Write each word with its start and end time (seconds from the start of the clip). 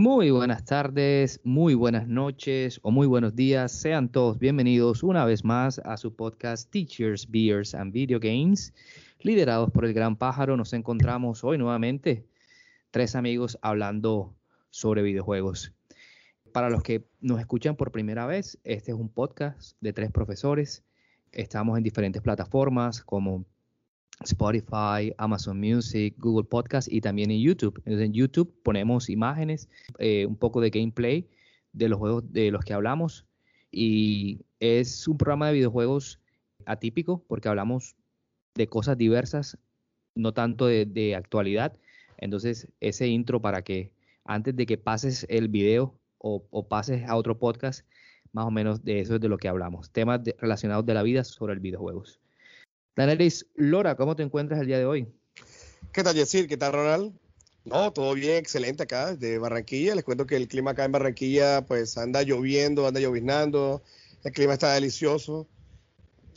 Muy 0.00 0.30
buenas 0.30 0.64
tardes, 0.64 1.42
muy 1.44 1.74
buenas 1.74 2.08
noches 2.08 2.80
o 2.82 2.90
muy 2.90 3.06
buenos 3.06 3.36
días. 3.36 3.70
Sean 3.70 4.08
todos 4.08 4.38
bienvenidos 4.38 5.02
una 5.02 5.26
vez 5.26 5.44
más 5.44 5.78
a 5.80 5.98
su 5.98 6.16
podcast 6.16 6.70
Teachers, 6.70 7.30
Beers 7.30 7.74
and 7.74 7.92
Video 7.92 8.18
Games. 8.18 8.72
Liderados 9.20 9.70
por 9.70 9.84
el 9.84 9.92
Gran 9.92 10.16
Pájaro, 10.16 10.56
nos 10.56 10.72
encontramos 10.72 11.44
hoy 11.44 11.58
nuevamente 11.58 12.24
tres 12.90 13.14
amigos 13.14 13.58
hablando 13.60 14.34
sobre 14.70 15.02
videojuegos. 15.02 15.74
Para 16.50 16.70
los 16.70 16.82
que 16.82 17.04
nos 17.20 17.38
escuchan 17.38 17.76
por 17.76 17.92
primera 17.92 18.24
vez, 18.24 18.58
este 18.64 18.92
es 18.92 18.96
un 18.96 19.10
podcast 19.10 19.76
de 19.82 19.92
tres 19.92 20.10
profesores. 20.10 20.82
Estamos 21.30 21.76
en 21.76 21.84
diferentes 21.84 22.22
plataformas 22.22 23.02
como 23.02 23.44
Spotify, 24.24 25.12
Amazon 25.18 25.58
Music, 25.58 26.14
Google 26.18 26.44
Podcast 26.44 26.92
y 26.92 27.00
también 27.00 27.30
en 27.30 27.40
YouTube. 27.40 27.80
en 27.86 28.12
YouTube 28.12 28.52
ponemos 28.62 29.08
imágenes, 29.08 29.68
eh, 29.98 30.26
un 30.26 30.36
poco 30.36 30.60
de 30.60 30.70
gameplay 30.70 31.28
de 31.72 31.88
los 31.88 31.98
juegos 31.98 32.32
de 32.32 32.50
los 32.50 32.64
que 32.64 32.74
hablamos 32.74 33.26
y 33.70 34.40
es 34.58 35.06
un 35.06 35.16
programa 35.16 35.48
de 35.48 35.54
videojuegos 35.54 36.20
atípico 36.66 37.24
porque 37.28 37.48
hablamos 37.48 37.96
de 38.54 38.68
cosas 38.68 38.98
diversas, 38.98 39.58
no 40.14 40.32
tanto 40.34 40.66
de, 40.66 41.14
actualidad. 41.16 41.76
Entonces, 42.18 42.68
ese 42.80 43.06
intro 43.08 43.40
para 43.40 43.62
que 43.62 43.92
antes 44.24 44.54
de 44.54 44.66
que 44.66 44.76
pases 44.76 45.26
el 45.28 45.48
video 45.48 45.98
o, 46.18 46.68
pases 46.68 47.08
a 47.08 47.16
otro 47.16 47.38
podcast, 47.38 47.86
más 48.32 48.44
o 48.44 48.50
menos 48.50 48.84
de 48.84 49.00
eso 49.00 49.14
es 49.14 49.20
de 49.20 49.28
lo 49.28 49.38
que 49.38 49.48
hablamos. 49.48 49.90
Temas 49.90 50.20
relacionados 50.38 50.84
de 50.84 50.94
la 50.94 51.02
vida 51.02 51.24
sobre 51.24 51.54
el 51.54 51.60
videojuegos. 51.60 52.20
Danelis 52.96 53.46
Lora, 53.54 53.96
¿cómo 53.96 54.16
te 54.16 54.22
encuentras 54.22 54.60
el 54.60 54.66
día 54.66 54.78
de 54.78 54.84
hoy? 54.84 55.08
¿Qué 55.92 56.02
tal, 56.02 56.14
Yesir? 56.14 56.48
¿Qué 56.48 56.56
tal, 56.56 56.72
Ronald? 56.72 57.12
No, 57.64 57.92
todo 57.92 58.14
bien, 58.14 58.36
excelente 58.36 58.82
acá, 58.82 59.14
de 59.14 59.38
Barranquilla. 59.38 59.94
Les 59.94 60.04
cuento 60.04 60.26
que 60.26 60.36
el 60.36 60.48
clima 60.48 60.72
acá 60.72 60.84
en 60.84 60.92
Barranquilla, 60.92 61.64
pues 61.66 61.96
anda 61.98 62.22
lloviendo, 62.22 62.86
anda 62.86 63.00
lloviznando, 63.00 63.82
el 64.24 64.32
clima 64.32 64.54
está 64.54 64.72
delicioso. 64.72 65.46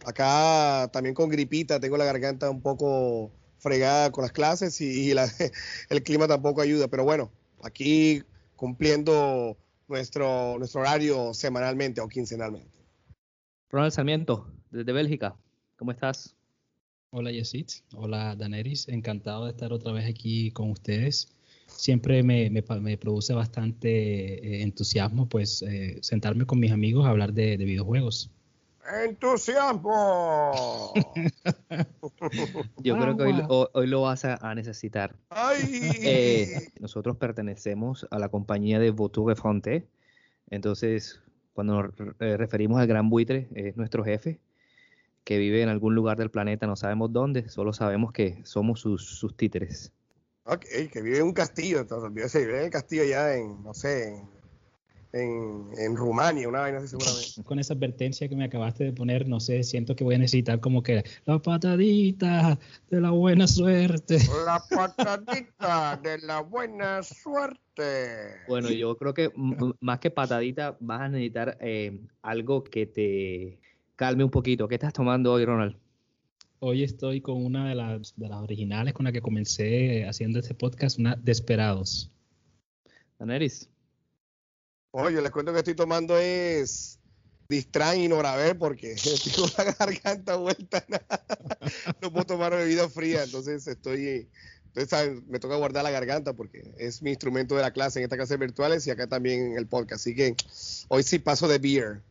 Acá 0.06 0.90
también 0.92 1.16
con 1.16 1.30
gripita, 1.30 1.80
tengo 1.80 1.98
la 1.98 2.06
garganta 2.06 2.50
un 2.50 2.62
poco 2.62 3.32
fregada 3.58 4.12
con 4.12 4.24
las 4.24 4.32
clases 4.32 4.80
y, 4.82 5.12
el 5.90 6.04
clima 6.04 6.28
tampoco 6.28 6.62
ayuda, 6.62 6.88
pero 6.88 7.04
bueno, 7.04 7.32
aquí 7.64 8.22
cumpliendo 8.56 9.58
nuestro, 9.88 10.58
nuestro 10.58 10.82
horario 10.82 11.34
semanalmente 11.34 12.02
o 12.02 12.08
quincenalmente. 12.08 12.78
Ronald 13.70 13.94
Sarmiento, 13.94 14.48
desde 14.70 14.92
Bélgica, 14.92 15.36
¿cómo 15.78 15.92
estás? 15.92 16.36
Hola 17.16 17.30
Yesit, 17.30 17.70
hola 17.94 18.36
Daneris, 18.36 18.90
encantado 18.90 19.46
de 19.46 19.52
estar 19.52 19.72
otra 19.72 19.92
vez 19.92 20.10
aquí 20.10 20.50
con 20.50 20.72
ustedes. 20.72 21.30
Siempre 21.68 22.24
me, 22.24 22.50
produce 22.98 23.36
bastante 23.36 24.34
eh, 24.34 24.64
entusiasmo 24.64 25.30
pues 25.30 25.62
eh, 25.62 26.00
sentarme 26.02 26.48
con 26.48 26.60
mis 26.60 26.72
amigos 26.72 27.06
a 27.06 27.10
hablar 27.10 27.32
de, 27.32 27.56
videojuegos. 27.58 28.32
¡Entusiasmo! 29.06 30.92
Yo 32.84 32.98
creo 32.98 33.16
que 33.16 33.46
hoy, 33.48 33.86
lo 33.86 34.02
vas 34.02 34.26
a, 34.26 34.56
necesitar. 34.56 35.16
Eh, 36.02 36.68
nosotros 36.80 37.18
pertenecemos 37.18 38.08
a 38.10 38.18
la 38.18 38.30
compañía 38.30 38.80
de 38.80 38.90
Voture 38.90 39.36
Fronte, 39.36 39.86
entonces 40.50 41.22
cuando 41.54 41.84
nos 41.84 42.18
referimos 42.18 42.82
al 42.82 42.88
gran 42.88 43.12
buitre 43.12 43.50
es 43.54 43.78
nuestro 43.78 44.04
jefe 44.04 44.40
que 45.24 45.38
vive 45.38 45.62
en 45.62 45.70
algún 45.70 45.96
lugar 45.96 46.18
del 46.18 46.30
planeta, 46.30 46.68
no 46.68 46.76
sabemos 46.76 47.12
dónde, 47.14 47.50
solo 47.50 47.74
sabemos 47.74 48.12
que 48.12 48.42
somos 48.44 48.82
sus, 48.82 49.36
títeres. 49.38 49.92
Ok, 50.46 50.66
que 50.92 51.02
vive 51.02 51.18
en 51.18 51.24
un 51.24 51.34
castillo, 51.34 51.80
entonces 51.80 52.14
vive 52.14 52.58
en 52.60 52.66
el 52.66 52.70
castillo 52.70 53.06
ya 53.06 53.34
en, 53.36 53.64
no 53.64 53.74
sé, 53.74 54.22
en, 55.14 55.70
en, 55.78 55.96
Rumania, 55.96 56.50
una 56.50 56.62
vaina 56.62 56.80
así 56.80 56.88
seguramente. 56.90 57.44
Con 57.46 57.60
esa 57.60 57.74
advertencia 57.74 58.28
que 58.28 58.36
me 58.36 58.46
acabaste 58.46 58.84
de 58.84 58.92
poner, 58.92 59.28
no 59.28 59.40
sé, 59.40 59.64
siento 59.64 59.96
que 59.96 60.04
voy 60.04 60.16
a 60.16 60.18
necesitar 60.18 60.60
como 60.60 60.84
que 60.84 61.04
la 61.26 61.40
patadita 61.40 62.60
de 62.90 63.00
la 63.00 63.12
buena 63.12 63.48
suerte. 63.48 64.18
La 64.46 64.62
patadita 64.70 65.98
de 66.04 66.18
la 66.20 66.42
buena 66.42 67.02
suerte. 67.04 68.42
Bueno, 68.50 68.70
yo 68.70 68.98
creo 68.98 69.14
que 69.14 69.32
más 69.80 70.00
que 70.00 70.12
patadita 70.12 70.76
vas 70.82 71.02
a 71.02 71.10
necesitar 71.10 71.58
eh, 71.62 72.02
algo 72.22 72.64
que 72.64 72.86
te 72.86 73.60
calme 74.04 74.26
un 74.26 74.30
poquito. 74.30 74.68
¿Qué 74.68 74.76
estás 74.76 74.92
tomando 74.92 75.32
hoy, 75.32 75.46
Ronald? 75.46 75.78
Hoy 76.60 76.84
estoy 76.84 77.22
con 77.22 77.42
una 77.42 77.70
de 77.70 77.76
las, 77.76 78.14
de 78.18 78.28
las 78.28 78.40
originales 78.40 78.94
con 78.94 79.06
la 79.06 79.14
que 79.14 79.22
comencé 79.22 80.06
haciendo 80.06 80.40
este 80.40 80.54
podcast, 80.54 81.00
una 81.00 81.16
Desperados. 81.16 82.12
Daneris. 83.18 83.70
Oye, 84.92 85.22
les 85.22 85.32
cuento 85.32 85.54
que 85.54 85.60
estoy 85.60 85.76
tomando 85.76 86.18
es 86.18 87.00
Distran 87.48 87.98
y 87.98 88.10
ver 88.10 88.58
porque 88.58 88.94
tengo 89.24 89.48
la 89.58 89.72
garganta 89.72 90.36
vuelta. 90.36 90.86
no 92.02 92.12
puedo 92.12 92.26
tomar 92.26 92.52
bebida 92.52 92.90
fría, 92.90 93.24
entonces 93.24 93.66
estoy 93.68 94.28
entonces, 94.76 95.24
me 95.28 95.40
toca 95.40 95.56
guardar 95.56 95.86
la 95.86 95.92
garganta 95.92 96.34
porque 96.34 96.74
es 96.78 97.02
mi 97.02 97.12
instrumento 97.12 97.56
de 97.56 97.62
la 97.62 97.72
clase 97.72 98.00
en 98.00 98.04
esta 98.04 98.18
clase 98.18 98.36
virtuales 98.36 98.86
y 98.86 98.92
acá 98.92 99.08
también 99.08 99.52
en 99.52 99.58
el 99.58 99.68
podcast. 99.68 100.02
Así 100.02 100.14
que 100.14 100.36
hoy 100.90 101.04
sí 101.04 101.20
paso 101.20 101.48
de 101.48 101.60
beer. 101.60 102.02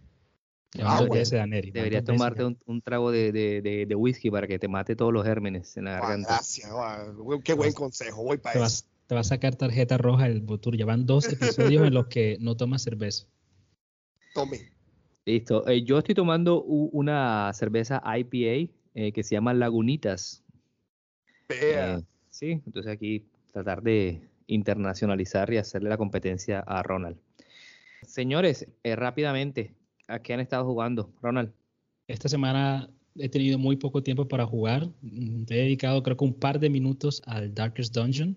Ah, 0.81 1.05
Deberías 1.05 2.05
tomarte 2.05 2.45
un, 2.45 2.83
trago 2.83 3.11
de, 3.11 3.95
whisky 3.95 4.31
para 4.31 4.47
que 4.47 4.59
te 4.59 4.69
mate 4.69 4.97
todos 4.97 5.13
los 5.13 5.25
gérmenes 5.25 5.77
en 5.77 5.85
la 5.85 5.93
garganta. 5.93 6.29
Gracias, 6.29 6.71
qué 7.45 7.53
buen 7.53 7.73
consejo. 7.73 8.23
Voy 8.23 8.39
para 8.39 8.65
eso. 8.65 8.85
te 9.07 9.15
va 9.15 9.21
a 9.21 9.25
sacar 9.25 9.55
tarjeta 9.55 9.99
roja 9.99 10.27
el 10.27 10.41
Botur. 10.41 10.77
Llevan 10.77 11.05
dos 11.05 11.31
episodios 11.31 11.87
en 11.87 11.93
los 11.93 12.07
que 12.07 12.39
no 12.41 12.57
tomas 12.57 12.83
cerveza. 12.83 13.27
Tome. 14.35 14.73
Listo. 15.27 15.69
Eh, 15.69 15.85
yo 15.85 15.99
estoy 15.99 16.15
tomando 16.15 16.63
una 16.63 17.53
cerveza 17.53 18.03
IPA 18.05 18.73
eh, 18.95 19.13
que 19.13 19.23
se 19.23 19.35
llama 19.35 19.53
Lagunitas. 19.53 20.43
Vea. 21.49 21.99
Eh, 21.99 22.03
sí, 22.31 22.63
entonces 22.67 22.91
aquí 22.91 23.27
tratar 23.53 23.83
de 23.83 24.23
internacionalizar 24.47 25.53
y 25.53 25.59
hacerle 25.59 25.91
la 25.91 25.99
competencia 25.99 26.61
a 26.61 26.83
Ronald. 26.83 27.19
Señores, 28.03 28.67
rápidamente, 28.83 29.75
¿A 30.13 30.19
qué 30.19 30.35
han 30.35 30.41
estado 30.41 30.67
jugando, 30.67 31.11
Ronald? 31.23 31.51
Esta 32.07 32.29
semana 32.29 32.91
he 33.17 33.31
tenido 33.31 33.59
muy 33.59 33.77
poco 33.77 34.03
tiempo 34.03 34.29
para 34.29 34.45
jugar. 34.45 34.87
He 35.03 35.55
dedicado 35.55 36.03
creo 36.03 36.19
que 36.19 36.25
un 36.25 36.35
par 36.35 36.61
de 36.61 36.69
minutos 36.69 37.23
al 37.25 37.55
Darkest 37.55 37.95
Dungeon. 37.95 38.37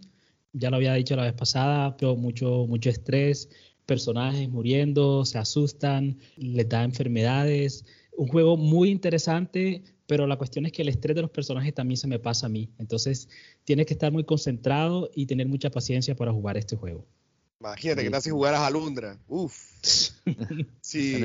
Ya 0.54 0.70
lo 0.70 0.78
había 0.78 0.94
dicho 0.94 1.18
la 1.18 1.24
vez 1.24 1.34
pasada, 1.34 1.98
pero 1.98 2.16
mucho, 2.16 2.66
mucho 2.66 2.90
estrés, 2.90 3.50
personajes 3.86 4.48
muriendo, 4.48 5.26
se 5.26 5.38
asustan, 5.38 6.18
les 6.38 6.70
da 6.70 6.82
enfermedades. 6.86 7.84
Un 8.16 8.30
juego 8.30 8.56
muy 8.56 8.90
interesante, 8.90 9.84
pero 10.08 10.28
la 10.28 10.38
cuestión 10.38 10.66
es 10.66 10.72
que 10.72 10.82
el 10.82 10.88
estrés 10.88 11.14
de 11.14 11.24
los 11.24 11.32
personajes 11.32 11.74
también 11.74 11.98
se 11.98 12.08
me 12.08 12.20
pasa 12.20 12.46
a 12.46 12.50
mí. 12.50 12.70
Entonces, 12.78 13.28
tienes 13.66 13.86
que 13.86 13.96
estar 13.96 14.14
muy 14.14 14.24
concentrado 14.24 15.10
y 15.14 15.26
tener 15.26 15.50
mucha 15.50 15.70
paciencia 15.72 16.16
para 16.16 16.32
jugar 16.32 16.56
este 16.56 16.78
juego. 16.78 17.06
Imagínate 17.66 18.04
que 18.04 18.10
te 18.10 18.16
hace 18.16 18.32
jugar 18.32 18.54
a 18.54 18.66
Alundra. 18.66 19.18
Uf. 19.28 19.56
sí. 20.82 21.20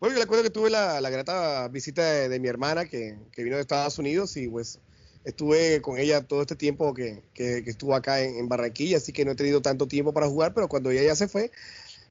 Bueno, 0.00 0.14
yo 0.14 0.18
le 0.18 0.22
acuerdo 0.22 0.44
que 0.44 0.50
tuve 0.50 0.70
la, 0.70 1.00
grata 1.10 1.66
visita 1.68 2.02
de, 2.02 2.38
mi 2.38 2.48
hermana 2.48 2.84
que, 2.84 3.18
vino 3.36 3.56
de 3.56 3.62
Estados 3.62 3.98
Unidos 3.98 4.36
y 4.36 4.48
pues 4.48 4.78
estuve 5.24 5.82
con 5.82 5.98
ella 5.98 6.22
todo 6.22 6.42
este 6.42 6.54
tiempo 6.54 6.94
que, 6.94 7.24
estuvo 7.34 7.94
acá 7.94 8.20
en, 8.20 8.48
Barranquilla, 8.48 8.98
así 8.98 9.12
que 9.12 9.24
no 9.24 9.32
he 9.32 9.34
tenido 9.34 9.60
tanto 9.60 9.88
tiempo 9.88 10.12
para 10.12 10.28
jugar, 10.28 10.54
pero 10.54 10.68
cuando 10.68 10.90
ella 10.90 11.02
ya 11.02 11.16
se 11.16 11.26
fue, 11.26 11.50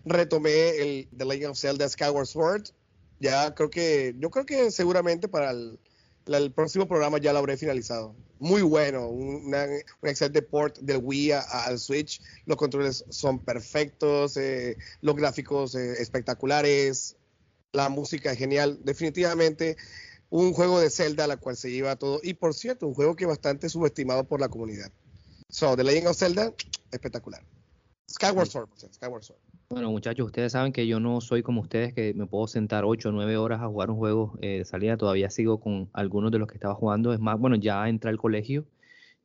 retomé 0.03 0.69
el 0.77 1.07
The 1.17 1.25
Legend 1.25 1.51
of 1.51 1.57
Zelda 1.57 1.87
Skyward 1.87 2.27
Sword. 2.27 2.63
Ya 3.19 3.55
creo 3.55 3.69
que, 3.69 4.15
yo 4.19 4.29
creo 4.29 4.45
que 4.45 4.69
seguramente 4.69 5.27
para 5.27 5.51
el, 5.51 5.79
el 6.27 6.51
próximo 6.51 6.87
programa 6.87 7.17
ya 7.19 7.33
lo 7.33 7.39
habré 7.39 7.57
finalizado 7.57 8.15
muy 8.39 8.61
bueno, 8.61 9.07
un 9.07 9.53
excelente 10.03 10.41
port 10.41 10.77
del 10.79 10.99
Wii 11.01 11.31
al 11.31 11.79
Switch. 11.79 12.21
Los 12.45 12.57
controles 12.57 13.05
son 13.09 13.39
perfectos, 13.39 14.37
eh, 14.37 14.77
los 15.01 15.15
gráficos 15.15 15.75
eh, 15.75 16.01
espectaculares, 16.01 17.15
la 17.71 17.89
música 17.89 18.31
es 18.31 18.37
genial. 18.37 18.79
Definitivamente 18.83 19.77
un 20.29 20.53
juego 20.53 20.79
de 20.79 20.89
Zelda 20.89 21.23
a 21.23 21.27
la 21.27 21.37
cual 21.37 21.55
se 21.55 21.71
lleva 21.71 21.95
todo. 21.95 22.19
Y 22.23 22.33
por 22.33 22.53
cierto, 22.53 22.87
un 22.87 22.93
juego 22.93 23.15
que 23.15 23.23
es 23.23 23.29
bastante 23.29 23.69
subestimado 23.69 24.25
por 24.25 24.39
la 24.39 24.49
comunidad. 24.49 24.91
So, 25.49 25.75
The 25.75 25.83
Legend 25.83 26.07
of 26.07 26.17
Zelda, 26.17 26.53
espectacular. 26.91 27.43
Skyward 28.09 28.49
Sword, 28.49 28.69
Skyward 28.93 29.23
Sword. 29.23 29.46
Bueno, 29.69 29.91
muchachos, 29.91 30.27
ustedes 30.27 30.53
saben 30.53 30.71
que 30.71 30.87
yo 30.87 31.01
no 31.01 31.19
soy 31.19 31.43
como 31.43 31.59
ustedes, 31.59 31.93
que 31.93 32.13
me 32.13 32.25
puedo 32.25 32.47
sentar 32.47 32.85
8 32.85 33.09
o 33.09 33.11
9 33.11 33.35
horas 33.35 33.59
a 33.61 33.67
jugar 33.67 33.91
un 33.91 33.97
juego 33.97 34.37
eh, 34.41 34.59
de 34.59 34.65
salida. 34.65 34.95
Todavía 34.95 35.29
sigo 35.29 35.59
con 35.59 35.89
algunos 35.91 36.31
de 36.31 36.39
los 36.39 36.47
que 36.47 36.53
estaba 36.53 36.73
jugando. 36.73 37.13
Es 37.13 37.19
más, 37.19 37.37
bueno, 37.37 37.57
ya 37.57 37.87
entré 37.89 38.09
al 38.09 38.17
colegio, 38.17 38.65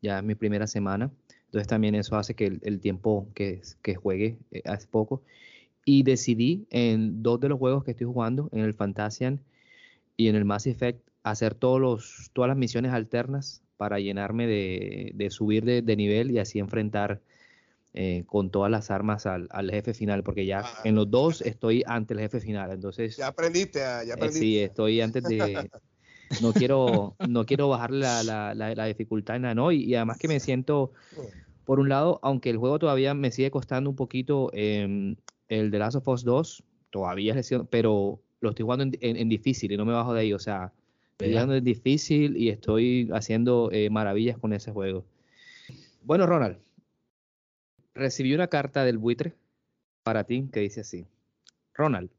ya 0.03 0.19
es 0.19 0.25
mi 0.25 0.35
primera 0.35 0.67
semana. 0.67 1.13
Entonces 1.47 1.69
también 1.69 1.95
eso 1.95 2.17
hace 2.17 2.35
que 2.35 2.59
el, 2.61 2.81
tiempo 2.81 3.29
que, 3.35 3.63
que 3.83 3.95
juegue 3.95 4.39
eh, 4.51 4.63
hace 4.65 4.89
poco. 4.89 5.23
Y 5.85 6.03
decidí 6.03 6.67
en 6.71 7.23
dos 7.23 7.39
de 7.41 7.49
los 7.49 7.59
juegos 7.61 7.85
que 7.85 7.93
estoy 7.93 8.07
jugando, 8.07 8.49
en 8.53 8.61
el 8.61 8.75
Fantasian 8.75 9.41
y 10.17 10.27
en 10.29 10.35
el 10.35 10.45
Mass 10.45 10.67
Effect, 10.67 11.01
hacer 11.23 11.55
todos 11.55 11.81
los, 11.81 12.31
todas 12.33 12.49
las 12.49 12.57
misiones 12.57 12.93
alternas 12.93 13.63
para 13.77 14.01
llenarme 14.01 14.49
de, 14.49 15.13
de 15.15 15.31
subir 15.31 15.65
de, 15.65 15.83
de 15.83 15.97
nivel 15.97 16.33
y 16.33 16.39
así 16.41 16.59
enfrentar 16.59 17.21
eh, 17.95 18.25
con 18.27 18.51
todas 18.51 18.71
las 18.71 18.91
armas 18.91 19.27
al, 19.27 19.49
jefe 19.71 19.93
final, 19.93 20.23
porque 20.23 20.47
ya 20.47 20.61
ah. 20.61 20.81
en 20.85 20.95
los 20.95 21.11
dos 21.11 21.43
estoy 21.43 21.85
ante 21.87 22.15
el 22.15 22.21
jefe 22.21 22.41
final, 22.41 22.71
entonces... 22.73 23.19
Ya 23.19 23.27
aprendiste, 23.27 23.85
ah, 23.85 24.03
ya 24.03 24.15
aprendiste. 24.15 24.41
sí, 24.41 24.59
estoy 24.59 25.01
antes 25.01 25.23
de... 25.25 25.69
No 26.41 26.55
quiero, 26.55 27.17
no 27.29 27.45
quiero 27.45 27.69
bajarle 27.69 28.01
la, 28.01 28.55
la, 28.55 28.75
la, 28.75 28.87
dificultad, 28.87 29.39
¿no? 29.39 29.71
Y, 29.73 29.95
además 29.95 30.17
que 30.17 30.29
me 30.29 30.41
siento, 30.41 30.93
por 31.67 31.81
un 31.81 31.91
lado, 31.91 32.19
aunque 32.23 32.49
el 32.49 32.57
juego 32.57 32.79
todavía 32.79 33.13
me 33.13 33.31
sigue 33.31 33.51
costando 33.51 33.91
un 33.91 33.97
poquito, 33.97 34.51
em, 34.55 35.17
el 35.49 35.71
de 35.71 35.79
Last 35.79 35.97
of 35.97 36.09
Us 36.09 36.25
2, 36.25 36.65
todavía 36.89 37.35
es 37.35 37.55
pero 37.69 38.21
lo 38.41 38.51
estoy 38.51 38.63
jugando 38.63 38.97
en, 39.01 39.29
difícil 39.29 39.73
y 39.73 39.77
no 39.77 39.85
me 39.85 39.93
bajo 39.93 40.15
de 40.15 40.21
ahí, 40.21 40.33
o 40.33 40.39
sea, 40.39 40.73
estoy 41.13 41.33
jugando 41.33 41.57
en 41.57 41.65
difícil 41.65 42.37
y 42.37 42.49
estoy 42.49 43.11
haciendo 43.13 43.69
eh, 43.71 43.91
maravillas 43.91 44.39
con 44.39 44.55
ese 44.55 44.73
juego. 44.73 45.05
Bueno, 46.03 46.27
Ronald, 46.27 46.57
recibí 47.95 48.35
una 48.35 48.49
carta 48.49 48.85
del 48.85 48.99
buitre 48.99 49.35
para 50.03 50.25
ti 50.25 50.49
que 50.53 50.61
dice 50.61 50.81
así. 50.81 51.07
Ronald, 51.75 52.11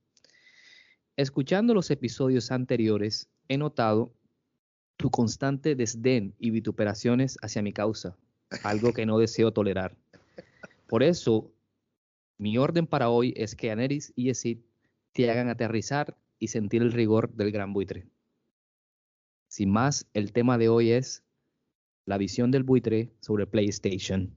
escuchando 1.16 1.74
los 1.74 1.92
episodios 1.92 2.52
anteriores, 2.52 3.30
he 3.48 3.58
notado 3.58 4.14
tu 4.98 5.10
constante 5.10 5.76
desdén 5.76 6.34
y 6.40 6.52
vituperaciones 6.52 7.38
hacia 7.42 7.62
mi 7.62 7.74
causa, 7.74 8.16
algo 8.64 8.94
que 8.94 9.06
no 9.06 9.18
deseo 9.18 9.52
tolerar. 9.52 9.96
Por 10.88 11.04
eso, 11.04 11.52
mi 12.38 12.58
orden 12.58 12.88
para 12.88 13.10
hoy 13.10 13.34
es 13.36 13.56
que 13.56 13.72
Aneris 13.72 14.14
y 14.16 14.30
Esid 14.30 14.60
te 15.12 15.30
hagan 15.30 15.50
aterrizar 15.50 16.18
y 16.40 16.48
sentir 16.48 16.82
el 16.82 16.92
rigor 16.92 17.34
del 17.34 17.52
gran 17.52 17.74
buitre. 17.74 18.06
Sin 19.48 19.72
más, 19.72 20.08
el 20.14 20.34
tema 20.34 20.58
de 20.58 20.70
hoy 20.70 20.92
es 20.92 21.24
la 22.06 22.18
visión 22.18 22.52
del 22.52 22.64
buitre 22.64 23.12
sobre 23.22 23.48
PlayStation. 23.48 24.36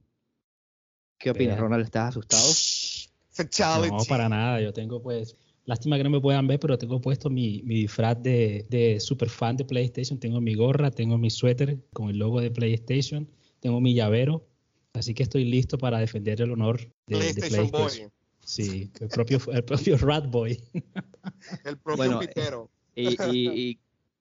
¿Qué 1.18 1.30
opinas, 1.30 1.58
Ronald? 1.58 1.84
¿Estás 1.84 2.08
asustado? 2.10 3.86
No, 3.86 4.04
para 4.08 4.28
nada. 4.28 4.60
Yo 4.60 4.72
tengo 4.72 5.02
pues, 5.02 5.36
lástima 5.64 5.96
que 5.96 6.04
no 6.04 6.10
me 6.10 6.20
puedan 6.20 6.46
ver, 6.46 6.58
pero 6.58 6.78
tengo 6.78 7.00
puesto 7.00 7.30
mi, 7.30 7.62
mi 7.64 7.76
disfraz 7.76 8.22
de, 8.22 8.66
de 8.70 9.00
super 9.00 9.28
fan 9.28 9.56
de 9.56 9.64
PlayStation. 9.64 10.18
Tengo 10.18 10.40
mi 10.40 10.54
gorra, 10.54 10.90
tengo 10.90 11.18
mi 11.18 11.30
suéter 11.30 11.78
con 11.92 12.10
el 12.10 12.18
logo 12.18 12.40
de 12.40 12.50
PlayStation, 12.50 13.28
tengo 13.60 13.80
mi 13.80 13.94
llavero. 13.94 14.46
Así 14.94 15.12
que 15.12 15.22
estoy 15.22 15.44
listo 15.44 15.76
para 15.76 15.98
defender 15.98 16.40
el 16.40 16.52
honor 16.52 16.80
de 17.06 17.16
PlayStation. 17.18 17.70
Boy. 17.70 18.10
Sí, 18.46 18.90
el 19.00 19.08
propio, 19.08 19.40
el 19.52 19.64
propio 19.64 19.98
Rat 19.98 20.30
Boy. 20.30 20.62
El 21.64 21.76
propio 21.78 22.20
pitero. 22.20 22.70
Y, 22.94 23.16
y, 23.32 23.78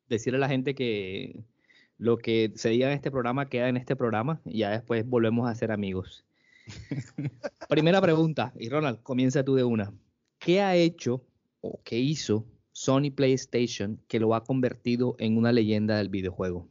decirle 0.10 0.38
a 0.38 0.40
la 0.40 0.50
gente 0.50 0.74
que 0.74 1.44
lo 2.00 2.18
que 2.18 2.52
se 2.56 2.70
diga 2.70 2.88
en 2.88 2.94
este 2.94 3.12
programa 3.12 3.48
queda 3.48 3.70
en 3.70 3.78
este 3.78 3.96
programa 3.96 4.42
y 4.44 4.60
ya 4.60 4.72
después 4.72 5.08
volvemos 5.08 5.48
a 5.48 5.54
ser 5.54 5.72
amigos. 5.72 6.25
Primera 7.70 8.02
pregunta, 8.02 8.54
y 8.60 8.70
Ronald, 8.70 9.02
comienza 9.04 9.44
tú 9.44 9.56
de 9.56 9.64
una. 9.64 9.94
¿Qué 10.40 10.62
ha 10.62 10.76
hecho 10.76 11.26
o 11.62 11.82
qué 11.84 11.98
hizo 11.98 12.46
Sony 12.72 13.12
PlayStation 13.16 14.02
que 14.08 14.20
lo 14.20 14.36
ha 14.36 14.44
convertido 14.44 15.16
en 15.20 15.38
una 15.38 15.52
leyenda 15.52 15.98
del 15.98 16.10
videojuego? 16.10 16.68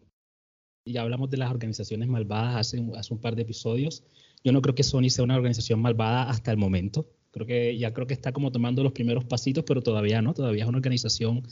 Ya 0.87 1.03
hablamos 1.03 1.31
de 1.31 1.39
las 1.39 1.51
organizaciones 1.51 2.09
malvadas 2.09 2.57
hace, 2.57 2.85
hace 2.97 3.15
un 3.15 3.21
par 3.21 3.37
de 3.37 3.43
episodios. 3.43 4.05
Yo 4.45 4.53
no 4.53 4.61
creo 4.61 4.75
que 4.75 4.83
Sony 4.83 5.09
sea 5.09 5.25
una 5.25 5.37
organización 5.37 5.81
malvada 5.81 6.29
hasta 6.29 6.51
el 6.51 6.59
momento. 6.59 7.09
Creo 7.31 7.47
que 7.47 7.77
ya 7.79 7.95
creo 7.95 8.07
que 8.07 8.15
está 8.15 8.33
como 8.33 8.53
tomando 8.53 8.83
los 8.83 8.93
primeros 8.93 9.25
pasitos, 9.25 9.65
pero 9.67 9.83
todavía 9.83 10.21
no. 10.21 10.35
Todavía 10.35 10.65
es 10.65 10.69
una 10.69 10.79
organización 10.79 11.43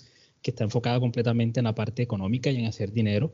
que 0.43 0.51
está 0.51 0.65
enfocada 0.65 1.01
completamente 1.01 1.61
en 1.61 1.65
la 1.65 1.75
parte 1.75 2.03
económica 2.03 2.51
y 2.51 2.57
en 2.57 2.67
hacer 2.67 2.93
dinero. 2.93 3.33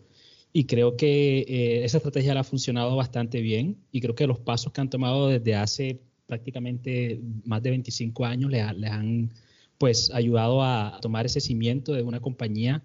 Y 0.53 0.65
creo 0.65 0.97
que 0.97 1.41
eh, 1.41 1.85
esa 1.85 1.99
estrategia 1.99 2.35
le 2.35 2.41
ha 2.41 2.45
funcionado 2.45 2.97
bastante 2.97 3.41
bien 3.41 3.77
y 3.93 4.01
creo 4.01 4.15
que 4.15 4.27
los 4.27 4.39
pasos 4.39 4.73
que 4.73 4.81
han 4.81 4.91
tomado 4.91 5.29
desde 5.29 5.55
hace 5.55 6.01
prácticamente 6.27 7.21
más 7.45 7.63
de 7.63 7.71
25 7.71 8.25
años 8.25 8.51
les, 8.51 8.63
han 8.63 9.33
pues 9.79 10.11
ayudado 10.13 10.63
a 10.63 10.99
tomar 11.01 11.27
ese 11.27 11.41
cimiento 11.41 11.93
de 11.93 12.03
una 12.03 12.21
compañía 12.21 12.83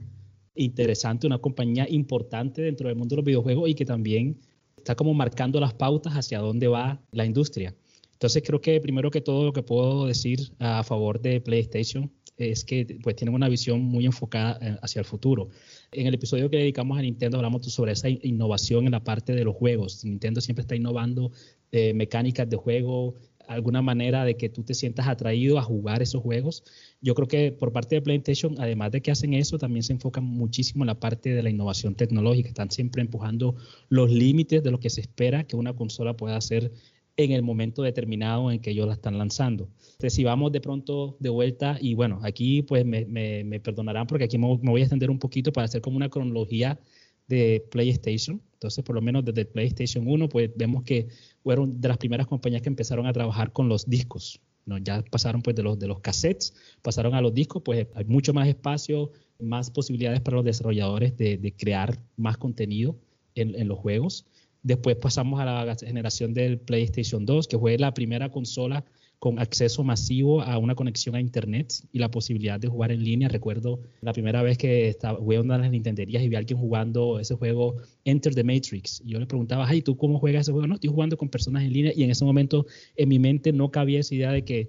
interesante, 0.56 1.25
una 1.25 1.39
compañía 1.39 1.88
importante 1.89 2.62
dentro 2.62 2.88
del 2.88 2.98
mundo 2.98 3.15
de 3.15 3.18
los 3.18 3.25
videojuegos 3.25 3.69
y 3.69 3.74
que 3.74 3.86
también 3.86 4.39
está 4.77 4.95
como 4.95 5.13
marcando 5.13 5.59
las 5.59 5.74
pautas 5.74 6.13
hacia 6.13 6.39
dónde 6.39 6.68
va 6.68 7.01
la 7.12 7.25
industria. 7.25 7.75
Entonces 8.13 8.44
creo 8.45 8.62
que 8.62 8.80
primero 8.80 9.09
que 9.12 9.21
todo 9.21 9.45
lo 9.45 9.54
que 9.54 9.63
puedo 9.63 10.06
decir 10.06 10.54
a 10.59 10.83
favor 10.83 11.19
de 11.19 11.42
PlayStation 11.42 12.12
es 12.38 12.63
que 12.63 12.97
pues 13.01 13.15
tienen 13.15 13.35
una 13.35 13.50
visión 13.50 13.81
muy 13.81 14.06
enfocada 14.06 14.57
eh, 14.62 14.77
hacia 14.81 15.00
el 15.00 15.06
futuro. 15.06 15.50
En 15.91 16.07
el 16.07 16.13
episodio 16.13 16.50
que 16.50 16.57
dedicamos 16.57 16.97
a 16.97 17.01
Nintendo 17.01 17.38
hablamos 17.38 17.65
sobre 17.71 17.91
esa 17.91 18.09
innovación 18.09 18.85
en 18.85 18.91
la 18.91 19.03
parte 19.03 19.33
de 19.33 19.44
los 19.44 19.56
juegos. 19.56 20.03
Nintendo 20.03 20.41
siempre 20.41 20.62
está 20.62 20.75
innovando 20.75 21.31
eh, 21.71 21.94
mecánicas 21.94 22.50
de 22.50 22.57
juego, 22.57 23.15
alguna 23.47 23.81
manera 23.81 24.25
de 24.25 24.35
que 24.35 24.50
tú 24.50 24.63
te 24.63 24.74
sientas 24.74 25.07
atraído 25.07 25.59
a 25.59 25.63
jugar 25.63 26.01
esos 26.01 26.21
juegos. 26.21 26.63
Yo 27.01 27.13
creo 27.15 27.27
que 27.27 27.51
por 27.51 27.71
parte 27.71 27.95
de 27.95 28.01
PlayStation, 28.01 28.56
además 28.59 28.91
de 28.91 29.01
que 29.01 29.12
hacen 29.12 29.33
eso, 29.33 29.57
también 29.57 29.83
se 29.83 29.94
enfocan 29.94 30.24
muchísimo 30.24 30.83
en 30.83 30.88
la 30.88 31.00
parte 31.00 31.33
de 31.33 31.44
la 31.44 31.50
innovación 31.50 31.95
tecnológica. 31.95 32.50
Están 32.50 32.71
siempre 32.71 33.01
empujando 33.01 33.56
los 33.89 34.12
límites 34.12 34.63
de 34.63 34.71
lo 34.71 34.80
que 34.80 34.89
se 34.89 35.01
espera 35.01 35.45
que 35.45 35.56
una 35.56 35.74
consola 35.74 36.15
pueda 36.15 36.38
hacer 36.38 36.71
en 37.15 37.31
el 37.31 37.44
momento 37.44 37.83
determinado 37.83 38.52
en 38.52 38.59
que 38.59 38.71
ellos 38.71 38.88
la 38.88 38.94
están 38.94 39.18
lanzando. 39.18 39.69
Entonces, 39.83 40.14
si 40.14 40.23
vamos 40.23 40.52
de 40.52 40.61
pronto 40.61 41.16
de 41.19 41.30
vuelta, 41.30 41.78
y 41.80 41.94
bueno, 41.94 42.19
aquí 42.23 42.64
pues 42.64 42.85
me, 42.85 43.06
me, 43.06 43.59
perdonarán 43.59 44.07
porque 44.07 44.26
aquí 44.26 44.38
me, 44.38 44.57
voy 44.57 44.81
a 44.81 44.83
extender 44.83 45.11
un 45.11 45.19
poquito 45.19 45.52
para 45.52 45.66
hacer 45.66 45.81
como 45.81 45.97
una 45.97 46.09
cronología 46.09 46.80
de 47.28 47.64
PlayStation. 47.71 48.42
Entonces, 48.54 48.83
por 48.83 48.95
lo 48.95 49.02
menos 49.02 49.23
desde 49.23 49.45
PlayStation 49.45 50.07
1, 50.07 50.30
pues 50.30 50.49
vemos 50.56 50.83
que 50.83 51.07
fueron 51.44 51.80
de 51.80 51.88
las 51.88 51.97
primeras 51.97 52.28
compañías 52.28 52.61
que 52.61 52.69
empezaron 52.69 53.06
a 53.06 53.14
trabajar 53.14 53.52
con 53.54 53.69
los 53.69 53.88
discos. 53.88 54.42
¿no? 54.66 54.78
Ya 54.78 55.04
pasaron 55.04 55.42
pues 55.42 55.56
de 55.56 55.64
los, 55.64 55.78
de 55.78 55.88
los 55.88 55.99
cassettes, 55.99 56.54
pasaron 56.81 57.14
a 57.14 57.21
los 57.21 57.33
discos, 57.33 57.61
pues 57.64 57.88
hay 57.94 58.06
mucho 58.06 58.33
más 58.33 58.47
espacio, 58.47 59.11
más 59.40 59.69
posibilidades 59.69 60.21
para 60.21 60.38
los 60.38 60.45
desarrolladores 60.45 61.16
de, 61.18 61.38
de 61.38 61.54
crear 61.54 61.99
más 62.16 62.38
contenido 62.38 62.97
en, 63.35 63.56
en 63.56 63.68
los 63.68 63.78
juegos. 63.78 64.26
Después 64.64 64.96
pasamos 64.96 65.40
a 65.42 65.46
la 65.46 65.76
generación 65.76 66.34
del 66.34 66.58
PlayStation 66.58 67.26
2, 67.26 67.48
que 67.48 67.60
fue 67.60 67.78
la 67.78 67.94
primera 67.94 68.30
consola 68.30 68.86
con 69.20 69.40
acceso 69.40 69.86
masivo 69.86 70.42
a 70.42 70.58
una 70.58 70.76
conexión 70.76 71.16
a 71.16 71.22
Internet 71.22 71.74
y 71.94 72.00
la 72.00 72.12
posibilidad 72.12 72.60
de 72.60 72.68
jugar 72.68 72.92
en 72.92 73.04
línea. 73.04 73.30
Recuerdo 73.30 73.80
la 74.02 74.12
primera 74.12 74.42
vez 74.42 74.58
que 74.58 74.90
estaba, 74.90 75.18
jugué 75.18 75.38
de 75.38 75.46
las 75.46 75.72
Nintenderías 75.72 76.24
y 76.24 76.28
vi 76.28 76.36
a 76.36 76.40
alguien 76.40 76.60
jugando 76.60 77.20
ese 77.20 77.36
juego 77.36 77.78
Enter 78.04 78.36
the 78.36 78.44
Matrix. 78.44 79.02
Y 79.06 79.12
yo 79.12 79.20
le 79.20 79.26
preguntaba, 79.26 79.66
ay, 79.66 79.82
¿tú 79.82 79.96
cómo 79.96 80.20
juegas 80.20 80.42
ese 80.42 80.52
juego? 80.52 80.68
No, 80.68 80.76
estoy 80.76 80.90
jugando 80.90 81.16
con 81.16 81.30
personas 81.30 81.64
en 81.64 81.72
línea 81.72 81.94
y 81.96 82.04
en 82.04 82.12
ese 82.12 82.26
momento 82.26 82.66
en 82.98 83.08
mi 83.08 83.18
mente 83.18 83.54
no 83.54 83.72
cabía 83.72 84.02
esa 84.02 84.14
idea 84.14 84.32
de 84.32 84.44
que 84.44 84.68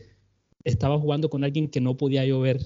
estaba 0.62 0.98
jugando 1.00 1.28
con 1.28 1.42
alguien 1.42 1.68
que 1.68 1.80
no 1.80 1.96
podía 1.96 2.24
yo 2.24 2.40
ver 2.40 2.58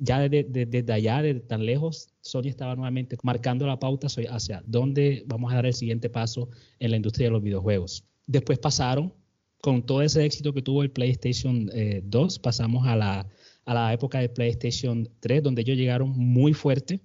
ya 0.00 0.28
desde, 0.28 0.92
allá, 0.92 1.22
desde 1.22 1.40
tan 1.40 1.64
lejos, 1.64 2.08
Sony 2.22 2.46
estaba 2.46 2.74
nuevamente 2.74 3.18
marcando 3.22 3.66
la 3.66 3.78
pauta 3.78 4.08
hacia 4.08 4.62
dónde 4.66 5.22
vamos 5.26 5.52
a 5.52 5.56
dar 5.56 5.66
el 5.66 5.74
siguiente 5.74 6.08
paso 6.08 6.48
en 6.78 6.90
la 6.90 6.96
industria 6.96 7.26
de 7.26 7.32
los 7.32 7.42
videojuegos. 7.42 8.04
Después 8.26 8.58
pasaron, 8.58 9.12
con 9.60 9.84
todo 9.84 10.00
ese 10.00 10.24
éxito 10.24 10.54
que 10.54 10.62
tuvo 10.62 10.82
el 10.82 10.90
PlayStation 10.90 11.66
2, 11.66 11.74
eh, 11.74 12.40
pasamos 12.42 12.86
a 12.86 12.96
la, 12.96 13.28
a 13.66 13.74
la 13.74 13.92
época 13.92 14.20
de 14.20 14.30
PlayStation 14.30 15.06
3, 15.20 15.42
donde 15.42 15.60
ellos 15.60 15.76
llegaron 15.76 16.10
muy 16.10 16.54
fuerte. 16.54 17.00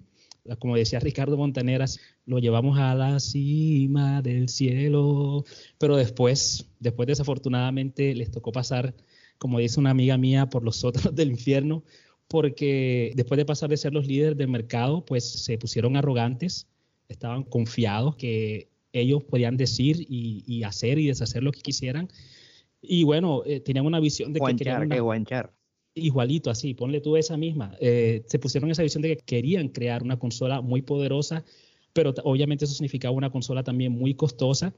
Como 0.60 0.78
decía 0.78 1.00
Ricardo 1.00 1.36
Montaneras, 1.38 2.00
lo 2.26 2.40
llevamos 2.40 2.78
a 2.80 2.96
la 2.96 3.20
cima 3.20 4.22
del 4.22 4.48
cielo, 4.48 5.44
pero 5.80 5.98
después, 5.98 6.70
después 6.80 7.08
desafortunadamente 7.08 8.16
les 8.16 8.32
tocó 8.32 8.52
pasar, 8.54 8.96
como 9.38 9.60
dice 9.60 9.80
una 9.80 9.90
amiga 9.90 10.18
mía, 10.18 10.48
por 10.48 10.64
los 10.64 10.78
sótanos 10.78 11.14
del 11.16 11.32
infierno, 11.32 11.84
porque 12.28 13.12
después 13.16 13.38
de 13.38 13.46
pasar 13.46 13.70
de 13.70 13.78
ser 13.78 13.94
los 13.94 14.08
líderes 14.08 14.38
del 14.38 14.48
mercado, 14.48 15.06
pues 15.06 15.24
se 15.44 15.58
pusieron 15.58 15.96
arrogantes, 15.96 16.68
estaban 17.08 17.44
confiados 17.44 18.16
que 18.16 18.70
ellos 18.94 19.24
podían 19.24 19.58
decir 19.58 20.06
y, 20.08 20.64
hacer 20.64 21.00
y 21.00 21.08
deshacer 21.08 21.44
lo 21.44 21.52
que 21.52 21.62
quisieran. 21.62 22.10
Y 22.82 23.04
bueno, 23.04 23.44
eh, 23.46 23.60
tenían 23.60 23.86
una 23.86 24.00
visión 24.00 24.32
de 24.34 24.40
que 24.40 24.56
querían 24.56 24.90
igualito 25.96 26.50
así, 26.50 26.74
ponle 26.74 27.02
tú 27.02 27.16
esa 27.18 27.38
misma. 27.38 27.76
Eh, 27.80 28.24
se 28.28 28.40
pusieron 28.40 28.70
esa 28.70 28.84
visión 28.84 29.02
de 29.02 29.16
que 29.16 29.24
querían 29.24 29.70
crear 29.70 30.04
una 30.04 30.20
consola 30.20 30.62
muy 30.62 30.82
poderosa, 30.82 31.44
pero 31.94 32.14
obviamente 32.24 32.66
eso 32.66 32.74
significaba 32.74 33.16
una 33.16 33.30
consola 33.30 33.64
también 33.64 33.94
muy 33.94 34.14
costosa 34.14 34.74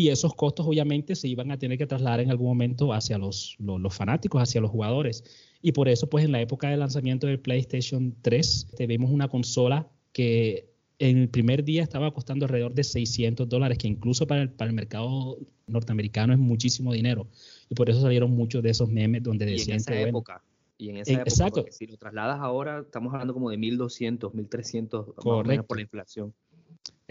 y 0.00 0.08
esos 0.08 0.34
costos 0.34 0.66
obviamente 0.66 1.14
se 1.14 1.28
iban 1.28 1.50
a 1.50 1.58
tener 1.58 1.76
que 1.76 1.86
trasladar 1.86 2.20
en 2.20 2.30
algún 2.30 2.46
momento 2.46 2.94
hacia 2.94 3.18
los, 3.18 3.54
los, 3.58 3.94
fanáticos, 3.94 4.40
hacia 4.40 4.62
los 4.62 4.70
jugadores. 4.70 5.22
Y 5.60 5.72
por 5.72 5.90
eso, 5.90 6.08
pues 6.08 6.24
en 6.24 6.32
la 6.32 6.40
época 6.40 6.70
del 6.70 6.80
lanzamiento 6.80 7.26
del 7.26 7.38
PlayStation 7.38 8.16
3, 8.22 8.68
tenemos 8.78 9.10
una 9.10 9.28
consola 9.28 9.90
que 10.12 10.70
en 10.98 11.18
el 11.18 11.28
primer 11.28 11.64
día 11.64 11.82
estaba 11.82 12.14
costando 12.14 12.46
alrededor 12.46 12.72
de 12.72 12.82
600 12.82 13.46
dólares, 13.46 13.76
que 13.76 13.88
incluso 13.88 14.26
para 14.26 14.40
el, 14.40 14.50
para 14.50 14.70
el 14.70 14.74
mercado 14.74 15.36
norteamericano 15.66 16.32
es 16.32 16.38
muchísimo 16.38 16.94
dinero. 16.94 17.26
Y 17.68 17.74
por 17.74 17.90
eso 17.90 18.00
salieron 18.00 18.30
muchos 18.30 18.62
de 18.62 18.70
esos 18.70 18.88
memes 18.88 19.22
donde 19.22 19.44
decían 19.44 19.74
en 19.74 19.80
esa 19.80 20.00
época. 20.00 20.42
Y 20.78 20.88
en 20.88 20.96
esa 20.96 21.12
época, 21.12 21.28
exacto. 21.28 21.66
si 21.68 21.86
lo 21.86 21.98
trasladas 21.98 22.40
ahora, 22.40 22.80
estamos 22.80 23.12
hablando 23.12 23.34
como 23.34 23.50
de 23.50 23.58
1.200, 23.58 24.32
1.300 24.32 25.14
Correcto. 25.14 25.66
por 25.66 25.76
la 25.76 25.82
inflación. 25.82 26.32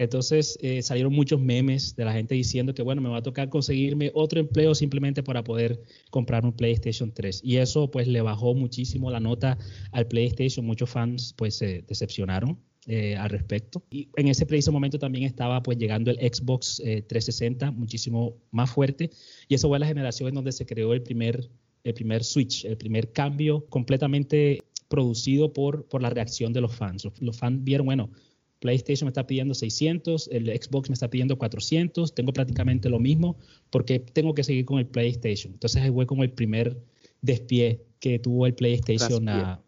Entonces 0.00 0.58
eh, 0.62 0.80
salieron 0.80 1.12
muchos 1.12 1.38
memes 1.38 1.94
de 1.94 2.06
la 2.06 2.14
gente 2.14 2.34
diciendo 2.34 2.72
que, 2.72 2.80
bueno, 2.80 3.02
me 3.02 3.10
va 3.10 3.18
a 3.18 3.22
tocar 3.22 3.50
conseguirme 3.50 4.10
otro 4.14 4.40
empleo 4.40 4.74
simplemente 4.74 5.22
para 5.22 5.44
poder 5.44 5.78
comprar 6.08 6.46
un 6.46 6.54
PlayStation 6.54 7.12
3. 7.12 7.42
Y 7.44 7.58
eso 7.58 7.90
pues 7.90 8.08
le 8.08 8.22
bajó 8.22 8.54
muchísimo 8.54 9.10
la 9.10 9.20
nota 9.20 9.58
al 9.92 10.08
PlayStation. 10.08 10.64
Muchos 10.64 10.88
fans 10.88 11.34
pues 11.36 11.56
se 11.56 11.82
decepcionaron 11.82 12.58
eh, 12.86 13.14
al 13.14 13.28
respecto. 13.28 13.84
Y 13.90 14.08
en 14.16 14.28
ese 14.28 14.46
preciso 14.46 14.72
momento 14.72 14.98
también 14.98 15.24
estaba 15.24 15.62
pues 15.62 15.76
llegando 15.76 16.10
el 16.10 16.16
Xbox 16.16 16.76
360 16.76 17.66
eh, 17.66 17.70
muchísimo 17.70 18.38
más 18.52 18.70
fuerte. 18.70 19.10
Y 19.48 19.54
eso 19.54 19.68
fue 19.68 19.78
la 19.78 19.86
generación 19.86 20.30
en 20.30 20.34
donde 20.34 20.52
se 20.52 20.64
creó 20.64 20.94
el 20.94 21.02
primer, 21.02 21.50
el 21.84 21.92
primer 21.92 22.24
switch, 22.24 22.64
el 22.64 22.78
primer 22.78 23.12
cambio 23.12 23.66
completamente 23.68 24.62
producido 24.88 25.52
por, 25.52 25.86
por 25.88 26.00
la 26.00 26.08
reacción 26.08 26.54
de 26.54 26.62
los 26.62 26.74
fans. 26.74 27.06
los 27.20 27.36
fans 27.36 27.62
vieron, 27.62 27.84
bueno, 27.84 28.10
PlayStation 28.60 29.06
me 29.06 29.10
está 29.10 29.26
pidiendo 29.26 29.54
600, 29.54 30.28
el 30.32 30.46
Xbox 30.46 30.90
me 30.90 30.94
está 30.94 31.08
pidiendo 31.08 31.36
400, 31.36 32.14
tengo 32.14 32.32
prácticamente 32.32 32.88
lo 32.88 33.00
mismo 33.00 33.38
porque 33.70 33.98
tengo 33.98 34.34
que 34.34 34.44
seguir 34.44 34.64
con 34.64 34.78
el 34.78 34.86
PlayStation. 34.86 35.54
Entonces 35.54 35.90
fue 35.90 36.06
como 36.06 36.22
el 36.22 36.32
primer 36.32 36.78
despié 37.22 37.82
que 37.98 38.18
tuvo 38.18 38.46
el 38.46 38.54
PlayStation 38.54 39.28
a, 39.28 39.62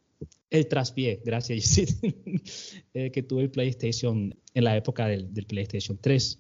el 0.51 0.69
traspié, 0.69 1.21
gracias, 1.25 1.79
eh, 2.95 3.11
que 3.11 3.23
tuvo 3.23 3.41
el 3.41 3.51
PlayStation 3.51 4.35
en 4.55 4.65
la 4.65 4.77
época 4.77 5.09
del, 5.09 5.33
del 5.33 5.47
PlayStation 5.47 5.99
3. 6.01 6.39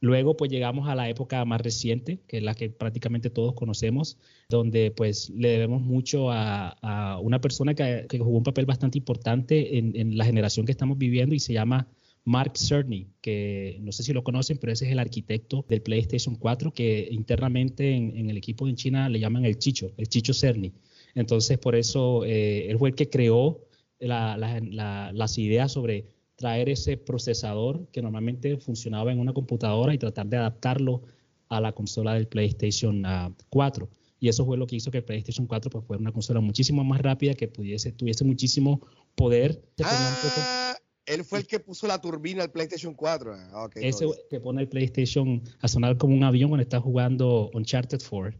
Luego, 0.00 0.36
pues 0.36 0.50
llegamos 0.50 0.88
a 0.88 0.94
la 0.94 1.08
época 1.08 1.44
más 1.46 1.60
reciente, 1.60 2.20
que 2.26 2.38
es 2.38 2.42
la 2.42 2.54
que 2.54 2.68
prácticamente 2.68 3.30
todos 3.30 3.54
conocemos, 3.54 4.18
donde 4.50 4.90
pues 4.90 5.30
le 5.30 5.48
debemos 5.48 5.80
mucho 5.80 6.30
a, 6.30 7.18
una 7.22 7.40
persona 7.40 7.74
que, 7.74 8.06
jugó 8.18 8.36
un 8.36 8.44
papel 8.44 8.66
bastante 8.66 8.98
importante 8.98 9.78
en, 9.78 10.16
la 10.18 10.24
generación 10.24 10.66
que 10.66 10.72
estamos 10.72 10.98
viviendo 10.98 11.34
y 11.34 11.40
se 11.40 11.54
llama 11.54 11.88
Mark 12.24 12.58
Cerny, 12.58 13.08
que 13.22 13.78
no 13.80 13.90
sé 13.90 14.02
si 14.02 14.12
lo 14.12 14.22
conocen, 14.22 14.58
pero 14.58 14.72
ese 14.72 14.84
es 14.86 14.92
el 14.92 14.98
arquitecto 14.98 15.64
del 15.68 15.80
PlayStation 15.80 16.36
4, 16.36 16.72
que 16.72 17.08
internamente 17.10 17.94
en, 17.94 18.28
el 18.28 18.36
equipo 18.36 18.68
en 18.68 18.76
China 18.76 19.08
le 19.08 19.18
llaman 19.18 19.46
el 19.46 19.58
Chicho, 19.58 19.92
el 19.96 20.08
Chicho 20.08 20.34
Cerny. 20.34 20.72
Entonces, 21.14 21.56
por 21.56 21.74
eso 21.74 22.24
eh, 22.26 22.68
él 22.68 22.78
fue 22.78 22.90
el 22.90 22.94
que 22.94 23.08
creó 23.08 23.66
las 23.98 25.38
ideas 25.38 25.72
sobre 25.72 26.15
traer 26.36 26.68
ese 26.68 26.96
procesador 26.96 27.86
que 27.88 28.02
normalmente 28.02 28.56
funcionaba 28.58 29.10
en 29.10 29.18
una 29.18 29.32
computadora 29.32 29.94
y 29.94 29.98
tratar 29.98 30.26
de 30.26 30.36
adaptarlo 30.36 31.02
a 31.48 31.60
la 31.60 31.72
consola 31.72 32.14
del 32.14 32.28
PlayStation 32.28 33.02
4. 33.48 33.88
Ah, 33.90 33.96
y 34.18 34.28
eso 34.28 34.44
fue 34.44 34.56
lo 34.56 34.66
que 34.66 34.76
hizo 34.76 34.90
que 34.90 34.98
el 34.98 35.04
PlayStation 35.04 35.46
4 35.46 35.70
pues, 35.70 35.84
fuera 35.84 36.00
una 36.00 36.12
consola 36.12 36.40
muchísimo 36.40 36.84
más 36.84 37.00
rápida, 37.00 37.34
que 37.34 37.48
pudiese, 37.48 37.92
tuviese 37.92 38.24
muchísimo 38.24 38.80
poder. 39.14 39.62
Ah, 39.82 40.76
él 41.06 41.24
fue 41.24 41.40
el 41.40 41.46
que 41.46 41.60
puso 41.60 41.86
la 41.86 42.00
turbina 42.00 42.42
al 42.42 42.50
PlayStation 42.50 42.94
4. 42.94 43.34
Ah, 43.52 43.68
ese 43.76 44.06
que 44.28 44.40
pone 44.40 44.62
el 44.62 44.68
PlayStation 44.68 45.42
a 45.60 45.68
sonar 45.68 45.96
como 45.96 46.14
un 46.14 46.24
avión 46.24 46.50
cuando 46.50 46.62
está 46.62 46.80
jugando 46.80 47.50
Uncharted 47.54 48.00
4. 48.08 48.38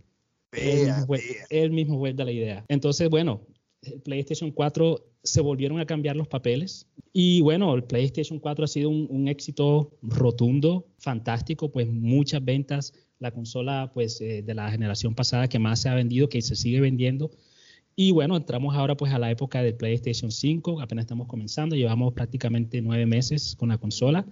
él, 0.53 1.71
mismo 1.71 1.99
fue, 1.99 2.13
de 2.13 2.25
la 2.25 2.33
idea. 2.33 2.65
Entonces, 2.69 3.09
bueno, 3.09 3.43
el 3.83 4.01
PlayStation 4.01 4.51
4 4.51 5.01
se 5.27 5.41
volvieron 5.41 5.81
a 5.81 5.87
cambiar 5.87 6.17
los 6.17 6.29
papeles. 6.29 6.87
Y 7.13 7.41
bueno, 7.41 7.75
el 7.75 7.85
PlayStation 7.85 8.39
4 8.39 8.65
ha 8.65 8.69
sido 8.69 8.91
un, 8.91 9.29
éxito 9.29 9.91
rotundo, 10.03 10.87
fantástico, 10.99 11.71
pues 11.71 11.89
muchas 11.89 12.45
ventas, 12.45 12.93
la 13.19 13.31
consola 13.31 13.91
pues 13.93 14.21
eh, 14.21 14.43
de 14.43 14.55
la 14.55 14.71
generación 14.71 15.15
pasada 15.15 15.49
que 15.49 15.59
más 15.59 15.81
se 15.81 15.89
ha 15.89 15.95
vendido, 15.95 16.29
que 16.29 16.43
se 16.43 16.57
sigue 16.57 16.81
vendiendo. 16.81 17.31
Y 17.95 18.13
bueno, 18.13 18.37
entramos 18.37 18.75
ahora 18.75 18.97
pues 18.97 19.13
a 19.13 19.19
la 19.19 19.31
época 19.31 19.63
del 19.63 19.75
PlayStation 19.75 20.31
5, 20.31 20.81
apenas 20.81 21.05
estamos 21.05 21.27
comenzando, 21.27 21.75
llevamos 21.75 22.13
prácticamente 22.13 22.83
nueve 22.83 23.07
meses 23.07 23.57
con 23.57 23.71
la 23.71 23.79
consola. 23.79 24.27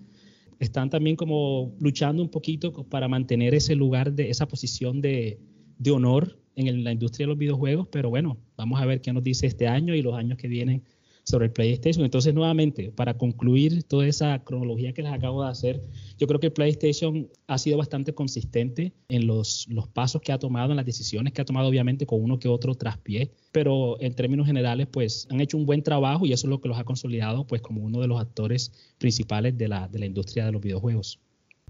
Están 0.60 0.90
también 0.90 1.16
como 1.16 1.74
luchando 1.80 2.22
un 2.22 2.28
poquito 2.28 2.72
para 2.84 3.08
mantener 3.08 3.54
ese 3.54 3.74
lugar 3.74 4.12
de 4.12 4.30
esa 4.30 4.46
posición 4.46 5.00
de, 5.00 5.40
de 5.78 5.90
honor 5.90 6.43
en 6.56 6.84
la 6.84 6.92
industria 6.92 7.26
de 7.26 7.28
los 7.28 7.38
videojuegos, 7.38 7.88
pero 7.88 8.10
bueno, 8.10 8.38
vamos 8.56 8.80
a 8.80 8.86
ver 8.86 9.00
qué 9.00 9.12
nos 9.12 9.22
dice 9.22 9.46
este 9.46 9.66
año 9.66 9.94
y 9.94 10.02
los 10.02 10.14
años 10.14 10.38
que 10.38 10.48
vienen 10.48 10.82
sobre 11.24 11.46
el 11.46 11.52
PlayStation. 11.52 12.04
Entonces, 12.04 12.34
nuevamente, 12.34 12.92
para 12.92 13.16
concluir 13.16 13.82
toda 13.84 14.06
esa 14.06 14.38
cronología 14.44 14.92
que 14.92 15.02
les 15.02 15.12
acabo 15.12 15.42
de 15.42 15.50
hacer, 15.50 15.82
yo 16.18 16.26
creo 16.26 16.38
que 16.38 16.46
el 16.46 16.52
PlayStation 16.52 17.28
ha 17.46 17.58
sido 17.58 17.78
bastante 17.78 18.14
consistente 18.14 18.92
en 19.08 19.26
los, 19.26 19.66
los 19.68 19.88
pasos 19.88 20.20
que 20.20 20.32
ha 20.32 20.38
tomado, 20.38 20.70
en 20.70 20.76
las 20.76 20.86
decisiones 20.86 21.32
que 21.32 21.40
ha 21.40 21.44
tomado, 21.44 21.68
obviamente, 21.68 22.06
con 22.06 22.22
uno 22.22 22.38
que 22.38 22.48
otro 22.48 22.74
traspié, 22.74 23.32
pero 23.52 24.00
en 24.00 24.14
términos 24.14 24.46
generales, 24.46 24.86
pues 24.90 25.26
han 25.30 25.40
hecho 25.40 25.56
un 25.56 25.66
buen 25.66 25.82
trabajo 25.82 26.26
y 26.26 26.32
eso 26.32 26.46
es 26.46 26.50
lo 26.50 26.60
que 26.60 26.68
los 26.68 26.78
ha 26.78 26.84
consolidado, 26.84 27.46
pues, 27.46 27.62
como 27.62 27.82
uno 27.82 28.00
de 28.00 28.08
los 28.08 28.20
actores 28.20 28.94
principales 28.98 29.56
de 29.56 29.68
la, 29.68 29.88
de 29.88 29.98
la 29.98 30.06
industria 30.06 30.44
de 30.44 30.52
los 30.52 30.60
videojuegos. 30.60 31.23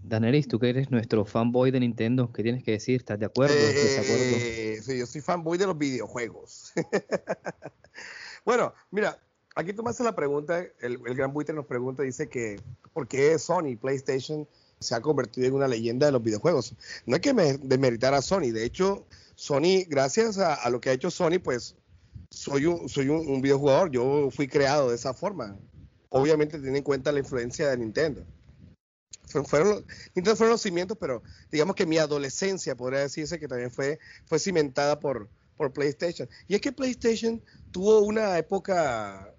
Danelis, 0.07 0.47
tú 0.49 0.59
que 0.59 0.69
eres 0.69 0.91
nuestro 0.91 1.25
fanboy 1.25 1.71
de 1.71 1.81
Nintendo, 1.81 2.31
¿qué 2.31 2.43
tienes 2.43 2.63
que 2.63 2.73
decir? 2.73 2.97
¿Estás 2.97 3.19
de 3.19 3.25
acuerdo? 3.25 3.55
Eh, 3.57 4.79
sí, 4.83 4.99
yo 4.99 5.07
soy 5.07 5.23
fanboy 5.23 5.57
de 5.57 5.67
los 5.67 5.79
videojuegos. 5.79 6.73
bueno, 8.45 8.75
mira, 8.91 9.19
aquí 9.55 9.73
tú 9.73 9.83
me 9.83 9.89
haces 9.89 10.05
la 10.05 10.15
pregunta, 10.15 10.63
el, 10.81 10.99
gran 10.99 11.33
buitre 11.33 11.55
nos 11.55 11.65
pregunta, 11.65 12.03
dice 12.03 12.29
que 12.29 12.61
¿por 12.93 13.09
qué 13.09 13.39
Sony, 13.39 13.77
PlayStation, 13.81 14.47
se 14.79 14.95
ha 14.95 15.01
convertido 15.01 15.47
en 15.47 15.55
una 15.55 15.69
leyenda 15.69 16.05
de 16.05 16.13
los 16.13 16.23
videojuegos? 16.23 16.75
No 17.07 17.15
hay 17.15 17.23
que 17.23 17.33
demeritar 17.63 18.13
a 18.13 18.21
Sony, 18.21 18.53
de 18.53 18.65
hecho, 18.67 19.07
Sony, 19.37 19.87
gracias 19.89 20.37
a, 20.37 20.69
lo 20.69 20.83
que 20.83 20.91
ha 20.91 20.93
hecho 20.93 21.11
Sony, 21.11 21.39
pues 21.43 21.77
soy 22.29 22.67
un, 22.67 22.91
soy 22.91 23.09
un, 23.09 23.27
un 23.27 23.41
videojugador, 23.41 23.91
yo 23.91 24.29
fui 24.31 24.49
creado 24.49 24.91
de 24.91 24.97
esa 24.97 25.15
forma. 25.15 25.57
Obviamente 26.11 26.59
tiene 26.59 26.79
en 26.79 26.85
cuenta 26.85 27.11
la 27.11 27.21
influencia 27.21 27.71
de 27.71 27.79
Nintendo 27.79 28.25
fueron, 29.43 29.85
fueron 30.15 30.51
los 30.51 30.63
cimientos, 30.63 30.97
pero 31.01 31.23
digamos 31.51 31.75
que 31.75 31.87
mi 31.87 31.99
adolescencia, 31.99 32.77
podría 32.77 33.01
decirse 33.01 33.41
que 33.41 33.49
también 33.49 33.71
fue, 33.71 33.99
fue 34.27 34.39
cimentada 34.39 35.01
por, 35.01 35.29
por 35.57 35.73
PlayStation. 35.73 36.29
Y 36.47 36.55
es 36.55 36.61
que 36.61 36.73
PlayStation 36.73 37.43
tuvo 37.73 38.01
una 38.01 38.39
época, 38.39 39.35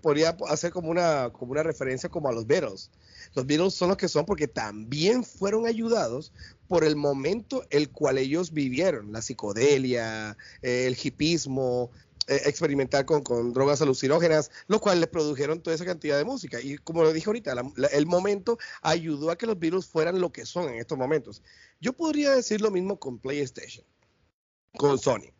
podría 0.00 0.36
hacer 0.48 0.70
como 0.70 0.90
una, 0.90 1.30
como 1.32 1.52
una 1.52 1.62
referencia 1.62 2.08
como 2.08 2.28
a 2.28 2.32
los 2.32 2.46
Beatles. 2.46 2.90
Los 3.34 3.46
Beatles 3.46 3.74
son 3.74 3.88
los 3.88 3.96
que 3.96 4.08
son 4.08 4.24
porque 4.24 4.46
también 4.46 5.24
fueron 5.24 5.66
ayudados 5.66 6.32
por 6.68 6.84
el 6.84 6.96
momento 6.96 7.64
el 7.70 7.90
cual 7.90 8.18
ellos 8.18 8.52
vivieron, 8.52 9.12
la 9.12 9.22
psicodelia, 9.22 10.36
el 10.62 10.96
hipismo, 11.02 11.90
eh, 12.28 12.42
experimentar 12.46 13.04
con, 13.06 13.52
drogas 13.52 13.82
alucinógenas, 13.82 14.50
lo 14.66 14.80
cual 14.80 15.00
les 15.00 15.08
produjeron 15.08 15.60
toda 15.60 15.76
esa 15.76 15.84
cantidad 15.84 16.18
de 16.18 16.24
música. 16.24 16.60
Y 16.60 16.76
como 16.78 17.02
lo 17.02 17.12
dije 17.12 17.28
ahorita, 17.28 17.54
el 17.92 18.06
momento 18.06 18.58
ayudó 18.82 19.30
a 19.30 19.38
que 19.38 19.46
los 19.46 19.58
virus 19.58 19.86
fueran 19.86 20.20
lo 20.20 20.32
que 20.32 20.44
son 20.44 20.68
en 20.68 20.76
estos 20.76 20.98
momentos. 20.98 21.42
Yo 21.80 21.92
podría 21.92 22.34
decir 22.34 22.60
lo 22.60 22.70
mismo 22.70 22.98
con 22.98 23.18
PlayStation, 23.18 23.84
con 24.76 24.98
Sony. 24.98 25.32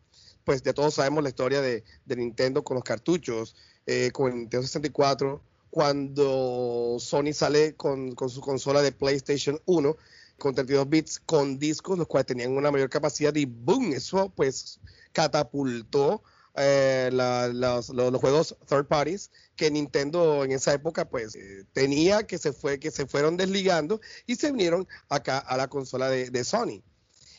Pues 0.43 0.63
ya 0.63 0.73
todos 0.73 0.93
sabemos 0.93 1.23
la 1.23 1.29
historia 1.29 1.61
de, 1.61 1.83
Nintendo 2.05 2.63
con 2.63 2.75
los 2.75 2.83
cartuchos, 2.83 3.55
eh, 3.85 4.11
con 4.11 4.31
el 4.31 4.37
Nintendo 4.37 4.65
64, 4.65 5.41
cuando 5.69 6.97
Sony 6.99 7.33
sale 7.33 7.75
con, 7.75 8.15
con 8.15 8.29
su 8.29 8.39
consola 8.39 8.81
de 8.81 8.93
PlayStation 8.93 9.59
1 9.65 9.97
con 10.37 10.53
32 10.53 10.89
bits 10.89 11.19
con 11.19 11.59
discos, 11.59 11.97
los 11.97 12.07
cuales 12.07 12.27
tenían 12.27 12.55
una 12.55 12.71
mayor 12.71 12.89
capacidad 12.89 13.35
y 13.35 13.45
boom, 13.45 13.93
eso 13.93 14.31
pues 14.35 14.79
catapultó 15.11 16.23
eh, 16.59 17.09
los, 17.11 17.87
juegos 18.19 18.55
third 18.67 18.87
parties 18.87 19.29
que 19.55 19.69
Nintendo 19.69 20.43
en 20.43 20.51
esa 20.51 20.73
época 20.73 21.07
pues 21.07 21.35
eh, 21.35 21.65
tenía 21.71 22.25
que 22.25 22.39
se 22.39 22.51
fue 22.51 22.79
que 22.79 22.89
se 22.89 23.05
fueron 23.05 23.37
desligando 23.37 24.01
y 24.25 24.35
se 24.35 24.51
vinieron 24.51 24.87
acá 25.07 25.37
a 25.37 25.55
la 25.55 25.67
consola 25.67 26.09
de, 26.09 26.43
Sony. 26.43 26.81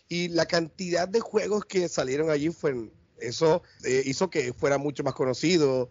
Y 0.08 0.28
la 0.28 0.46
cantidad 0.46 1.08
de 1.08 1.18
juegos 1.18 1.64
que 1.64 1.88
salieron 1.88 2.30
allí 2.30 2.50
fue 2.50 2.90
eso 3.18 3.62
eh, 3.84 4.02
hizo 4.06 4.30
que 4.30 4.52
fuera 4.52 4.78
mucho 4.78 5.02
más 5.02 5.14
conocido 5.14 5.90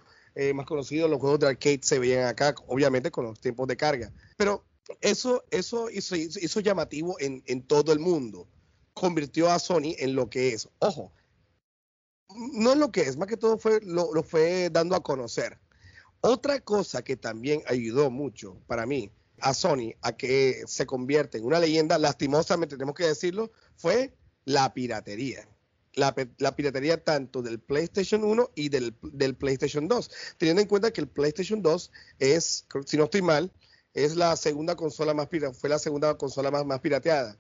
más 0.54 0.68
conocido 0.68 1.08
los 1.08 1.20
juegos 1.20 1.40
de 1.40 1.48
arcade 1.48 1.80
se 1.82 1.98
veían 1.98 2.28
acá 2.28 2.54
obviamente 2.68 3.10
con 3.10 3.26
los 3.26 3.40
tiempos 3.40 3.68
de 3.68 3.76
carga. 3.76 4.12
Pero 4.38 4.64
eso 5.02 5.44
eso 5.50 5.90
hizo, 5.90 6.60
llamativo 6.60 7.18
en 7.20 7.62
todo 7.64 7.92
el 7.92 8.00
mundo. 8.00 8.48
Convirtió 8.94 9.50
a 9.50 9.58
Sony 9.58 9.96
en 9.98 10.14
lo 10.14 10.30
que 10.30 10.54
es. 10.54 10.70
Ojo 10.78 11.12
no 12.36 12.76
lo 12.76 12.92
que 12.92 13.02
es, 13.02 13.18
más 13.18 13.28
que 13.28 13.38
todo 13.38 13.58
fue 13.58 13.80
lo, 13.84 14.12
fue 14.24 14.70
dando 14.70 14.96
a 14.96 15.04
conocer. 15.04 15.58
Otra 16.22 16.60
cosa 16.60 17.04
que 17.04 17.16
también 17.16 17.62
ayudó 17.68 18.10
mucho 18.10 18.58
para 18.68 18.86
mí 18.86 19.12
a 19.40 19.54
Sony 19.54 19.94
a 20.02 20.18
que 20.18 20.64
se 20.66 20.86
convierte 20.86 21.38
en 21.38 21.46
una 21.46 21.60
leyenda, 21.60 21.98
lastimosamente 21.98 22.76
tenemos 22.76 22.96
que 22.96 23.06
decirlo, 23.06 23.52
fue 23.76 24.16
la 24.46 24.74
piratería. 24.74 25.48
La, 25.94 26.14
piratería 26.56 27.04
tanto 27.04 27.42
del 27.42 27.60
PlayStation 27.60 28.24
1 28.24 28.52
y 28.54 28.70
del, 28.70 28.94
PlayStation 29.36 29.88
2, 29.88 30.12
teniendo 30.38 30.62
en 30.62 30.68
cuenta 30.68 30.92
que 30.92 31.02
el 31.02 31.08
PlayStation 31.08 31.64
2 31.64 31.92
es, 32.20 32.68
si 32.86 32.98
no 32.98 33.06
estoy 33.06 33.24
mal, 33.24 33.52
es 33.96 34.16
la 34.16 34.36
segunda 34.36 34.76
consola 34.76 35.16
más 35.16 35.28
fue 35.28 35.70
la 35.70 35.80
segunda 35.80 36.16
consola 36.16 36.52
más, 36.52 36.68
más 36.68 36.82
pirateada. 36.82 37.40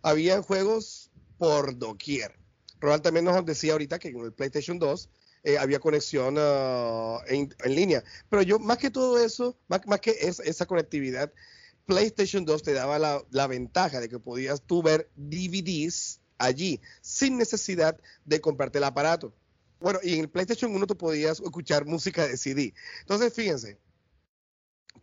Había 0.00 0.42
juegos 0.42 1.10
por 1.36 1.76
doquier. 1.76 2.45
Ronald 2.80 3.02
también 3.02 3.24
nos 3.24 3.44
decía 3.44 3.72
ahorita 3.72 3.98
que 3.98 4.08
en 4.08 4.18
el 4.18 4.32
PlayStation 4.32 4.78
2 4.78 5.08
eh, 5.44 5.58
había 5.58 5.78
conexión 5.78 6.36
ah, 6.38 7.20
en, 7.28 7.54
línea. 7.64 8.02
Pero 8.28 8.42
yo, 8.42 8.58
más 8.58 8.78
que 8.78 8.90
todo 8.90 9.18
eso, 9.18 9.56
más, 9.68 9.80
que 10.00 10.16
esa 10.20 10.66
conectividad, 10.66 11.32
PlayStation 11.86 12.44
2 12.44 12.62
te 12.62 12.72
daba 12.72 12.98
la, 12.98 13.46
ventaja 13.46 14.00
de 14.00 14.08
que 14.08 14.18
podías 14.18 14.62
tú 14.62 14.82
ver 14.82 15.08
DVDs 15.14 16.20
allí 16.38 16.80
sin 17.00 17.38
necesidad 17.38 17.98
de 18.24 18.40
comprarte 18.40 18.78
el 18.78 18.84
aparato. 18.84 19.32
Bueno, 19.78 20.00
y 20.02 20.14
en 20.14 20.20
el 20.20 20.28
PlayStation 20.28 20.74
1 20.74 20.86
tú 20.86 20.96
podías 20.96 21.40
escuchar 21.40 21.86
música 21.86 22.26
de 22.26 22.36
CD. 22.36 22.74
Entonces, 23.00 23.32
fíjense, 23.32 23.78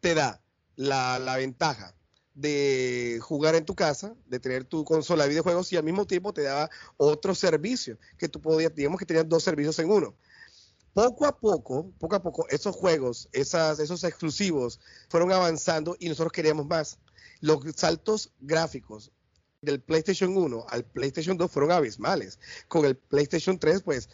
te 0.01 0.13
da 0.13 0.43
la, 0.75 1.19
la 1.19 1.37
ventaja 1.37 1.95
de 2.33 3.19
jugar 3.21 3.55
en 3.55 3.65
tu 3.65 3.75
casa, 3.75 4.15
de 4.25 4.39
tener 4.39 4.65
tu 4.65 4.83
consola 4.83 5.23
de 5.23 5.29
videojuegos 5.29 5.71
y 5.71 5.77
al 5.77 5.83
mismo 5.83 6.05
tiempo 6.07 6.33
te 6.33 6.43
daba 6.43 6.69
otro 6.97 7.35
servicio 7.35 7.97
que 8.17 8.27
tú 8.27 8.41
podías, 8.41 8.73
digamos 8.73 8.99
que 8.99 9.05
tenías 9.05 9.27
dos 9.27 9.43
servicios 9.43 9.77
en 9.79 9.91
uno. 9.91 10.15
Poco 10.93 11.25
a 11.25 11.37
poco, 11.37 11.91
poco 11.99 12.15
a 12.15 12.21
poco, 12.21 12.47
esos 12.49 12.75
juegos, 12.75 13.27
esas, 13.31 13.79
esos 13.79 14.03
exclusivos 14.03 14.79
fueron 15.09 15.31
avanzando 15.31 15.95
y 15.99 16.07
nosotros 16.07 16.31
queríamos 16.31 16.67
más. 16.67 16.99
Los 17.41 17.59
saltos 17.75 18.31
gráficos 18.39 19.11
del 19.61 19.81
PlayStation 19.81 20.35
1 20.37 20.65
al 20.69 20.85
PlayStation 20.85 21.37
2 21.37 21.51
fueron 21.51 21.71
abismales. 21.71 22.39
Con 22.67 22.85
el 22.85 22.95
PlayStation 22.95 23.57
3, 23.57 23.81
pues 23.81 24.09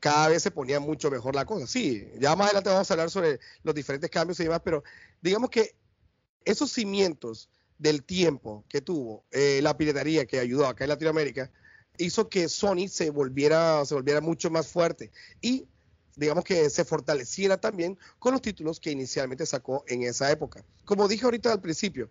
cada 0.00 0.28
vez 0.28 0.42
se 0.42 0.50
ponía 0.50 0.80
mucho 0.80 1.10
mejor 1.10 1.34
la 1.36 1.44
cosa. 1.44 1.66
Sí, 1.66 2.08
ya 2.18 2.34
más 2.34 2.46
adelante 2.46 2.70
vamos 2.70 2.90
a 2.90 2.94
hablar 2.94 3.10
sobre 3.10 3.38
los 3.62 3.74
diferentes 3.74 4.10
cambios 4.10 4.40
y 4.40 4.44
demás, 4.44 4.62
pero 4.64 4.82
digamos 5.20 5.50
que 5.50 5.76
esos 6.44 6.72
cimientos 6.72 7.48
del 7.78 8.04
tiempo 8.04 8.64
que 8.68 8.80
tuvo 8.80 9.24
eh, 9.30 9.60
la 9.62 9.76
piratería 9.76 10.26
que 10.26 10.38
ayudó 10.38 10.66
acá 10.66 10.84
en 10.84 10.90
Latinoamérica 10.90 11.50
hizo 11.98 12.28
que 12.28 12.48
Sony 12.48 12.88
se 12.88 13.10
volviera, 13.10 13.84
se 13.84 13.94
volviera 13.94 14.20
mucho 14.20 14.50
más 14.50 14.68
fuerte 14.68 15.10
y 15.40 15.66
digamos 16.16 16.44
que 16.44 16.68
se 16.70 16.84
fortaleciera 16.84 17.58
también 17.58 17.98
con 18.18 18.32
los 18.32 18.42
títulos 18.42 18.80
que 18.80 18.90
inicialmente 18.90 19.46
sacó 19.46 19.84
en 19.86 20.02
esa 20.02 20.30
época. 20.30 20.64
Como 20.84 21.08
dije 21.08 21.24
ahorita 21.24 21.52
al 21.52 21.60
principio, 21.60 22.10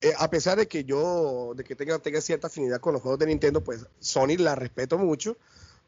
eh, 0.00 0.12
a 0.18 0.30
pesar 0.30 0.58
de 0.58 0.68
que 0.68 0.84
yo, 0.84 1.52
de 1.56 1.64
que 1.64 1.74
tenga, 1.74 1.98
tenga 1.98 2.20
cierta 2.20 2.48
afinidad 2.48 2.80
con 2.80 2.92
los 2.92 3.02
juegos 3.02 3.18
de 3.18 3.26
Nintendo, 3.26 3.62
pues 3.62 3.86
Sony 4.00 4.36
la 4.38 4.54
respeto 4.54 4.98
mucho 4.98 5.36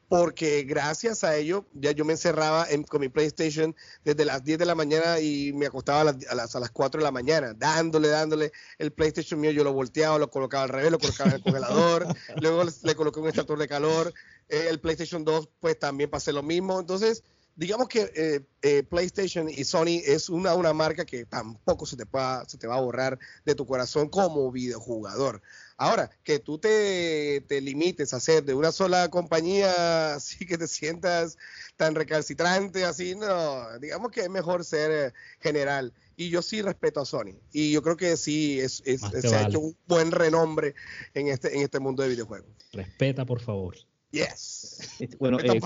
porque 0.08 0.64
gracias 0.64 1.24
a 1.24 1.36
ello 1.36 1.66
ya 1.74 1.92
yo 1.92 2.04
me 2.04 2.12
encerraba 2.12 2.66
con 2.88 3.00
mi 3.00 3.08
PlayStation 3.08 3.74
desde 4.04 4.24
las 4.24 4.44
10 4.44 4.58
de 4.58 4.66
la 4.66 4.74
mañana 4.74 5.20
y 5.20 5.52
me 5.52 5.66
acostaba 5.66 6.00
a 6.00 6.04
las, 6.34 6.54
a 6.54 6.60
las, 6.60 6.70
4 6.70 7.00
de 7.00 7.04
la 7.04 7.10
mañana, 7.10 7.54
dándole, 7.54 8.08
dándole 8.08 8.52
el 8.78 8.92
PlayStation 8.92 9.40
mío, 9.40 9.50
yo 9.50 9.64
lo 9.64 9.72
volteaba, 9.72 10.18
lo 10.18 10.30
colocaba 10.30 10.64
al 10.64 10.68
revés, 10.68 10.90
lo 10.90 10.98
colocaba 10.98 11.30
en 11.30 11.36
el 11.36 11.42
congelador, 11.42 12.06
luego 12.40 12.64
le, 12.82 12.94
coloqué 12.94 13.20
un 13.20 13.26
extractor 13.26 13.58
de 13.58 13.68
calor, 13.68 14.12
eh, 14.48 14.66
el 14.68 14.80
PlayStation 14.80 15.24
2 15.24 15.48
pues 15.60 15.78
también 15.78 16.10
pasé 16.10 16.32
lo 16.32 16.42
mismo, 16.42 16.78
entonces 16.78 17.22
digamos 17.56 17.88
que 17.88 18.10
eh, 18.14 18.40
eh, 18.62 18.82
PlayStation 18.82 19.48
y 19.48 19.64
Sony 19.64 20.00
es 20.04 20.28
una, 20.28 20.54
una 20.54 20.72
marca 20.72 21.04
que 21.04 21.24
tampoco 21.24 21.86
se 21.86 21.96
te, 21.96 22.04
se 22.46 22.58
te 22.58 22.66
va 22.66 22.76
a 22.76 22.80
borrar 22.80 23.18
de 23.44 23.54
tu 23.54 23.66
corazón 23.66 24.08
como 24.08 24.50
videojugador. 24.50 25.40
Ahora, 25.76 26.10
que 26.22 26.38
tú 26.38 26.58
te, 26.58 27.44
limites 27.60 28.14
a 28.14 28.20
ser 28.20 28.44
de 28.44 28.54
una 28.54 28.70
sola 28.70 29.08
compañía, 29.08 30.14
así 30.14 30.46
que 30.46 30.56
te 30.56 30.68
sientas 30.68 31.36
tan 31.76 31.94
recalcitrante, 31.94 32.84
así, 32.84 33.14
no, 33.16 33.78
digamos 33.80 34.10
que 34.12 34.20
es 34.20 34.30
mejor 34.30 34.64
ser 34.64 34.90
eh, 34.90 35.12
general. 35.40 35.92
Y 36.16 36.30
yo 36.30 36.42
sí 36.42 36.62
respeto 36.62 37.00
a 37.00 37.04
Sony. 37.04 37.34
Y 37.52 37.72
yo 37.72 37.82
creo 37.82 37.96
que 37.96 38.16
sí 38.16 38.60
es, 38.60 38.82
se 38.84 39.34
ha 39.34 39.48
hecho 39.48 39.58
un 39.58 39.76
buen 39.88 40.12
renombre 40.12 40.76
en 41.12 41.26
este, 41.26 41.56
en 41.56 41.62
este 41.62 41.80
mundo 41.80 42.04
de 42.04 42.10
videojuegos. 42.10 42.50
Respeta, 42.72 43.26
por 43.26 43.40
favor. 43.40 43.74
Yes. 44.12 44.92
Este, 45.00 45.16
bueno, 45.16 45.40
eh, 45.40 45.60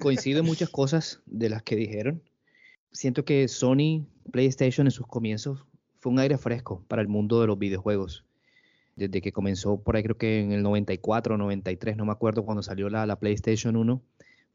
coincido 0.00 0.40
en 0.40 0.46
muchas 0.46 0.68
cosas 0.68 1.20
de 1.26 1.48
las 1.48 1.62
que 1.62 1.76
dijeron. 1.76 2.24
Siento 2.90 3.24
que 3.24 3.46
Sony, 3.46 4.08
PlayStation 4.32 4.88
en 4.88 4.90
sus 4.90 5.06
comienzos 5.06 5.64
fue 6.00 6.10
un 6.10 6.18
aire 6.18 6.38
fresco 6.38 6.84
para 6.88 7.02
el 7.02 7.08
mundo 7.08 7.40
de 7.40 7.46
los 7.46 7.58
videojuegos 7.58 8.25
desde 8.96 9.20
que 9.20 9.30
comenzó 9.32 9.80
por 9.82 9.96
ahí 9.96 10.02
creo 10.02 10.16
que 10.16 10.40
en 10.40 10.52
el 10.52 10.62
94, 10.62 11.36
93, 11.36 11.96
no 11.96 12.06
me 12.06 12.12
acuerdo 12.12 12.44
cuando 12.44 12.62
salió 12.62 12.88
la, 12.88 13.06
la 13.06 13.20
PlayStation 13.20 13.76
1, 13.76 14.02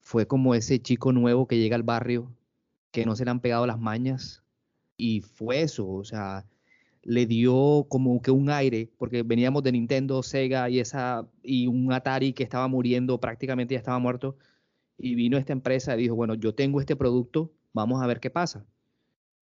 fue 0.01 0.27
como 0.27 0.55
ese 0.55 0.81
chico 0.81 1.13
nuevo 1.13 1.47
que 1.47 1.59
llega 1.59 1.75
al 1.75 1.83
barrio, 1.83 2.31
que 2.91 3.05
no 3.05 3.15
se 3.15 3.23
le 3.23 3.31
han 3.31 3.39
pegado 3.39 3.67
las 3.67 3.79
mañas, 3.79 4.43
y 4.97 5.21
fue 5.21 5.61
eso, 5.61 5.87
o 5.89 6.03
sea, 6.03 6.45
le 7.03 7.25
dio 7.27 7.85
como 7.87 8.21
que 8.21 8.31
un 8.31 8.49
aire, 8.49 8.89
porque 8.97 9.23
veníamos 9.23 9.63
de 9.63 9.71
Nintendo, 9.71 10.23
Sega 10.23 10.69
y, 10.69 10.79
esa, 10.79 11.27
y 11.43 11.67
un 11.67 11.93
Atari 11.93 12.33
que 12.33 12.43
estaba 12.43 12.67
muriendo, 12.67 13.19
prácticamente 13.19 13.75
ya 13.75 13.79
estaba 13.79 13.99
muerto, 13.99 14.37
y 14.97 15.15
vino 15.15 15.37
esta 15.37 15.53
empresa 15.53 15.95
y 15.95 16.01
dijo, 16.03 16.15
bueno, 16.15 16.33
yo 16.35 16.53
tengo 16.53 16.79
este 16.79 16.95
producto, 16.95 17.51
vamos 17.73 18.01
a 18.01 18.07
ver 18.07 18.19
qué 18.19 18.29
pasa. 18.29 18.65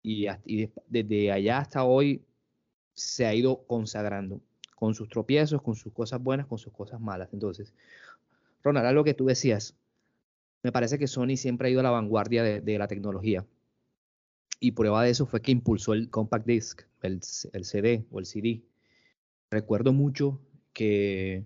Y 0.02 0.28
desde 0.88 1.32
allá 1.32 1.60
hasta 1.60 1.84
hoy 1.84 2.24
se 2.94 3.26
ha 3.26 3.34
ido 3.34 3.66
consagrando 3.68 4.42
con 4.80 4.96
sus 4.96 5.10
tropiezos, 5.10 5.62
con 5.62 5.76
sus 5.76 5.92
cosas 5.92 6.24
buenas, 6.24 6.48
con 6.48 6.58
sus 6.58 6.72
cosas 6.72 7.02
malas. 7.02 7.28
Entonces, 7.34 7.74
Ronald, 8.64 8.88
algo 8.88 9.04
que 9.04 9.14
tú 9.14 9.26
decías, 9.26 9.76
me 10.64 10.72
parece 10.72 10.98
que 10.98 11.06
Sony 11.06 11.36
siempre 11.36 11.68
ha 11.68 11.72
ido 11.72 11.82
a 11.82 11.84
la 11.84 11.90
vanguardia 11.90 12.44
de, 12.44 12.78
la 12.78 12.88
tecnología. 12.88 13.46
Y 14.62 14.72
prueba 14.72 15.04
de 15.04 15.10
eso 15.10 15.26
fue 15.26 15.42
que 15.42 15.52
impulsó 15.52 15.92
el 15.92 16.10
compact 16.10 16.46
disc, 16.46 16.82
el, 17.02 17.22
CD 17.22 18.06
o 18.10 18.20
el 18.20 18.26
CD. 18.26 18.62
Recuerdo 19.52 19.92
mucho 19.92 20.40
que 20.72 21.44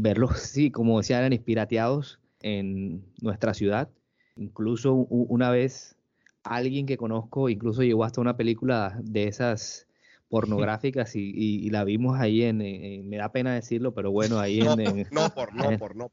verlos, 0.00 0.38
sí, 0.38 0.70
como 0.70 0.98
decía, 0.98 1.18
eran 1.18 1.36
pirateados 1.42 2.20
en 2.42 3.04
nuestra 3.20 3.54
ciudad. 3.54 3.90
Incluso 4.36 4.94
una 4.94 5.50
vez 5.50 5.96
alguien 6.44 6.86
que 6.86 6.96
conozco, 6.96 7.48
incluso 7.48 7.82
llegó 7.82 8.04
hasta 8.04 8.20
una 8.20 8.36
película 8.36 8.96
de 9.02 9.26
esas 9.26 9.88
pornográficas 10.30 11.16
y, 11.16 11.68
la 11.70 11.82
vimos 11.84 12.18
ahí 12.18 12.44
en, 12.44 12.58
me 13.08 13.16
da 13.16 13.32
pena 13.32 13.52
decirlo, 13.52 13.92
pero 13.92 14.12
bueno, 14.12 14.38
ahí 14.38 14.60
en... 14.60 15.06
no, 15.10 15.28
por, 15.34 15.52
no, 15.54 15.64
por, 15.78 15.96
no. 15.96 16.12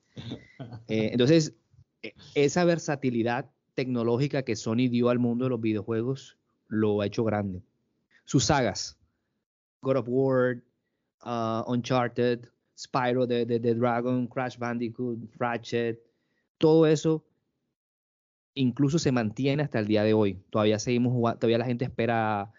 Eh, 0.87 1.11
entonces, 1.11 1.53
e, 2.01 2.13
esa 2.33 2.65
versatilidad 2.65 3.51
tecnológica 3.75 4.41
que 4.41 4.55
Sony 4.55 4.89
dio 4.89 5.09
al 5.09 5.19
mundo 5.19 5.45
de 5.45 5.51
los 5.51 5.61
videojuegos 5.61 6.37
lo 6.67 7.01
ha 7.01 7.05
hecho 7.05 7.23
grande. 7.23 7.61
Sus 8.25 8.45
sagas, 8.45 8.97
God 9.81 9.97
of 9.97 10.05
War, 10.09 10.63
uh, 11.23 11.71
Uncharted, 11.71 12.49
Spyro 12.75 13.27
the, 13.27 13.45
the, 13.45 13.75
Dragon, 13.75 14.27
Crash 14.27 14.57
Bandicoot, 14.57 15.19
Ratchet, 15.37 16.01
todo 16.57 16.87
eso 16.87 17.23
incluso 18.55 18.97
se 18.97 19.11
mantiene 19.11 19.61
hasta 19.61 19.77
el 19.77 19.85
día 19.85 20.03
de 20.03 20.13
hoy. 20.15 20.41
Todavía 20.49 20.79
seguimos 20.79 21.13
jugando, 21.13 21.37
todavía 21.37 21.59
la 21.59 21.65
gente 21.65 21.85
espera 21.85 22.51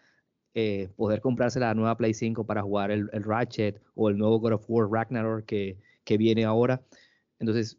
eh, 0.55 0.89
poder 0.97 1.21
comprarse 1.21 1.61
la 1.61 1.75
nueva 1.75 1.97
Play 1.97 2.15
5 2.15 2.45
para 2.45 2.63
jugar 2.63 2.91
el, 2.91 3.09
Ratchet 3.13 3.81
o 3.95 4.09
el 4.09 4.19
nuevo 4.19 4.41
God 4.41 4.55
of 4.55 4.65
War 4.69 4.89
Ragnarok 4.91 5.45
que, 5.45 5.79
que 6.05 6.17
viene 6.17 6.45
ahora. 6.45 6.83
Entonces, 7.39 7.79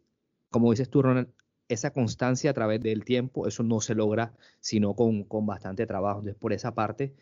como 0.50 0.70
dices 0.70 0.88
tú, 0.88 1.02
Ronald, 1.02 1.28
esa 1.68 1.92
constancia 1.92 2.50
a 2.50 2.54
través 2.54 2.80
del 2.80 3.04
tiempo, 3.04 3.46
eso 3.46 3.62
no 3.62 3.80
se 3.80 3.94
logra 3.94 4.32
sino 4.60 4.94
con, 4.94 5.24
con 5.24 5.46
bastante 5.46 5.86
trabajo. 5.86 6.20
Entonces, 6.20 6.40
por 6.40 6.52
esa 6.52 6.74
parte, 6.74 7.14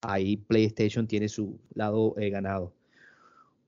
ahí 0.00 0.36
PlayStation 0.36 1.06
tiene 1.06 1.28
su 1.28 1.58
lado 1.74 2.14
eh, 2.18 2.30
ganado. 2.30 2.72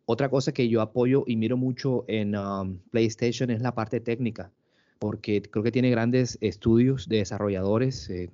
Otra 0.07 0.29
cosa 0.29 0.53
que 0.53 0.69
yo 0.69 0.81
apoyo 0.81 1.25
y 1.27 1.37
miro 1.37 1.57
mucho 1.57 2.05
en 2.09 2.37
um, 2.37 2.79
PlayStation 2.91 3.51
es 3.51 3.61
la 3.61 3.75
parte 3.75 4.01
técnica, 4.01 4.51
porque 4.99 5.43
creo 5.43 5.63
que 5.63 5.73
tiene 5.73 5.91
grandes 5.91 6.39
estudios 6.41 7.09
de 7.09 7.19
desarrolladores, 7.19 8.11
eh, 8.11 8.31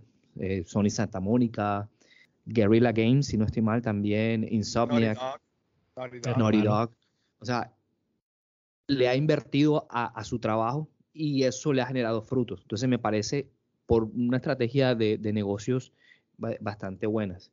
Sony 0.66 0.90
Santa 0.90 1.20
Mónica, 1.20 1.88
Guerrilla 2.48 2.92
Games, 2.92 3.26
si 3.26 3.36
no 3.36 3.44
estoy 3.44 3.62
mal, 3.62 3.82
también 3.82 4.46
Insomniac, 4.50 5.18
Naughty 6.36 6.62
Dog. 6.62 6.92
O 7.40 7.44
sea, 7.44 7.72
le 8.86 9.08
ha 9.08 9.14
invertido 9.14 9.86
a, 9.90 10.24
su 10.24 10.38
trabajo 10.38 10.88
y 11.12 11.44
eso 11.44 11.72
le 11.72 11.82
ha 11.82 11.86
generado 11.86 12.22
frutos. 12.22 12.62
Entonces 12.62 12.88
me 12.88 12.98
parece 12.98 13.48
por 13.86 14.04
una 14.04 14.38
estrategia 14.38 14.94
de, 14.94 15.18
negocios 15.32 15.92
bastante 16.36 17.06
buenas. 17.06 17.52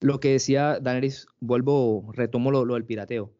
Lo 0.00 0.18
que 0.18 0.32
decía 0.32 0.80
Daenerys, 0.80 1.26
vuelvo, 1.40 2.10
retomo 2.12 2.50
lo, 2.50 2.64
lo, 2.64 2.74
del 2.74 2.84
pirateo. 2.84 3.32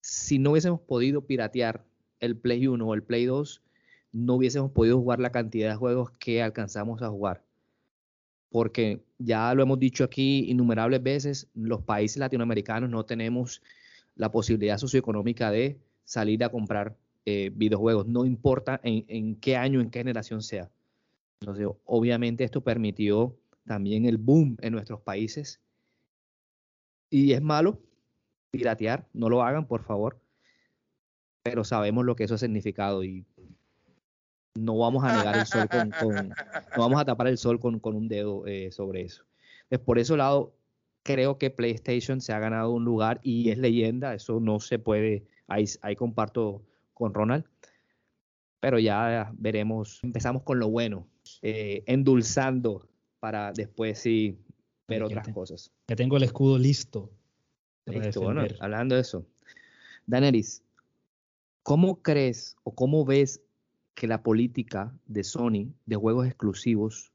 Si 0.00 0.38
no 0.38 0.52
hubiésemos 0.52 0.80
podido 0.80 1.26
piratear 1.26 1.84
el 2.20 2.36
Play 2.36 2.66
1 2.66 2.86
o 2.86 2.94
el 2.94 3.02
Play 3.02 3.26
2, 3.26 3.62
no 4.12 4.34
hubiésemos 4.34 4.70
podido 4.70 4.98
jugar 4.98 5.20
la 5.20 5.32
cantidad 5.32 5.70
de 5.70 5.76
juegos 5.76 6.12
que 6.12 6.42
alcanzamos 6.42 7.02
a 7.02 7.10
jugar 7.10 7.44
porque 8.50 9.02
ya 9.18 9.52
lo 9.54 9.62
hemos 9.62 9.78
dicho 9.78 10.04
aquí 10.04 10.50
innumerables 10.50 11.02
veces, 11.02 11.48
los 11.54 11.82
países 11.82 12.18
latinoamericanos 12.18 12.88
no 12.88 13.04
tenemos 13.04 13.62
la 14.14 14.30
posibilidad 14.30 14.78
socioeconómica 14.78 15.50
de 15.50 15.78
salir 16.04 16.42
a 16.44 16.48
comprar 16.48 16.96
eh, 17.26 17.50
videojuegos, 17.54 18.06
no 18.06 18.24
importa 18.24 18.80
en, 18.82 19.36
qué 19.36 19.56
año, 19.56 19.80
en 19.80 19.90
qué 19.90 20.00
generación 20.00 20.42
sea. 20.42 20.70
Entonces, 21.40 21.68
obviamente 21.84 22.44
esto 22.44 22.62
permitió 22.62 23.36
también 23.66 24.06
el 24.06 24.16
boom 24.16 24.56
en 24.60 24.72
nuestros 24.72 25.00
países. 25.00 25.60
Y 27.10 27.32
es 27.32 27.42
malo 27.42 27.80
piratear, 28.50 29.06
no 29.12 29.28
lo 29.28 29.42
hagan, 29.42 29.66
por 29.66 29.84
favor. 29.84 30.18
Pero 31.42 31.64
sabemos 31.64 32.04
lo 32.04 32.16
que 32.16 32.24
eso 32.24 32.34
ha 32.34 32.38
significado 32.38 33.04
y 33.04 33.24
no 34.58 34.78
vamos 34.78 35.04
a 35.04 35.16
negar 35.16 35.36
el 35.36 35.46
sol 35.46 35.68
con, 36.00 36.28
no 36.28 36.78
vamos 36.78 37.00
a 37.00 37.04
tapar 37.04 37.28
el 37.28 37.38
sol 37.38 37.60
con, 37.60 37.80
un 37.82 38.08
dedo 38.08 38.46
eh, 38.46 38.70
sobre 38.72 39.02
eso. 39.02 39.24
Entonces, 39.64 39.84
por 39.84 39.98
ese 39.98 40.16
lado, 40.16 40.54
creo 41.02 41.38
que 41.38 41.50
PlayStation 41.50 42.20
se 42.20 42.32
ha 42.32 42.38
ganado 42.38 42.70
un 42.70 42.84
lugar 42.84 43.20
y 43.22 43.50
es 43.50 43.58
leyenda, 43.58 44.14
eso 44.14 44.40
no 44.40 44.60
se 44.60 44.78
puede, 44.78 45.24
ahí, 45.46 45.64
ahí 45.82 45.96
comparto 45.96 46.62
con 46.94 47.14
Ronald, 47.14 47.44
pero 48.60 48.78
ya 48.78 49.32
veremos, 49.36 50.00
empezamos 50.02 50.42
con 50.42 50.58
lo 50.58 50.68
bueno, 50.68 51.06
eh, 51.42 51.84
endulzando 51.86 52.88
para 53.20 53.52
después 53.52 53.98
sí 54.00 54.38
ver 54.86 55.02
otras 55.02 55.28
cosas. 55.28 55.70
Ya 55.86 55.96
tengo 55.96 56.16
el 56.16 56.24
escudo 56.24 56.58
listo. 56.58 57.10
Listo, 57.86 58.20
bueno, 58.20 58.42
hablando 58.60 58.96
de 58.96 59.00
eso. 59.00 59.24
Daneris, 60.06 60.62
¿cómo 61.62 62.02
crees 62.02 62.56
o 62.64 62.74
cómo 62.74 63.04
ves 63.04 63.40
que 63.98 64.06
la 64.06 64.22
política 64.22 64.94
de 65.06 65.24
Sony 65.24 65.74
de 65.84 65.96
juegos 65.96 66.28
exclusivos 66.28 67.10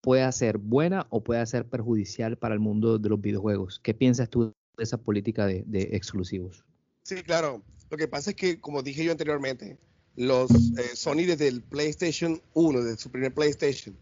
puede 0.00 0.30
ser 0.32 0.58
buena 0.58 1.06
o 1.10 1.22
puede 1.22 1.46
ser 1.46 1.68
perjudicial 1.68 2.36
para 2.36 2.54
el 2.54 2.58
mundo 2.58 2.98
de 2.98 3.08
los 3.08 3.20
videojuegos. 3.20 3.78
¿Qué 3.78 3.94
piensas 3.94 4.28
tú 4.28 4.52
de 4.76 4.82
esa 4.82 4.98
política 4.98 5.46
de, 5.46 5.64
exclusivos? 5.92 6.64
Sí, 7.04 7.22
claro. 7.22 7.62
Lo 7.90 7.96
que 7.96 8.08
pasa 8.08 8.30
es 8.30 8.36
que, 8.36 8.60
como 8.60 8.82
dije 8.82 9.04
yo 9.04 9.12
anteriormente, 9.12 9.78
los 10.16 10.50
eh, 10.50 10.96
Sony 10.96 11.26
desde 11.28 11.46
el 11.46 11.62
PlayStation 11.62 12.42
1, 12.54 12.82
desde 12.82 12.98
su 12.98 13.12
primer 13.12 13.32
PlayStation, 13.32 13.96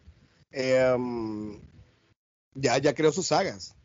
em, 0.50 1.60
ya, 2.54 2.78
ya 2.78 2.94
creó 2.94 3.12
sus 3.12 3.26
sagas. 3.26 3.76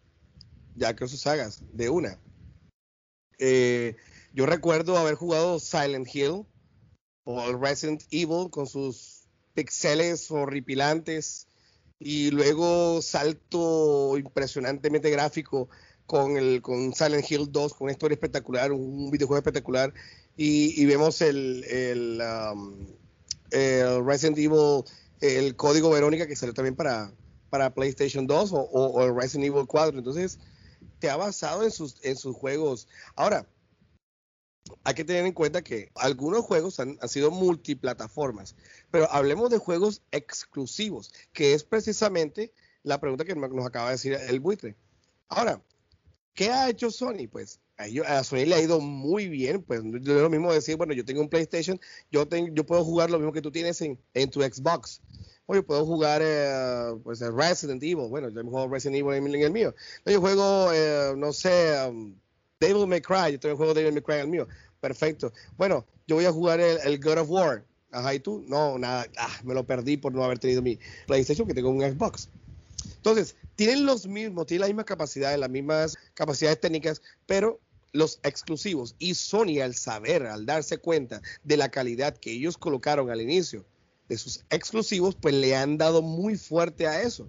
Ya 0.77 0.95
creó 0.95 1.09
sus 1.09 1.19
sagas 1.19 1.61
de 1.73 1.89
una. 1.89 2.17
Eh, 3.37 3.97
yo 4.33 4.45
recuerdo 4.45 4.97
haber 4.97 5.15
jugado 5.15 5.59
Silent 5.59 6.07
Hill, 6.15 6.45
o 7.23 7.49
el 7.49 7.59
Resident 7.59 8.03
Evil 8.11 8.49
con 8.49 8.67
sus 8.67 9.23
pixeles 9.53 10.29
horripilantes 10.31 11.47
y 11.99 12.31
luego 12.31 13.01
salto 13.01 14.17
impresionantemente 14.17 15.09
gráfico 15.11 15.69
con 16.07 16.35
el 16.35 16.61
con 16.61 16.93
Silent 16.93 17.29
Hill 17.29 17.51
2 17.51 17.73
con 17.73 17.85
una 17.85 17.91
historia 17.91 18.15
espectacular 18.15 18.71
un 18.71 19.11
videojuego 19.11 19.37
espectacular. 19.37 19.93
Y, 20.37 20.85
vemos 20.85 21.21
el, 21.21 22.21
um, 22.53 22.87
el, 23.51 24.03
Resident 24.05 24.37
Evil 24.39 24.83
el 25.19 25.55
código 25.55 25.91
Verónica 25.91 26.25
que 26.25 26.35
salió 26.35 26.53
también 26.53 26.75
para 26.75 27.11
para 27.51 27.73
PlayStation 27.73 28.25
2 28.25 28.53
o, 28.53 28.57
o, 28.57 29.03
el 29.03 29.15
Resident 29.15 29.53
Evil 29.53 29.67
4 29.67 29.99
entonces 29.99 30.39
te 30.99 31.09
ha 31.09 31.17
basado 31.17 31.63
en 31.63 31.71
sus 31.71 31.97
en 32.03 32.15
sus 32.15 32.35
juegos. 32.35 32.87
Ahora 33.15 33.45
hay 34.83 34.93
que 34.93 35.05
tener 35.05 35.25
en 35.25 35.33
cuenta 35.33 35.63
que 35.63 35.91
algunos 35.95 36.45
juegos 36.45 36.79
han, 36.79 36.97
sido 37.07 37.31
multiplataformas, 37.31 38.55
pero 38.89 39.11
hablemos 39.11 39.49
de 39.49 39.57
juegos 39.57 40.01
exclusivos, 40.11 41.11
que 41.33 41.53
es 41.53 41.63
precisamente 41.63 42.53
la 42.83 42.99
pregunta 42.99 43.25
que 43.25 43.35
nos 43.35 43.65
acaba 43.65 43.87
de 43.87 43.93
decir 43.93 44.13
el 44.13 44.39
buitre. 44.39 44.75
Ahora, 45.27 45.61
¿qué 46.33 46.49
ha 46.49 46.69
hecho 46.69 46.91
Sony? 46.91 47.27
Pues 47.31 47.59
a, 47.77 48.23
Sony 48.23 48.45
le 48.45 48.55
ha 48.55 48.61
ido 48.61 48.79
muy 48.79 49.27
bien, 49.27 49.61
pues 49.63 49.81
es 49.81 50.07
lo 50.07 50.29
mismo 50.29 50.51
decir, 50.53 50.77
bueno, 50.77 50.93
yo 50.93 51.05
tengo 51.05 51.21
un 51.21 51.29
PlayStation, 51.29 51.79
yo, 52.11 52.27
tengo, 52.27 52.53
yo 52.53 52.65
puedo 52.65 52.83
jugar 52.83 53.09
lo 53.09 53.17
mismo 53.17 53.33
que 53.33 53.41
tú 53.41 53.51
tienes 53.51 53.81
en, 53.81 54.29
tu 54.29 54.41
Xbox. 54.41 55.01
O 55.47 55.55
yo 55.55 55.65
puedo 55.65 55.85
jugar 55.85 56.21
eh, 56.23 56.95
pues 57.03 57.19
Resident 57.19 57.81
Evil, 57.83 58.07
bueno, 58.09 58.29
yo 58.29 58.41
juego 58.43 58.69
Resident 58.69 58.97
Evil 58.97 59.13
en, 59.15 59.35
el 59.35 59.51
mío. 59.51 59.73
Yo 60.05 60.21
juego, 60.21 60.71
eh, 60.71 61.13
no 61.17 61.33
sé, 61.33 61.75
um, 61.89 62.15
Devil 62.61 62.85
May 62.85 63.01
Cry, 63.01 63.33
yo 63.33 63.39
tengo 63.39 63.53
el 63.53 63.57
juego 63.57 63.73
Devil 63.73 63.91
May 63.91 64.03
Cry 64.03 64.15
el 64.17 64.27
mío. 64.27 64.47
Perfecto. 64.79 65.33
Bueno, 65.57 65.85
yo 66.07 66.15
voy 66.15 66.25
a 66.25 66.31
jugar 66.31 66.59
el, 66.59 66.99
God 66.99 67.17
of 67.17 67.29
War. 67.29 67.65
Ajá, 67.91 68.13
¿y 68.13 68.19
tú? 68.19 68.45
No, 68.47 68.77
nada. 68.77 69.07
Ah, 69.17 69.39
me 69.43 69.53
lo 69.53 69.65
perdí 69.65 69.97
por 69.97 70.13
no 70.13 70.23
haber 70.23 70.39
tenido 70.39 70.61
mi 70.61 70.79
PlayStation, 71.07 71.47
que 71.47 71.55
tengo 71.55 71.69
un 71.69 71.81
Xbox. 71.81 72.29
Entonces, 72.95 73.35
tienen 73.55 73.85
los 73.85 74.07
mismos, 74.07 74.45
tienen 74.45 74.61
las 74.61 74.69
mismas 74.69 74.85
capacidades, 74.85 75.39
las 75.39 75.49
mismas 75.49 75.97
capacidades 76.13 76.61
técnicas, 76.61 77.01
pero 77.25 77.59
los 77.93 78.19
exclusivos 78.23 78.95
y 78.99 79.15
Sony 79.15 79.59
al 79.61 79.75
saber, 79.75 80.27
al 80.27 80.45
darse 80.45 80.77
cuenta 80.77 81.21
de 81.43 81.57
la 81.57 81.69
calidad 81.69 82.15
que 82.15 82.31
ellos 82.31 82.57
colocaron 82.57 83.09
al 83.09 83.21
inicio 83.21 83.65
de 84.07 84.17
sus 84.17 84.45
exclusivos, 84.49 85.15
pues 85.15 85.33
le 85.33 85.55
han 85.55 85.77
dado 85.77 86.01
muy 86.01 86.37
fuerte 86.37 86.87
a 86.87 87.01
eso. 87.01 87.27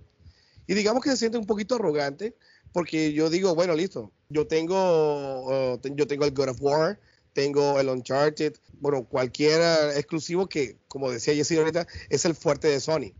Y 0.66 0.74
digamos 0.74 1.02
que 1.02 1.10
se 1.10 1.16
siente 1.16 1.38
un 1.38 1.46
poquito 1.46 1.74
arrogante 1.74 2.36
porque 2.72 3.12
yo 3.12 3.30
digo, 3.30 3.54
bueno, 3.54 3.74
listo, 3.74 4.12
yo 4.28 4.46
tengo, 4.46 5.74
uh, 5.74 5.80
yo 5.94 6.06
tengo 6.06 6.24
el 6.24 6.32
God 6.32 6.50
of 6.50 6.60
War, 6.60 6.98
tengo 7.32 7.78
el 7.78 7.88
Uncharted, 7.88 8.54
bueno, 8.80 9.04
cualquier 9.04 9.60
exclusivo 9.96 10.48
que, 10.48 10.78
como 10.88 11.10
decía 11.10 11.34
Jesse 11.34 11.52
ahorita, 11.52 11.86
es 12.08 12.24
el 12.24 12.34
fuerte 12.34 12.68
de 12.68 12.80
Sony. 12.80 13.12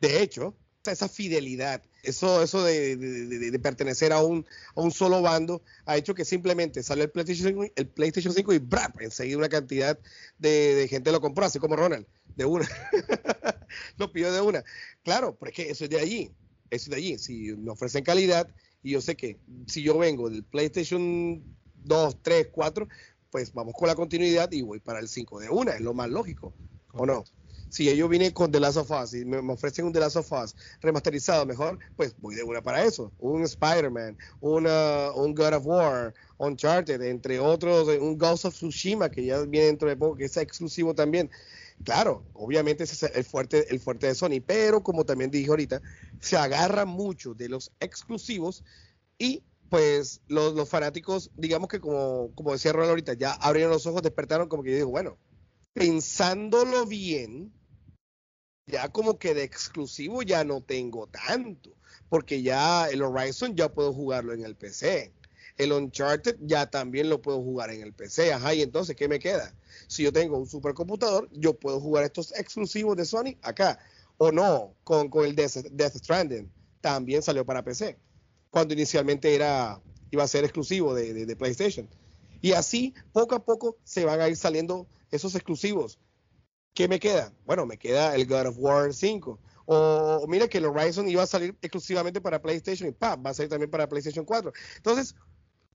De 0.00 0.22
hecho, 0.22 0.54
esa 0.84 1.08
fidelidad, 1.08 1.82
eso, 2.02 2.42
eso 2.42 2.62
de, 2.64 3.58
pertenecer 3.62 4.12
a 4.12 4.22
un, 4.22 4.46
a 4.74 4.80
un, 4.80 4.90
solo 4.90 5.22
bando, 5.22 5.62
ha 5.84 5.96
hecho 5.96 6.14
que 6.14 6.24
simplemente 6.24 6.82
sale 6.82 7.04
el 7.04 7.10
PlayStation 7.10 7.48
5, 7.48 7.72
el 7.76 7.88
PlayStation 7.88 8.32
5 8.32 8.52
y 8.54 8.58
¡brap! 8.58 9.00
enseguida 9.00 9.38
una 9.38 9.48
cantidad 9.48 9.98
de, 10.38 10.86
gente 10.88 11.12
lo 11.12 11.20
compró, 11.20 11.44
así 11.44 11.58
como 11.58 11.76
Ronald, 11.76 12.06
de 12.36 12.44
una. 12.44 12.68
lo 13.98 14.12
pidió 14.12 14.32
de 14.32 14.40
una. 14.40 14.64
Claro, 15.02 15.36
pero 15.38 15.50
es 15.50 15.56
que 15.56 15.70
eso 15.70 15.84
es 15.84 15.90
de 15.90 16.00
allí 16.00 16.32
eso 16.70 16.90
de 16.90 16.96
allí. 16.96 17.18
Si 17.18 17.52
me 17.56 17.70
ofrecen 17.70 18.04
calidad 18.04 18.48
y 18.82 18.92
yo 18.92 19.00
sé 19.00 19.16
que 19.16 19.38
si 19.66 19.82
yo 19.82 19.98
vengo 19.98 20.30
del 20.30 20.44
PlayStation 20.44 21.42
2, 21.84 22.22
3, 22.22 22.48
4, 22.52 22.88
pues 23.30 23.52
vamos 23.52 23.74
con 23.76 23.88
la 23.88 23.94
continuidad 23.94 24.50
y 24.52 24.62
voy 24.62 24.80
para 24.80 24.98
el 25.00 25.08
5 25.08 25.40
de 25.40 25.50
una, 25.50 25.72
es 25.72 25.80
lo 25.80 25.94
más 25.94 26.08
lógico, 26.08 26.54
¿o 26.92 27.06
no? 27.06 27.24
Si 27.70 27.94
yo 27.96 28.08
vine 28.08 28.34
con 28.34 28.50
The 28.50 28.58
Last 28.58 28.78
of 28.78 28.90
Us 28.90 29.14
y 29.14 29.24
me, 29.24 29.38
ofrecen 29.52 29.84
un 29.84 29.92
The 29.92 30.00
Last 30.00 30.16
of 30.16 30.32
Us 30.32 30.56
remasterizado 30.80 31.46
mejor, 31.46 31.78
pues 31.94 32.16
voy 32.18 32.34
de 32.34 32.42
una 32.42 32.60
para 32.60 32.84
eso. 32.84 33.12
Un 33.20 33.44
Spider-Man, 33.44 34.18
un 34.40 34.64
God 35.34 35.54
of 35.54 35.66
War, 35.66 36.12
Uncharted, 36.38 37.00
entre 37.00 37.38
otros, 37.38 37.86
un 38.00 38.18
Ghost 38.18 38.46
of 38.46 38.54
Tsushima 38.54 39.08
que 39.08 39.24
ya 39.24 39.42
viene 39.42 39.66
dentro 39.66 39.88
de 39.88 39.96
poco, 39.96 40.16
que 40.16 40.24
es 40.24 40.36
exclusivo 40.36 40.94
también. 40.94 41.30
Claro, 41.84 42.26
obviamente 42.34 42.84
ese 42.84 43.06
es 43.06 43.16
el 43.16 43.24
fuerte, 43.24 43.66
el 43.70 43.80
fuerte 43.80 44.06
de 44.06 44.14
Sony, 44.14 44.40
pero 44.46 44.82
como 44.82 45.04
también 45.04 45.30
dije 45.30 45.48
ahorita, 45.48 45.80
se 46.20 46.36
agarra 46.36 46.84
mucho 46.84 47.34
de 47.34 47.48
los 47.48 47.72
exclusivos 47.80 48.64
y 49.18 49.42
pues 49.70 50.20
los, 50.26 50.68
fanáticos, 50.68 51.30
digamos 51.36 51.68
que 51.68 51.80
como, 51.80 52.34
como 52.34 52.52
decía 52.52 52.72
Ronald 52.72 52.90
ahorita, 52.90 53.14
ya 53.14 53.32
abrieron 53.32 53.72
los 53.72 53.86
ojos, 53.86 54.02
despertaron 54.02 54.48
como 54.48 54.62
que 54.62 54.70
yo 54.70 54.76
digo, 54.76 54.90
bueno, 54.90 55.16
pensándolo 55.72 56.86
bien, 56.86 57.52
ya 58.66 58.88
como 58.90 59.18
que 59.18 59.32
de 59.32 59.44
exclusivo 59.44 60.22
ya 60.22 60.44
no 60.44 60.60
tengo 60.62 61.06
tanto, 61.06 61.70
porque 62.08 62.42
ya 62.42 62.88
el 62.88 63.02
Horizon 63.02 63.56
ya 63.56 63.72
puedo 63.72 63.92
jugarlo 63.92 64.34
en 64.34 64.44
el 64.44 64.56
PC. 64.56 65.14
El 65.60 65.72
Uncharted 65.72 66.36
ya 66.40 66.70
también 66.70 67.10
lo 67.10 67.20
puedo 67.20 67.42
jugar 67.42 67.70
en 67.70 67.82
el 67.82 67.92
PC. 67.92 68.32
Ajá, 68.32 68.54
y 68.54 68.62
entonces, 68.62 68.96
¿qué 68.96 69.08
me 69.08 69.18
queda? 69.18 69.54
Si 69.88 70.02
yo 70.02 70.10
tengo 70.10 70.38
un 70.38 70.46
supercomputador, 70.46 71.28
yo 71.32 71.52
puedo 71.52 71.78
jugar 71.78 72.04
estos 72.04 72.32
exclusivos 72.32 72.96
de 72.96 73.04
Sony 73.04 73.36
acá. 73.42 73.78
O 74.16 74.32
no, 74.32 74.74
con, 74.84 75.10
con 75.10 75.26
el 75.26 75.36
Death, 75.36 75.96
Stranding. 75.96 76.50
También 76.80 77.22
salió 77.22 77.44
para 77.44 77.62
PC. 77.62 77.98
Cuando 78.48 78.72
inicialmente 78.72 79.34
era, 79.34 79.82
iba 80.10 80.24
a 80.24 80.28
ser 80.28 80.44
exclusivo 80.44 80.94
de, 80.94 81.26
de, 81.26 81.36
PlayStation. 81.36 81.86
Y 82.40 82.52
así, 82.52 82.94
poco 83.12 83.34
a 83.34 83.44
poco, 83.44 83.76
se 83.84 84.06
van 84.06 84.18
a 84.18 84.28
ir 84.30 84.36
saliendo 84.36 84.86
esos 85.10 85.34
exclusivos. 85.34 85.98
¿Qué 86.72 86.88
me 86.88 86.98
queda? 86.98 87.34
Bueno, 87.44 87.66
me 87.66 87.76
queda 87.76 88.14
el 88.14 88.26
God 88.26 88.46
of 88.46 88.56
War 88.58 88.94
5. 88.94 89.38
O, 89.66 90.24
mira 90.26 90.48
que 90.48 90.58
el 90.58 90.64
Horizon 90.64 91.08
iba 91.08 91.22
a 91.22 91.26
salir 91.26 91.54
exclusivamente 91.62 92.20
para 92.20 92.42
PlayStation 92.42 92.88
y 92.88 92.92
¡pam! 92.92 93.22
va 93.24 93.30
a 93.30 93.34
salir 93.34 93.50
también 93.50 93.70
para 93.70 93.88
PlayStation 93.88 94.24
4. 94.24 94.52
Entonces, 94.78 95.14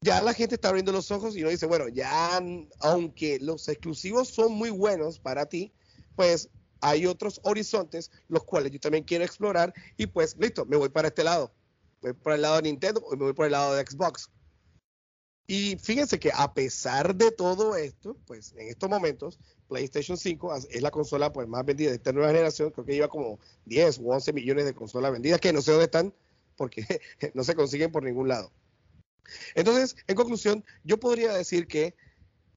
ya 0.06 0.22
la 0.22 0.36
gente 0.36 0.54
está 0.54 0.70
abriendo 0.70 0.92
los 0.92 1.10
ojos 1.10 1.36
y 1.36 1.42
uno 1.42 1.50
dice, 1.50 1.66
bueno, 1.66 1.88
ya 1.88 2.40
aunque 2.80 3.40
los 3.40 3.68
exclusivos 3.68 4.30
son 4.30 4.54
muy 4.54 4.70
buenos 4.70 5.18
para 5.18 5.48
ti, 5.48 5.74
pues 6.16 6.50
hay 6.80 7.08
otros 7.08 7.42
horizontes 7.44 8.12
los 8.28 8.44
cuales 8.44 8.72
yo 8.72 8.80
también 8.80 9.04
quiero 9.04 9.26
explorar 9.26 9.74
y 9.98 10.06
pues 10.06 10.38
listo, 10.38 10.64
me 10.66 10.78
voy 10.78 10.90
para 10.90 11.08
este 11.08 11.24
lado. 11.24 11.52
Voy 12.02 12.14
por 12.14 12.34
el 12.34 12.44
lado 12.44 12.58
de 12.58 12.62
Nintendo 12.62 13.02
o 13.02 13.16
me 13.16 13.24
voy 13.24 13.34
por 13.34 13.48
el 13.48 13.54
lado 13.54 13.74
de 13.74 13.84
Xbox. 13.84 14.30
Y 15.48 15.76
fíjense 15.78 16.20
que 16.20 16.32
a 16.32 16.54
pesar 16.54 17.16
de 17.16 17.32
todo 17.32 17.76
esto, 17.76 18.16
pues 18.28 18.54
en 18.58 18.68
estos 18.68 18.88
momentos, 18.88 19.40
PlayStation 19.68 20.18
5 20.18 20.56
es 20.70 20.82
la 20.84 20.92
consola 20.92 21.34
pues, 21.34 21.48
más 21.48 21.66
vendida 21.66 21.90
de 21.90 21.96
esta 21.96 22.12
nueva 22.12 22.30
generación. 22.30 22.70
Creo 22.70 22.86
que 22.86 22.94
lleva 22.94 23.08
como 23.08 23.40
10 23.66 24.00
o 24.00 24.10
11 24.10 24.34
millones 24.34 24.66
de 24.66 24.76
consolas 24.76 25.12
vendidas, 25.12 25.42
que 25.42 25.52
no 25.52 25.64
sé 25.64 25.72
dónde 25.72 25.86
están, 25.86 26.14
porque 26.56 26.86
no 27.34 27.44
se 27.44 27.56
consiguen 27.56 27.92
por 27.92 28.04
ningún 28.04 28.28
lado. 28.28 28.52
Entonces, 29.56 29.96
en 30.08 30.16
conclusión, 30.16 30.64
yo 30.84 31.00
podría 31.00 31.34
decir 31.34 31.68
que 31.68 31.96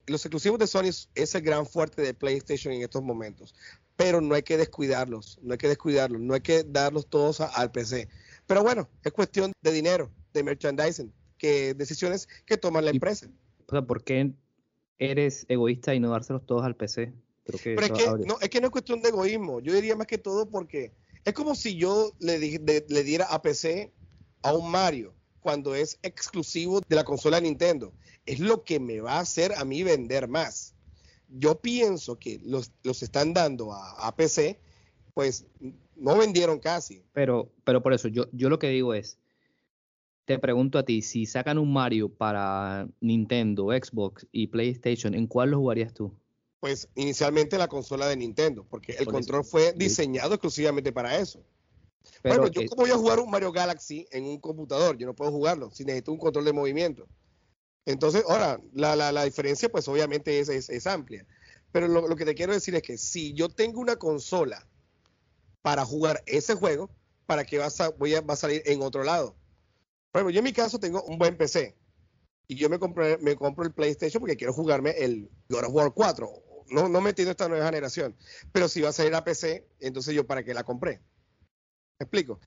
los 0.07 0.25
exclusivos 0.25 0.59
de 0.59 0.67
Sony 0.67 0.91
es 1.15 1.35
el 1.35 1.43
gran 1.43 1.67
fuerte 1.67 2.03
de 2.03 2.15
PlayStation 2.15 2.73
en 2.73 2.83
estos 2.83 3.03
momentos, 3.03 3.55
pero 3.97 4.21
no 4.21 4.35
hay 4.35 4.43
que 4.43 4.57
descuidarlos, 4.57 5.39
no 5.43 5.53
hay 5.53 5.59
que 5.59 5.69
descuidarlos, 5.69 6.21
no 6.21 6.35
hay 6.35 6.41
que 6.41 6.65
darlos 6.65 7.09
todos 7.09 7.41
al 7.41 7.71
PC. 7.71 8.09
Pero 8.47 8.63
bueno, 8.63 8.89
es 9.05 9.13
cuestión 9.13 9.53
de 9.61 9.73
dinero, 9.73 10.11
de 10.33 10.43
merchandising, 10.43 11.13
que 11.37 11.75
decisiones 11.75 12.29
que 12.47 12.57
toma 12.57 12.81
la 12.81 12.91
empresa. 12.91 13.29
O 13.67 13.71
sea, 13.71 13.83
¿por 13.83 14.03
qué 14.03 14.33
eres 14.99 15.47
egoísta 15.49 15.95
y 15.95 16.01
no 16.01 16.11
dárselos 16.11 16.47
todos 16.47 16.65
al 16.65 16.77
PC? 16.77 17.13
Pero 17.45 17.81
es 17.81 17.93
que, 17.93 18.27
no, 18.27 18.39
es 18.41 18.49
que 18.51 18.61
no 18.61 18.67
es 18.67 18.71
cuestión 18.71 19.01
de 19.01 19.09
egoísmo, 19.09 19.61
yo 19.61 19.73
diría 19.73 19.97
más 19.97 20.07
que 20.07 20.19
todo 20.19 20.49
porque 20.51 20.93
es 21.25 21.33
como 21.33 21.55
si 21.55 21.77
yo 21.77 22.13
le, 22.19 22.39
le 22.39 23.05
diera 23.05 23.25
a 23.27 23.41
PC 23.41 23.93
a 24.43 24.53
un 24.53 24.71
Mario 24.71 25.15
cuando 25.41 25.75
es 25.75 25.99
exclusivo 26.03 26.81
de 26.81 26.97
la 26.97 27.05
consola 27.05 27.41
Nintendo. 27.41 27.93
Es 28.27 28.41
lo 28.41 28.65
que 28.65 28.81
me 28.81 29.01
va 29.01 29.15
a 29.15 29.21
hacer 29.21 29.53
a 29.57 29.65
mí 29.65 29.83
vender 29.83 30.29
más. 30.29 30.75
Yo 31.29 31.61
pienso 31.61 32.19
que 32.19 32.41
los, 32.45 32.73
los 32.83 33.03
están 33.03 33.35
dando 33.35 33.73
a, 33.73 34.15
PC, 34.17 34.59
pues 35.15 35.47
no 35.97 36.17
vendieron 36.17 36.59
casi. 36.59 37.03
Pero, 37.13 37.51
pero 37.65 37.83
por 37.83 37.93
eso, 37.93 38.09
yo, 38.09 38.27
yo 38.33 38.49
lo 38.49 38.59
que 38.59 38.69
digo 38.69 38.95
es, 38.95 39.19
te 40.25 40.39
pregunto 40.39 40.79
a 40.79 40.85
ti, 40.85 41.03
si 41.03 41.27
sacan 41.27 41.59
un 41.59 41.73
Mario 41.73 42.11
para 42.11 42.89
Nintendo, 43.01 43.69
Xbox 43.69 44.27
y 44.31 44.49
PlayStation, 44.49 45.15
¿en 45.15 45.27
cuál 45.27 45.51
lo 45.51 45.59
jugarías 45.59 45.95
tú? 45.95 46.13
Pues 46.61 46.89
inicialmente 46.97 47.57
la 47.57 47.69
consola 47.69 48.07
de 48.07 48.17
Nintendo, 48.17 48.67
porque 48.69 48.93
el 48.93 49.07
control 49.07 49.45
fue 49.45 49.73
diseñado 49.75 50.35
exclusivamente 50.35 50.93
para 50.93 51.19
eso. 51.19 51.43
Pero, 52.23 52.37
bueno, 52.37 52.53
yo 52.53 52.69
como 52.69 52.83
voy 52.83 52.91
a 52.91 52.97
jugar 52.97 53.21
un 53.21 53.31
Mario 53.31 53.53
Galaxy 53.53 54.07
en 54.11 54.25
un 54.25 54.41
computador, 54.41 54.97
yo 54.99 55.07
no 55.07 55.15
puedo 55.15 55.31
jugarlo, 55.31 55.71
si 55.71 55.85
necesito 55.85 56.13
un 56.13 56.19
control 56.19 56.45
de 56.45 56.53
movimiento. 56.53 57.07
Entonces, 57.87 58.23
ahora, 58.29 58.61
la, 58.75 58.97
la, 58.97 59.13
la 59.13 59.25
diferencia 59.25 59.71
pues 59.71 59.89
obviamente 59.89 60.41
es, 60.41 60.49
es, 60.49 60.87
amplia. 60.87 61.27
Pero 61.73 61.89
lo, 61.89 62.07
lo, 62.07 62.17
que 62.17 62.27
te 62.27 62.35
quiero 62.35 62.53
decir 62.53 62.75
es 62.75 62.83
que 62.83 62.99
si 62.99 63.33
yo 63.33 63.49
tengo 63.49 63.81
una 63.81 63.97
consola 63.97 64.67
para 65.63 65.87
jugar 65.87 66.23
ese 66.27 66.55
juego, 66.55 66.91
¿para 67.25 67.45
qué 67.45 67.59
va 67.59 67.67
a, 67.67 67.89
voy 67.91 68.15
a, 68.15 68.21
va 68.21 68.35
a 68.35 68.37
salir 68.37 68.63
en 68.67 68.83
otro 68.83 69.05
lado? 69.05 69.37
Por 70.11 70.21
ejemplo, 70.21 70.31
yo 70.31 70.39
en 70.39 70.45
mi 70.45 70.53
caso 70.53 70.79
tengo 70.79 71.03
un 71.05 71.19
buen 71.19 71.37
PC 71.37 71.77
y 72.47 72.57
yo 72.57 72.69
me 72.69 72.79
compro, 72.79 73.05
me 73.21 73.37
compro 73.37 73.65
el 73.65 73.73
PlayStation 73.73 74.21
porque 74.21 74.37
quiero 74.37 74.53
jugarme 74.53 74.91
el 74.91 75.31
God 75.49 75.65
of 75.65 75.73
War 75.73 75.93
4. 75.93 76.31
No, 76.71 76.89
no 76.89 77.01
metiendo 77.01 77.31
esta 77.31 77.49
nueva 77.49 77.67
generación. 77.67 78.17
Pero 78.53 78.69
si 78.69 78.81
va 78.81 78.91
a 78.91 78.93
salir 78.93 79.15
a 79.15 79.25
PC, 79.25 79.67
entonces 79.81 80.15
yo 80.15 80.27
para 80.27 80.43
qué 80.43 80.53
la 80.53 80.65
compré. 80.65 81.01
¿Me 81.99 82.05
explico? 82.05 82.39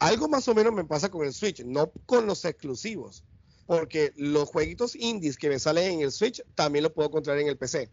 Algo 0.00 0.28
más 0.28 0.46
o 0.48 0.54
menos 0.54 0.72
me 0.74 0.84
pasa 0.84 1.10
con 1.10 1.24
el 1.24 1.32
Switch, 1.32 1.64
no 1.64 1.90
con 2.04 2.26
los 2.26 2.44
exclusivos, 2.44 3.24
porque 3.66 4.12
los 4.16 4.50
jueguitos 4.50 4.94
indies 4.94 5.38
que 5.38 5.48
me 5.48 5.58
salen 5.58 5.94
en 5.94 6.00
el 6.02 6.12
Switch 6.12 6.44
también 6.54 6.82
los 6.82 6.92
puedo 6.92 7.08
encontrar 7.08 7.38
en 7.38 7.48
el 7.48 7.56
PC. 7.56 7.90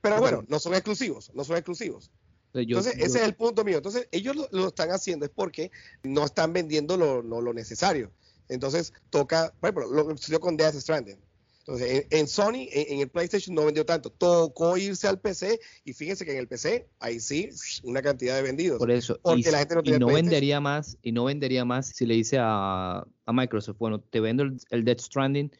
Pero 0.00 0.18
bueno, 0.18 0.44
no 0.48 0.58
son 0.58 0.74
exclusivos, 0.74 1.30
no 1.34 1.44
son 1.44 1.56
exclusivos. 1.56 2.10
Entonces, 2.54 2.94
ese 2.96 3.18
es 3.18 3.24
el 3.24 3.34
punto 3.34 3.64
mío. 3.64 3.76
Entonces, 3.76 4.08
ellos 4.10 4.36
lo, 4.50 4.68
están 4.68 4.90
haciendo 4.90 5.24
es 5.24 5.32
porque 5.32 5.70
no 6.02 6.24
están 6.24 6.52
vendiendo 6.52 6.96
lo, 6.96 7.22
lo 7.22 7.54
necesario. 7.54 8.10
Entonces, 8.48 8.92
toca, 9.10 9.54
por 9.60 9.70
ejemplo, 9.70 9.90
lo 9.92 10.08
que 10.08 10.18
sucedió 10.18 10.40
con 10.40 10.56
Death 10.56 10.74
Stranding. 10.74 11.18
Entonces, 11.64 12.06
en, 12.10 12.26
Sony, 12.26 12.66
en, 12.72 13.00
el 13.00 13.08
PlayStation 13.08 13.54
no 13.54 13.64
vendió 13.64 13.86
tanto. 13.86 14.10
Tocó 14.10 14.76
irse 14.76 15.06
al 15.06 15.20
PC 15.20 15.60
y 15.84 15.92
fíjense 15.92 16.24
que 16.24 16.32
en 16.32 16.38
el 16.38 16.48
PC, 16.48 16.88
ahí 16.98 17.20
sí, 17.20 17.50
una 17.84 18.02
cantidad 18.02 18.34
de 18.34 18.42
vendidos. 18.42 18.78
Por 18.78 18.90
eso. 18.90 19.16
Porque 19.22 19.48
y, 19.48 19.52
la 19.52 19.58
gente 19.58 19.98
no, 20.00 20.10
y 20.10 20.14
vendería 20.14 20.60
más, 20.60 20.98
y 21.02 21.12
no 21.12 21.24
vendería 21.24 21.64
más 21.64 21.86
si 21.86 22.04
le 22.04 22.14
dice 22.14 22.38
a, 22.40 23.06
Microsoft, 23.32 23.78
bueno, 23.78 24.00
te 24.00 24.18
vendo 24.18 24.42
el, 24.70 24.84
Death 24.84 25.00
Stranding, 25.00 25.52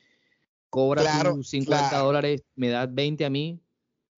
cobra 0.70 1.04
50 1.40 1.96
dólares, 1.98 2.42
me 2.56 2.68
das 2.68 2.92
20 2.92 3.24
a 3.24 3.30
mí, 3.30 3.60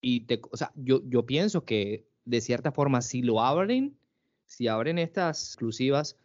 y 0.01 0.21
te, 0.21 0.41
o 0.51 0.57
sea, 0.57 0.73
yo, 0.75 1.03
yo 1.07 1.25
pienso 1.27 1.65
que 1.65 2.07
de 2.25 2.41
cierta 2.41 2.73
forma, 2.73 3.03
si 3.03 3.23
lo 3.23 3.43
abren, 3.43 3.97
si 4.47 4.69
abren 4.69 4.99
estas 4.99 5.45
exclusivas, 5.49 6.17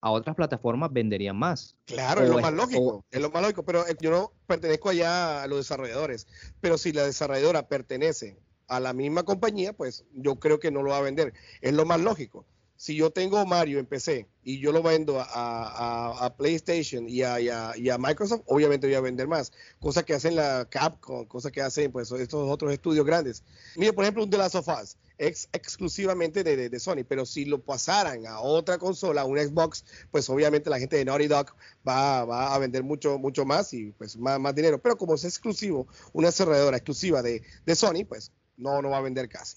a 0.00 0.10
otras 0.10 0.36
plataformas 0.36 0.92
venderían 0.92 1.36
más. 1.36 1.76
Claro, 1.86 2.22
es 2.22 2.30
lo 2.30 2.38
más 2.40 2.52
lógico, 2.52 3.04
es 3.10 3.20
lo 3.20 3.30
más 3.30 3.42
lógico, 3.42 3.64
pero 3.64 3.86
eh, 3.86 3.96
yo 4.00 4.10
no 4.10 4.32
pertenezco 4.46 4.90
allá 4.90 5.42
a 5.42 5.46
los 5.46 5.58
desarrolladores, 5.58 6.26
pero 6.60 6.78
si 6.78 6.92
la 6.92 7.04
desarrolladora 7.04 7.68
pertenece 7.68 8.38
a 8.68 8.80
la 8.80 8.92
misma 8.92 9.24
compañía, 9.24 9.72
pues 9.72 10.04
yo 10.12 10.36
creo 10.36 10.60
que 10.60 10.70
no 10.70 10.82
lo 10.82 10.90
va 10.90 10.98
a 10.98 11.02
vender, 11.02 11.32
es 11.60 11.72
lo 11.72 11.84
más 11.84 12.00
lógico. 12.00 12.46
Si 12.76 12.94
yo 12.94 13.10
tengo 13.10 13.44
Mario 13.44 13.80
en 13.80 13.86
PC 13.86 14.28
y 14.44 14.60
yo 14.60 14.70
lo 14.70 14.84
vendo 14.84 15.18
a, 15.18 16.34
PlayStation 16.38 17.08
y 17.08 17.22
a, 17.22 17.98
Microsoft, 17.98 18.42
obviamente 18.46 18.86
voy 18.86 18.94
a 18.94 19.00
vender 19.00 19.26
más. 19.26 19.50
Cosa 19.80 20.04
que 20.04 20.14
hacen 20.14 20.36
la 20.36 20.64
Capcom, 20.70 21.26
cosa 21.26 21.50
que 21.50 21.60
hacen 21.60 21.90
pues 21.90 22.12
estos 22.12 22.48
otros 22.48 22.72
estudios 22.72 23.04
grandes. 23.04 23.42
Mire, 23.74 23.92
por 23.92 24.04
ejemplo, 24.04 24.22
un 24.22 24.30
The 24.30 24.38
Last 24.38 24.54
of 24.54 24.68
Us 24.68 24.96
ex 25.18 25.48
exclusivamente 25.52 26.42
de, 26.44 26.80
Sony, 26.80 27.04
pero 27.06 27.26
si 27.26 27.44
lo 27.44 27.60
pasaran 27.60 28.26
a 28.26 28.40
otra 28.40 28.78
consola, 28.78 29.24
un 29.24 29.38
Xbox, 29.38 29.84
pues 30.10 30.28
obviamente 30.30 30.70
la 30.70 30.78
gente 30.78 30.96
de 30.96 31.04
Naughty 31.04 31.26
Dog 31.26 31.54
va, 31.86 32.54
a 32.54 32.58
vender 32.58 32.84
mucho, 32.84 33.18
mucho 33.18 33.44
más 33.44 33.72
y 33.74 33.92
pues 33.92 34.16
más, 34.16 34.38
más 34.40 34.54
dinero. 34.54 34.80
Pero 34.80 34.96
como 34.96 35.14
es 35.14 35.24
exclusivo, 35.24 35.88
una 36.12 36.30
cerradora 36.30 36.76
exclusiva 36.76 37.22
de, 37.22 37.42
Sony, 37.74 38.04
pues 38.08 38.32
no, 38.56 38.80
no 38.80 38.90
va 38.90 38.98
a 38.98 39.02
vender 39.02 39.28
casi. 39.28 39.56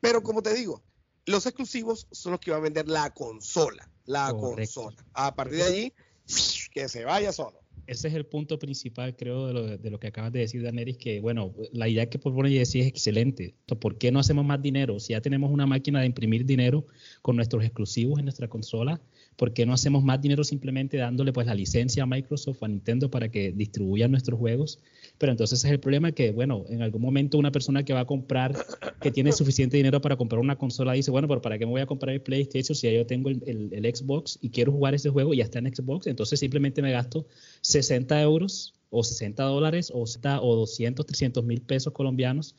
Pero 0.00 0.22
como 0.22 0.42
te 0.42 0.54
digo, 0.54 0.82
los 1.26 1.46
exclusivos 1.46 2.06
son 2.10 2.32
los 2.32 2.40
que 2.40 2.50
van 2.50 2.60
a 2.60 2.64
vender 2.64 2.88
la 2.88 3.10
consola, 3.10 3.88
la 4.04 4.32
consola. 4.32 5.04
A 5.14 5.34
partir 5.34 5.58
de 5.58 5.64
allí, 5.64 5.94
que 6.72 6.88
se 6.88 7.04
vaya 7.04 7.32
solo 7.32 7.61
ese 7.86 8.08
es 8.08 8.14
el 8.14 8.26
punto 8.26 8.58
principal, 8.58 9.16
creo, 9.16 9.46
de 9.46 9.52
lo, 9.52 9.78
de 9.78 9.90
lo 9.90 9.98
que 9.98 10.06
acabas 10.08 10.32
de 10.32 10.40
decir, 10.40 10.62
Daneris, 10.62 10.96
que, 10.96 11.20
bueno, 11.20 11.54
la 11.72 11.88
idea 11.88 12.08
que 12.08 12.18
propone 12.18 12.50
Jesse 12.50 12.76
es 12.76 12.86
excelente. 12.86 13.54
¿Por 13.80 13.98
qué 13.98 14.12
no 14.12 14.20
hacemos 14.20 14.44
más 14.44 14.62
dinero? 14.62 15.00
Si 15.00 15.12
ya 15.12 15.20
tenemos 15.20 15.50
una 15.50 15.66
máquina 15.66 16.00
de 16.00 16.06
imprimir 16.06 16.44
dinero 16.44 16.86
con 17.22 17.36
nuestros 17.36 17.64
exclusivos 17.64 18.18
en 18.18 18.26
nuestra 18.26 18.48
consola, 18.48 19.00
¿por 19.36 19.52
qué 19.52 19.66
no 19.66 19.72
hacemos 19.72 20.04
más 20.04 20.20
dinero 20.20 20.44
simplemente 20.44 20.96
dándole 20.96 21.32
pues 21.32 21.46
la 21.46 21.54
licencia 21.54 22.02
a 22.02 22.06
Microsoft 22.06 22.62
a 22.62 22.68
Nintendo 22.68 23.10
para 23.10 23.28
que 23.28 23.52
distribuyan 23.52 24.10
nuestros 24.10 24.38
juegos? 24.38 24.78
Pero 25.18 25.32
entonces 25.32 25.64
es 25.64 25.70
el 25.70 25.80
problema 25.80 26.12
que, 26.12 26.32
bueno, 26.32 26.64
en 26.68 26.82
algún 26.82 27.02
momento 27.02 27.38
una 27.38 27.52
persona 27.52 27.84
que 27.84 27.92
va 27.92 28.00
a 28.00 28.04
comprar, 28.04 28.54
que 29.00 29.10
tiene 29.10 29.32
suficiente 29.32 29.76
dinero 29.76 30.00
para 30.00 30.16
comprar 30.16 30.40
una 30.40 30.56
consola, 30.56 30.92
dice, 30.92 31.10
bueno, 31.10 31.28
pero 31.28 31.42
¿para 31.42 31.58
qué 31.58 31.66
me 31.66 31.72
voy 31.72 31.80
a 31.80 31.86
comprar 31.86 32.14
el 32.14 32.20
PlayStation 32.20 32.74
si 32.74 32.86
ya 32.86 32.92
yo 32.92 33.06
tengo 33.06 33.28
el, 33.28 33.42
el, 33.46 33.94
Xbox 33.94 34.38
y 34.40 34.50
quiero 34.50 34.72
jugar 34.72 34.94
ese 34.94 35.10
juego 35.10 35.34
y 35.34 35.38
ya 35.38 35.44
está 35.44 35.58
en 35.58 35.74
Xbox? 35.74 36.06
Entonces 36.06 36.38
simplemente 36.40 36.82
me 36.82 36.92
gasto 36.92 37.26
60 37.62 38.20
euros 38.22 38.74
o 38.90 39.02
60 39.02 39.42
dólares 39.44 39.90
o, 39.94 40.02
o 40.02 40.56
200, 40.56 41.06
300 41.06 41.44
mil 41.44 41.62
pesos 41.62 41.92
colombianos 41.92 42.54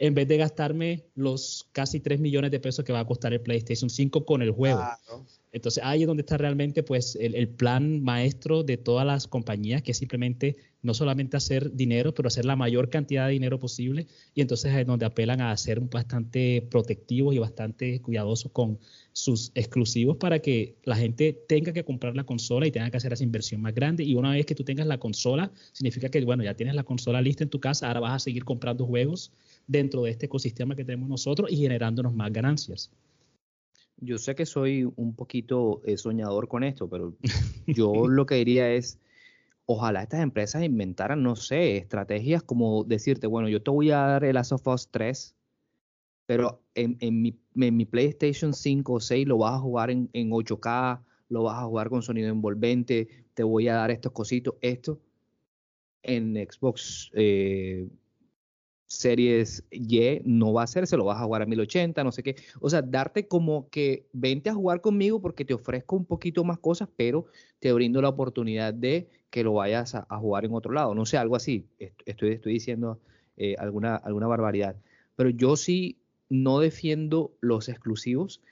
en 0.00 0.14
vez 0.14 0.26
de 0.26 0.38
gastarme 0.38 1.04
los 1.14 1.68
casi 1.72 2.00
3 2.00 2.20
millones 2.20 2.50
de 2.50 2.58
pesos 2.58 2.86
que 2.86 2.92
va 2.92 3.00
a 3.00 3.06
costar 3.06 3.34
el 3.34 3.42
PlayStation 3.42 3.90
5 3.90 4.24
con 4.24 4.40
el 4.40 4.50
juego. 4.50 4.82
Entonces 5.52 5.82
ahí 5.84 6.02
es 6.02 6.06
donde 6.06 6.22
está 6.22 6.38
realmente 6.38 6.82
pues 6.82 7.18
el, 7.20 7.48
plan 7.48 8.02
maestro 8.02 8.62
de 8.62 8.78
todas 8.78 9.06
las 9.06 9.26
compañías, 9.26 9.82
que 9.82 9.90
es 9.90 9.98
simplemente 9.98 10.56
no 10.82 10.94
solamente 10.94 11.36
hacer 11.36 11.74
dinero, 11.74 12.14
pero 12.14 12.28
hacer 12.28 12.46
la 12.46 12.56
mayor 12.56 12.88
cantidad 12.88 13.26
de 13.26 13.32
dinero 13.32 13.60
posible. 13.60 14.06
Y 14.34 14.40
entonces 14.40 14.72
es 14.74 14.86
donde 14.86 15.04
apelan 15.04 15.42
a 15.42 15.54
ser 15.58 15.80
bastante 15.80 16.66
protectivos 16.70 17.34
y 17.34 17.38
bastante 17.38 18.00
cuidadosos 18.00 18.52
con 18.52 18.78
sus 19.12 19.52
exclusivos 19.54 20.16
para 20.16 20.38
que 20.38 20.76
la 20.84 20.96
gente 20.96 21.34
tenga 21.46 21.74
que 21.74 21.84
comprar 21.84 22.16
la 22.16 22.24
consola 22.24 22.66
y 22.66 22.70
tenga 22.70 22.90
que 22.90 22.96
hacer 22.96 23.12
esa 23.12 23.24
inversión 23.24 23.60
más 23.60 23.74
grande. 23.74 24.02
Y 24.02 24.14
una 24.14 24.30
vez 24.30 24.46
que 24.46 24.54
tú 24.54 24.64
tengas 24.64 24.86
la 24.86 24.96
consola, 24.96 25.52
significa 25.72 26.08
que, 26.08 26.24
bueno, 26.24 26.42
ya 26.42 26.54
tienes 26.54 26.74
la 26.74 26.84
consola 26.84 27.20
lista 27.20 27.44
en 27.44 27.50
tu 27.50 27.60
casa, 27.60 27.88
ahora 27.88 28.00
vas 28.00 28.14
a 28.14 28.18
seguir 28.18 28.44
comprando 28.44 28.86
juegos 28.86 29.30
dentro 29.66 30.02
de 30.02 30.10
este 30.10 30.26
ecosistema 30.26 30.74
que 30.74 30.84
tenemos 30.84 31.08
nosotros 31.08 31.50
y 31.50 31.56
generándonos 31.56 32.14
más 32.14 32.32
ganancias. 32.32 32.90
Yo 33.98 34.18
sé 34.18 34.34
que 34.34 34.46
soy 34.46 34.90
un 34.96 35.14
poquito 35.14 35.82
eh, 35.84 35.96
soñador 35.96 36.48
con 36.48 36.64
esto, 36.64 36.88
pero 36.88 37.14
yo 37.66 38.08
lo 38.08 38.24
que 38.26 38.36
diría 38.36 38.72
es, 38.72 38.98
ojalá 39.66 40.02
estas 40.02 40.20
empresas 40.20 40.64
inventaran, 40.64 41.22
no 41.22 41.36
sé, 41.36 41.76
estrategias 41.76 42.42
como 42.42 42.84
decirte, 42.84 43.26
bueno, 43.26 43.48
yo 43.48 43.62
te 43.62 43.70
voy 43.70 43.90
a 43.90 43.98
dar 43.98 44.24
el 44.24 44.34
Last 44.34 44.52
of 44.52 44.66
Us 44.66 44.88
3, 44.90 45.36
pero 46.26 46.62
en, 46.74 46.96
mi, 47.22 47.36
en, 47.56 47.76
mi, 47.76 47.84
PlayStation 47.84 48.54
5 48.54 48.92
o 48.92 49.00
6 49.00 49.26
lo 49.26 49.38
vas 49.38 49.54
a 49.54 49.58
jugar 49.58 49.90
en, 49.90 50.08
8K, 50.12 51.02
lo 51.28 51.42
vas 51.42 51.58
a 51.58 51.66
jugar 51.66 51.90
con 51.90 52.02
sonido 52.02 52.28
envolvente, 52.28 53.08
te 53.34 53.42
voy 53.42 53.68
a 53.68 53.74
dar 53.74 53.90
estos 53.90 54.12
cositos, 54.12 54.54
esto. 54.60 55.00
En 56.02 56.34
Xbox 56.36 57.10
eh, 57.14 57.86
series 58.90 59.64
Y 59.70 60.20
no 60.24 60.52
va 60.52 60.64
a 60.64 60.66
ser, 60.66 60.86
se 60.88 60.96
lo 60.96 61.04
vas 61.04 61.20
a 61.20 61.24
jugar 61.24 61.42
a 61.42 61.46
1080, 61.46 62.02
no 62.02 62.10
sé 62.10 62.24
qué. 62.24 62.36
O 62.60 62.68
sea, 62.68 62.82
darte 62.82 63.28
como 63.28 63.70
que 63.70 64.08
vente 64.12 64.50
a 64.50 64.54
jugar 64.54 64.80
conmigo 64.80 65.20
porque 65.20 65.44
te 65.44 65.54
ofrezco 65.54 65.94
un 65.94 66.04
poquito 66.04 66.42
más 66.42 66.58
cosas, 66.58 66.88
pero 66.96 67.26
te 67.60 67.72
brindo 67.72 68.02
la 68.02 68.08
oportunidad 68.08 68.74
de 68.74 69.08
que 69.30 69.44
lo 69.44 69.54
vayas 69.54 69.94
a, 69.94 70.04
jugar 70.18 70.44
en 70.44 70.54
otro 70.54 70.72
lado. 70.72 70.94
No 70.94 71.06
sé, 71.06 71.18
algo 71.18 71.36
así. 71.36 71.68
Estoy, 72.04 72.30
estoy 72.30 72.52
diciendo 72.54 72.98
eh, 73.36 73.54
alguna, 73.58 73.94
alguna 73.94 74.26
barbaridad. 74.26 74.74
Pero 75.14 75.30
yo 75.30 75.54
sí 75.54 75.96
no 76.28 76.58
defiendo 76.58 77.32
los 77.40 77.68
exclusivos 77.68 78.42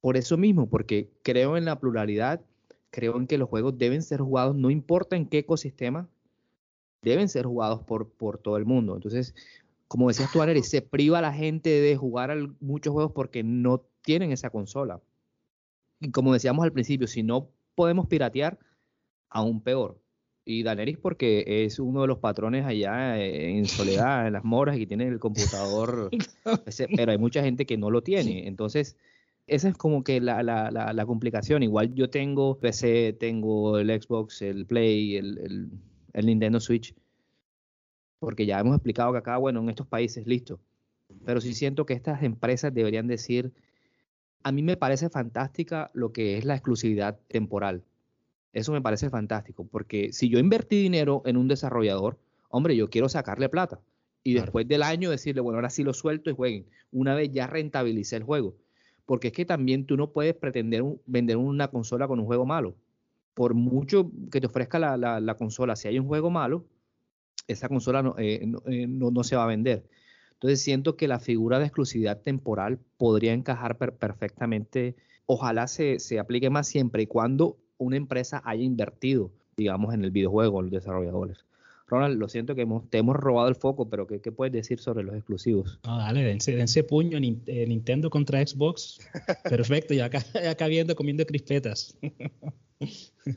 por 0.00 0.16
eso 0.16 0.36
mismo, 0.36 0.68
porque 0.68 1.10
creo 1.22 1.56
en 1.56 1.64
la 1.64 1.80
pluralidad, 1.80 2.42
creo 2.90 3.16
en 3.16 3.26
que 3.26 3.38
los 3.38 3.48
juegos 3.48 3.76
deben 3.76 4.02
ser 4.02 4.20
jugados, 4.20 4.54
no 4.54 4.70
importa 4.70 5.16
en 5.16 5.26
qué 5.26 5.38
ecosistema, 5.38 6.08
deben 7.04 7.28
ser 7.28 7.46
jugados 7.46 7.82
por, 7.82 8.10
por 8.10 8.38
todo 8.38 8.56
el 8.56 8.64
mundo. 8.64 8.94
Entonces, 8.96 9.34
como 9.88 10.08
decías 10.08 10.32
tú, 10.32 10.42
Anery, 10.42 10.62
se 10.62 10.82
priva 10.82 11.18
a 11.18 11.22
la 11.22 11.32
gente 11.32 11.68
de 11.68 11.96
jugar 11.96 12.36
muchos 12.60 12.92
juegos 12.92 13.12
porque 13.12 13.42
no 13.44 13.82
tienen 14.02 14.32
esa 14.32 14.50
consola. 14.50 15.00
Y 16.00 16.10
como 16.10 16.32
decíamos 16.32 16.64
al 16.64 16.72
principio, 16.72 17.06
si 17.06 17.22
no 17.22 17.50
podemos 17.74 18.06
piratear, 18.06 18.58
aún 19.30 19.60
peor. 19.60 20.00
Y 20.44 20.62
Daenerys 20.62 20.98
porque 20.98 21.64
es 21.64 21.78
uno 21.78 22.02
de 22.02 22.08
los 22.08 22.18
patrones 22.18 22.66
allá 22.66 23.18
en 23.22 23.64
Soledad, 23.66 24.26
en 24.26 24.34
las 24.34 24.44
moras, 24.44 24.76
y 24.76 24.80
que 24.80 24.86
tiene 24.86 25.06
el 25.06 25.18
computador, 25.18 26.10
pero 26.96 27.12
hay 27.12 27.18
mucha 27.18 27.42
gente 27.42 27.64
que 27.64 27.78
no 27.78 27.90
lo 27.90 28.02
tiene. 28.02 28.46
Entonces, 28.46 28.96
esa 29.46 29.68
es 29.68 29.76
como 29.76 30.04
que 30.04 30.20
la, 30.20 30.42
la, 30.42 30.70
la, 30.70 31.06
complicación. 31.06 31.62
Igual 31.62 31.94
yo 31.94 32.10
tengo 32.10 32.58
PC, 32.58 33.14
tengo 33.14 33.78
el 33.78 33.88
Xbox, 33.88 34.42
el 34.42 34.66
Play, 34.66 35.16
el 35.16 35.38
el 35.38 35.70
Nintendo 36.22 36.60
Switch. 36.60 36.94
Porque 38.18 38.46
ya 38.46 38.60
hemos 38.60 38.74
explicado 38.76 39.12
que 39.12 39.18
acá, 39.18 39.36
bueno, 39.36 39.60
en 39.60 39.68
estos 39.68 39.86
países, 39.86 40.26
listo. 40.26 40.60
Pero 41.24 41.40
sí 41.40 41.54
siento 41.54 41.84
que 41.84 41.92
estas 41.92 42.22
empresas 42.22 42.72
deberían 42.72 43.06
decir, 43.06 43.52
a 44.42 44.52
mí 44.52 44.62
me 44.62 44.76
parece 44.76 45.10
fantástica 45.10 45.90
lo 45.92 46.12
que 46.12 46.38
es 46.38 46.44
la 46.44 46.54
exclusividad 46.54 47.18
temporal. 47.28 47.82
Eso 48.52 48.72
me 48.72 48.80
parece 48.80 49.10
fantástico, 49.10 49.66
porque 49.66 50.12
si 50.12 50.28
yo 50.28 50.38
invertí 50.38 50.80
dinero 50.80 51.22
en 51.26 51.36
un 51.36 51.48
desarrollador, 51.48 52.18
hombre, 52.48 52.76
yo 52.76 52.88
quiero 52.88 53.08
sacarle 53.08 53.48
plata. 53.48 53.80
Y 54.22 54.34
después 54.34 54.66
del 54.66 54.82
año 54.82 55.10
decirle, 55.10 55.42
bueno, 55.42 55.58
ahora 55.58 55.70
sí 55.70 55.82
lo 55.82 55.92
suelto 55.92 56.30
y 56.30 56.34
jueguen. 56.34 56.66
Una 56.92 57.14
vez 57.14 57.30
ya 57.30 57.46
rentabilicé 57.46 58.16
el 58.16 58.22
juego. 58.22 58.54
Porque 59.04 59.28
es 59.28 59.34
que 59.34 59.44
también 59.44 59.84
tú 59.84 59.98
no 59.98 60.12
puedes 60.12 60.34
pretender 60.34 60.82
vender 61.04 61.36
una 61.36 61.68
consola 61.68 62.08
con 62.08 62.20
un 62.20 62.26
juego 62.26 62.46
malo 62.46 62.74
por 63.34 63.54
mucho 63.54 64.10
que 64.30 64.40
te 64.40 64.46
ofrezca 64.46 64.78
la, 64.78 65.34
consola, 65.36 65.76
si 65.76 65.88
hay 65.88 65.98
un 65.98 66.06
juego 66.06 66.30
malo, 66.30 66.64
esa 67.46 67.68
consola 67.68 68.02
no, 68.02 68.14
eh, 68.18 68.40
eh, 68.66 68.86
no, 68.86 69.24
se 69.24 69.36
va 69.36 69.44
a 69.44 69.48
vender. 69.48 69.84
Entonces 70.34 70.62
siento 70.62 70.96
que 70.96 71.08
la 71.08 71.18
figura 71.18 71.58
de 71.58 71.66
exclusividad 71.66 72.20
temporal 72.22 72.78
podría 72.96 73.32
encajar 73.32 73.76
perfectamente. 73.76 74.96
Ojalá 75.26 75.66
se, 75.66 75.98
se, 75.98 76.18
aplique 76.18 76.50
más 76.50 76.66
siempre 76.66 77.02
y 77.02 77.06
cuando 77.06 77.58
una 77.78 77.96
empresa 77.96 78.42
haya 78.44 78.62
invertido, 78.62 79.30
digamos, 79.56 79.94
en 79.94 80.04
el 80.04 80.10
videojuego, 80.10 80.62
los 80.62 80.70
desarrolladores. 80.70 81.44
Ronald, 81.86 82.18
lo 82.18 82.28
siento 82.28 82.54
que 82.54 82.66
te 82.88 82.98
hemos 82.98 83.16
robado 83.16 83.48
el 83.48 83.56
foco, 83.56 83.88
pero 83.88 84.06
¿qué, 84.06 84.18
puedes 84.32 84.52
decir 84.52 84.78
sobre 84.78 85.04
los 85.04 85.14
exclusivos? 85.14 85.78
No, 85.84 85.98
dale, 85.98 86.22
dense, 86.22 86.84
puño 86.84 87.18
eh, 87.18 87.66
Nintendo 87.66 88.08
contra 88.08 88.44
Xbox. 88.44 89.00
Perfecto, 89.44 89.92
y 89.92 90.00
acá, 90.00 90.24
acá 90.50 90.66
viendo 90.66 90.94
comiendo 90.94 91.26
crispetas. 91.26 91.96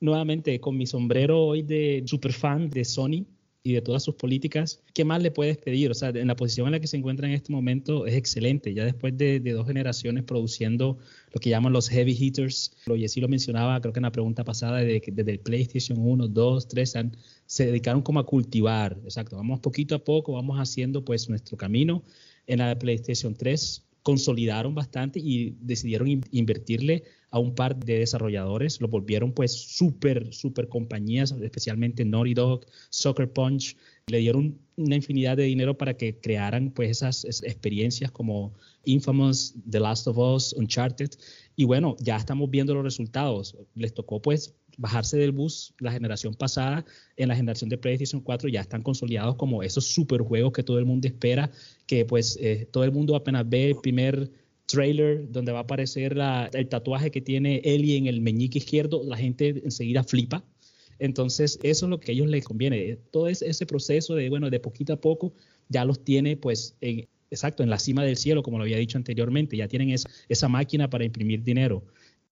Nuevamente, 0.00 0.60
con 0.60 0.76
mi 0.76 0.86
sombrero 0.86 1.44
hoy 1.44 1.62
de 1.62 2.04
super 2.06 2.32
fan 2.32 2.70
de 2.70 2.84
Sony 2.84 3.26
y 3.64 3.72
de 3.72 3.82
todas 3.82 4.04
sus 4.04 4.14
políticas, 4.14 4.82
¿qué 4.94 5.04
más 5.04 5.20
le 5.20 5.32
puedes 5.32 5.58
pedir? 5.58 5.90
O 5.90 5.94
sea, 5.94 6.10
en 6.10 6.28
la 6.28 6.36
posición 6.36 6.68
en 6.68 6.72
la 6.72 6.80
que 6.80 6.86
se 6.86 6.96
encuentra 6.96 7.26
en 7.26 7.34
este 7.34 7.52
momento 7.52 8.06
es 8.06 8.14
excelente. 8.14 8.72
Ya 8.72 8.84
después 8.84 9.18
de, 9.18 9.40
dos 9.40 9.66
generaciones 9.66 10.22
produciendo 10.22 10.98
lo 11.32 11.40
que 11.40 11.50
llaman 11.50 11.72
los 11.72 11.88
heavy 11.88 12.16
hitters, 12.18 12.72
lo 12.86 12.96
sí 13.08 13.20
lo 13.20 13.28
mencionaba, 13.28 13.80
creo 13.80 13.92
que 13.92 13.98
en 13.98 14.04
la 14.04 14.12
pregunta 14.12 14.44
pasada, 14.44 14.78
de, 14.78 15.02
desde 15.12 15.32
el 15.32 15.40
PlayStation 15.40 15.98
1, 16.00 16.28
2, 16.28 16.68
3, 16.68 16.94
se 17.46 17.66
dedicaron 17.66 18.02
como 18.02 18.20
a 18.20 18.26
cultivar. 18.26 18.96
Exacto, 19.02 19.36
vamos 19.36 19.58
poquito 19.60 19.96
a 19.96 20.04
poco, 20.04 20.34
vamos 20.34 20.58
haciendo 20.58 21.04
pues 21.04 21.28
nuestro 21.28 21.56
camino. 21.56 22.04
En 22.46 22.60
la 22.60 22.78
PlayStation 22.78 23.34
3 23.34 23.84
consolidaron 24.02 24.74
bastante 24.74 25.18
y 25.18 25.56
decidieron 25.60 26.08
invertirle 26.30 27.04
a 27.30 27.38
un 27.38 27.54
par 27.54 27.76
de 27.76 27.98
desarrolladores, 27.98 28.80
lo 28.80 28.88
volvieron 28.88 29.32
pues 29.32 29.52
súper, 29.52 30.32
súper 30.32 30.68
compañías, 30.68 31.32
especialmente 31.32 32.04
Naughty 32.04 32.34
Dog, 32.34 32.66
Soccer 32.90 33.30
Punch, 33.30 33.76
le 34.06 34.18
dieron 34.18 34.58
una 34.76 34.96
infinidad 34.96 35.36
de 35.36 35.44
dinero 35.44 35.76
para 35.76 35.94
que 35.94 36.18
crearan 36.18 36.70
pues 36.70 36.90
esas 36.90 37.24
experiencias 37.42 38.10
como 38.10 38.54
Infamous, 38.84 39.54
The 39.68 39.80
Last 39.80 40.06
of 40.06 40.16
Us, 40.16 40.54
Uncharted, 40.54 41.10
y 41.56 41.64
bueno, 41.64 41.96
ya 42.00 42.16
estamos 42.16 42.50
viendo 42.50 42.74
los 42.74 42.84
resultados, 42.84 43.56
les 43.74 43.92
tocó 43.92 44.22
pues 44.22 44.54
bajarse 44.78 45.18
del 45.18 45.32
bus 45.32 45.74
la 45.80 45.92
generación 45.92 46.34
pasada, 46.34 46.86
en 47.16 47.28
la 47.28 47.36
generación 47.36 47.68
de 47.68 47.76
PlayStation 47.76 48.22
4 48.22 48.48
ya 48.48 48.60
están 48.60 48.82
consolidados 48.82 49.34
como 49.34 49.62
esos 49.62 49.86
superjuegos 49.86 50.52
que 50.52 50.62
todo 50.62 50.78
el 50.78 50.86
mundo 50.86 51.08
espera, 51.08 51.50
que 51.86 52.04
pues 52.04 52.38
eh, 52.40 52.68
todo 52.70 52.84
el 52.84 52.92
mundo 52.92 53.16
apenas 53.16 53.46
ve 53.46 53.70
el 53.70 53.76
primer 53.76 54.30
trailer 54.68 55.30
donde 55.32 55.50
va 55.50 55.60
a 55.60 55.62
aparecer 55.62 56.16
el 56.52 56.68
tatuaje 56.68 57.10
que 57.10 57.20
tiene 57.20 57.60
Ellie 57.64 57.96
en 57.96 58.06
el 58.06 58.20
meñique 58.20 58.58
izquierdo, 58.58 59.02
la 59.02 59.16
gente 59.16 59.62
enseguida 59.64 60.04
flipa. 60.04 60.44
Entonces, 60.98 61.58
eso 61.62 61.86
es 61.86 61.90
lo 61.90 62.00
que 62.00 62.12
a 62.12 62.14
ellos 62.14 62.28
les 62.28 62.44
conviene. 62.44 62.98
Todo 63.10 63.28
ese 63.28 63.66
proceso 63.66 64.14
de, 64.14 64.28
bueno, 64.28 64.50
de 64.50 64.60
poquito 64.60 64.92
a 64.92 65.00
poco, 65.00 65.32
ya 65.68 65.84
los 65.84 66.04
tiene, 66.04 66.36
pues, 66.36 66.76
exacto, 67.30 67.62
en 67.62 67.70
la 67.70 67.78
cima 67.78 68.04
del 68.04 68.16
cielo, 68.16 68.42
como 68.42 68.58
lo 68.58 68.64
había 68.64 68.78
dicho 68.78 68.98
anteriormente, 68.98 69.56
ya 69.56 69.68
tienen 69.68 69.90
esa, 69.90 70.48
máquina 70.48 70.90
para 70.90 71.04
imprimir 71.04 71.42
dinero. 71.42 71.84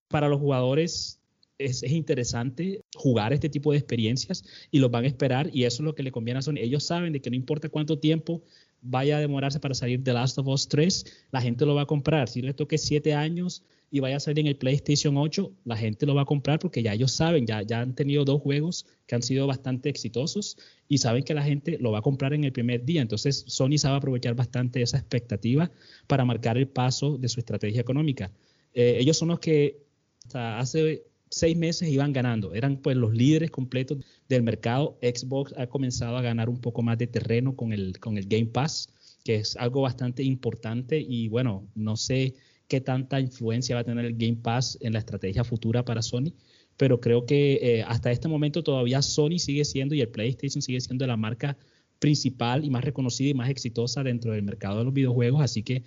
Para 0.09 0.29
los 0.29 0.41
jugadores 0.41 1.21
es, 1.59 1.83
es, 1.83 1.93
interesante 1.93 2.83
jugar 2.95 3.33
este 3.33 3.49
tipo 3.49 3.73
de 3.73 3.79
experiencias 3.79 4.45
y 4.71 4.79
los 4.79 4.91
van 4.91 5.05
a 5.05 5.07
esperar 5.07 5.49
y 5.53 5.65
eso 5.65 5.83
es 5.83 5.85
lo 5.87 5.95
que 5.95 6.03
le 6.03 6.13
conviene 6.13 6.39
a 6.39 6.43
Sony. 6.43 6.59
Ellos 6.59 6.85
saben 6.85 7.13
de 7.13 7.21
que 7.21 7.31
no 7.31 7.37
importa 7.37 7.69
cuánto 7.69 7.99
tiempo 7.99 8.43
vaya 8.89 9.19
a 9.19 9.21
demorarse 9.21 9.61
para 9.61 9.75
salir 9.75 10.03
The 10.03 10.13
Last 10.13 10.39
of 10.39 10.47
Us 10.49 10.69
3, 10.69 11.29
la 11.33 11.41
gente 11.41 11.67
lo 11.67 11.75
va 11.75 11.83
a 11.83 11.87
comprar. 11.87 12.29
Si 12.29 12.43
le 12.43 12.55
toque 12.55 12.79
7 12.79 13.15
años 13.15 13.63
y 13.91 14.01
vaya 14.01 14.17
a 14.17 14.21
salir 14.21 14.41
en 14.41 14.47
el 14.49 14.57
PlayStation 14.57 15.17
8, 15.17 15.53
la 15.65 15.77
gente 15.77 16.07
lo 16.07 16.15
va 16.15 16.23
a 16.23 16.25
comprar 16.25 16.59
porque 16.59 16.83
ya 16.83 16.93
ellos 16.93 17.13
saben, 17.13 17.47
ya, 17.47 17.63
ya 17.63 17.81
han 17.81 17.95
tenido 17.95 18.25
dos 18.25 18.43
juegos 18.43 18.87
que 19.07 19.15
han 19.15 19.23
sido 19.23 19.47
bastante 19.47 19.89
exitosos 19.89 20.59
y 20.89 20.99
saben 20.99 21.23
que 21.23 21.35
la 21.35 21.43
gente 21.43 21.79
lo 21.79 21.93
va 21.93 21.99
a 21.99 22.03
comprar 22.03 22.33
en 22.35 22.45
el 22.45 22.53
primer 22.53 22.85
día. 22.85 23.03
Entonces 23.03 23.45
Sony 23.47 23.79
sabe 23.79 23.97
aprovechar 23.97 24.35
bastante 24.35 24.83
esa 24.83 24.99
expectativa 24.99 25.71
para 26.07 26.25
marcar 26.25 26.57
el 26.57 26.69
paso 26.69 27.17
de 27.19 27.29
su 27.29 27.41
estrategia 27.41 27.81
económica. 27.81 28.33
Eh, 28.75 28.97
ellos 29.01 29.17
son 29.17 29.29
los 29.29 29.39
que 29.39 29.87
hasta 30.25 30.59
hace 30.59 31.05
seis 31.31 31.57
meses 31.57 31.89
iban 31.89 32.13
ganando, 32.13 32.55
eran 32.55 32.79
pues 32.79 32.97
los 32.97 33.15
líderes 33.15 33.51
completos 33.51 33.99
del 34.29 34.43
mercado. 34.43 34.99
Xbox 35.03 35.53
ha 35.57 35.67
comenzado 35.67 36.17
a 36.17 36.23
ganar 36.23 36.49
un 36.49 36.61
poco 36.61 36.83
más 36.83 36.99
de 36.99 37.07
terreno 37.07 37.57
con 37.57 37.73
el, 37.73 37.99
con 37.99 38.19
el 38.19 38.27
Game 38.27 38.47
Pass, 38.47 38.89
que 39.25 39.37
es 39.37 39.57
algo 39.57 39.83
bastante 39.83 40.23
importante. 40.23 41.01
Y 41.01 41.29
bueno, 41.29 41.67
no 41.75 41.97
sé 41.97 42.35
qué 42.69 42.81
tanta 42.81 43.21
influencia 43.21 43.77
va 43.77 43.83
a 43.83 43.85
tener 43.85 44.05
el 44.05 44.17
Game 44.17 44.37
Pass 44.43 44.79
en 44.81 44.93
la 44.93 44.99
estrategia 45.01 45.45
futura 45.45 45.85
para 45.85 46.03
Sony, 46.03 46.33
pero 46.77 47.01
creo 47.01 47.27
que 47.27 47.59
eh, 47.63 47.83
hasta 47.83 48.11
este 48.11 48.29
momento 48.29 48.63
todavía 48.63 49.03
Sony 49.03 49.39
sigue 49.39 49.65
siendo 49.65 49.95
y 49.95 50.01
el 50.01 50.09
PlayStation 50.09 50.63
sigue 50.63 50.81
siendo 50.81 51.07
la 51.07 51.17
marca 51.17 51.57
principal 51.99 52.65
y 52.65 52.71
más 52.71 52.85
reconocida 52.85 53.31
y 53.31 53.35
más 53.35 53.49
exitosa 53.49 54.03
dentro 54.03 54.33
del 54.33 54.43
mercado 54.43 54.79
de 54.79 54.85
los 54.85 54.93
videojuegos, 54.93 55.41
así 55.41 55.63
que 55.63 55.85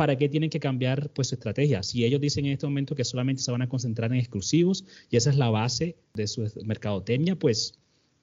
¿para 0.00 0.16
qué 0.16 0.30
tienen 0.30 0.48
que 0.48 0.58
cambiar 0.58 1.10
pues 1.10 1.28
su 1.28 1.34
estrategia? 1.34 1.82
Si 1.82 2.06
ellos 2.06 2.22
dicen 2.22 2.46
en 2.46 2.52
este 2.52 2.64
momento 2.64 2.94
que 2.94 3.04
solamente 3.04 3.42
se 3.42 3.52
van 3.52 3.60
a 3.60 3.68
concentrar 3.68 4.10
en 4.10 4.18
exclusivos 4.18 4.82
y 5.10 5.18
esa 5.18 5.28
es 5.28 5.36
la 5.36 5.50
base 5.50 5.94
de 6.14 6.26
su 6.26 6.50
mercadotecnia, 6.64 7.36
pues 7.36 7.74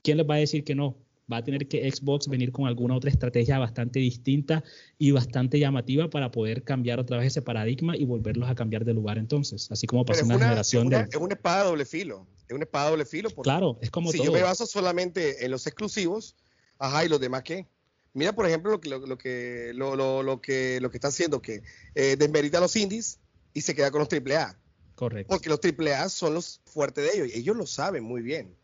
¿quién 0.02 0.18
les 0.18 0.28
va 0.28 0.34
a 0.34 0.38
decir 0.40 0.64
que 0.64 0.74
no? 0.74 0.98
Va 1.32 1.38
a 1.38 1.44
tener 1.44 1.68
que 1.68 1.88
Xbox 1.92 2.30
venir 2.30 2.52
con 2.52 2.66
alguna 2.66 2.96
otra 2.96 3.12
estrategia 3.12 3.60
bastante 3.60 4.00
distinta 4.00 4.64
y 4.98 5.12
bastante 5.12 5.60
llamativa 5.60 6.10
para 6.10 6.32
poder 6.32 6.64
cambiar 6.64 7.00
otra 7.00 7.18
vez 7.18 7.28
ese 7.28 7.44
paradigma 7.44 7.96
y 7.96 8.06
volverlos 8.06 8.50
a 8.50 8.56
cambiar 8.56 8.84
de 8.84 8.96
lugar 8.96 9.20
entonces, 9.20 9.72
así 9.72 9.86
como 9.86 10.04
pasó 10.04 10.24
en 10.24 10.30
la 10.30 10.40
generación 10.40 10.90
de... 10.90 11.06
Es 11.12 11.16
una 11.18 11.36
espada 11.36 11.66
doble 11.66 11.86
filo, 11.86 12.26
es 12.48 12.56
una 12.56 12.64
espada 12.64 12.90
doble 12.90 13.06
filo. 13.06 13.30
claro, 13.44 13.78
es 13.84 13.92
como 13.92 14.12
si 14.12 14.24
yo 14.24 14.32
me 14.32 14.42
baso 14.42 14.66
solamente 14.66 15.46
en 15.46 15.52
los 15.52 15.68
exclusivos, 15.68 16.36
ajá, 16.80 17.06
¿y 17.06 17.08
los 17.08 17.20
demás 17.20 17.44
qué? 17.44 17.68
Mira, 18.18 18.34
por 18.34 18.48
ejemplo, 18.48 18.72
lo 18.72 18.82
que, 18.82 18.90
lo, 18.90 19.00
que, 19.16 19.72
lo, 19.76 20.42
que, 20.42 20.80
lo 20.82 20.90
que 20.90 20.98
está 20.98 21.10
haciendo, 21.10 21.40
que 21.40 21.62
eh, 21.94 22.16
desmerita 22.18 22.58
a 22.58 22.62
los 22.62 22.76
indies 22.76 23.20
y 23.54 23.62
se 23.62 23.76
queda 23.76 23.92
con 23.92 24.00
los 24.00 24.10
AAA. 24.12 24.58
Correcto. 24.96 25.30
Porque 25.30 25.50
los 25.50 25.60
AAA 25.64 26.10
son 26.10 26.34
los 26.34 26.60
fuertes 26.66 27.04
de 27.04 27.16
ellos 27.16 27.28
y 27.28 27.38
ellos 27.38 27.56
lo 27.56 27.68
saben 27.68 28.04
muy 28.04 28.24
bien. 28.24 28.58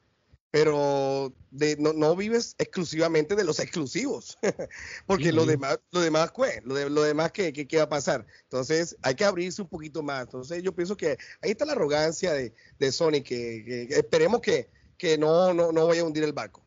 Pero 0.50 1.36
de, 1.52 1.78
no, 1.78 2.16
vives 2.16 2.56
exclusivamente 2.58 3.36
de 3.36 3.44
los 3.44 3.60
exclusivos. 3.60 4.40
porque 5.06 5.32
lo 5.32 5.46
demás, 5.46 5.80
lo 5.92 6.02
demás, 6.02 6.32
¿qué? 6.32 6.62
Lo, 6.64 6.74
de, 6.74 6.90
lo 6.90 7.04
demás, 7.04 7.32
¿qué, 7.32 7.54
¿qué, 7.54 7.78
va 7.78 7.84
a 7.84 7.90
pasar? 7.90 8.26
Entonces, 8.46 8.98
hay 9.04 9.14
que 9.14 9.24
abrirse 9.24 9.62
un 9.62 9.70
poquito 9.70 10.02
más. 10.02 10.24
Entonces, 10.24 10.64
yo 10.64 10.74
pienso 10.74 10.98
que 10.98 11.16
ahí 11.44 11.52
está 11.52 11.66
la 11.66 11.74
arrogancia 11.74 12.34
de, 12.34 12.56
de 12.80 12.92
Sony, 12.92 13.22
que, 13.24 13.86
esperemos 13.92 14.42
que, 14.42 14.72
que 14.98 15.16
no, 15.20 15.54
no, 15.54 15.72
no 15.72 15.86
vaya 15.86 16.02
a 16.02 16.06
hundir 16.06 16.24
el 16.24 16.34
barco. 16.34 16.63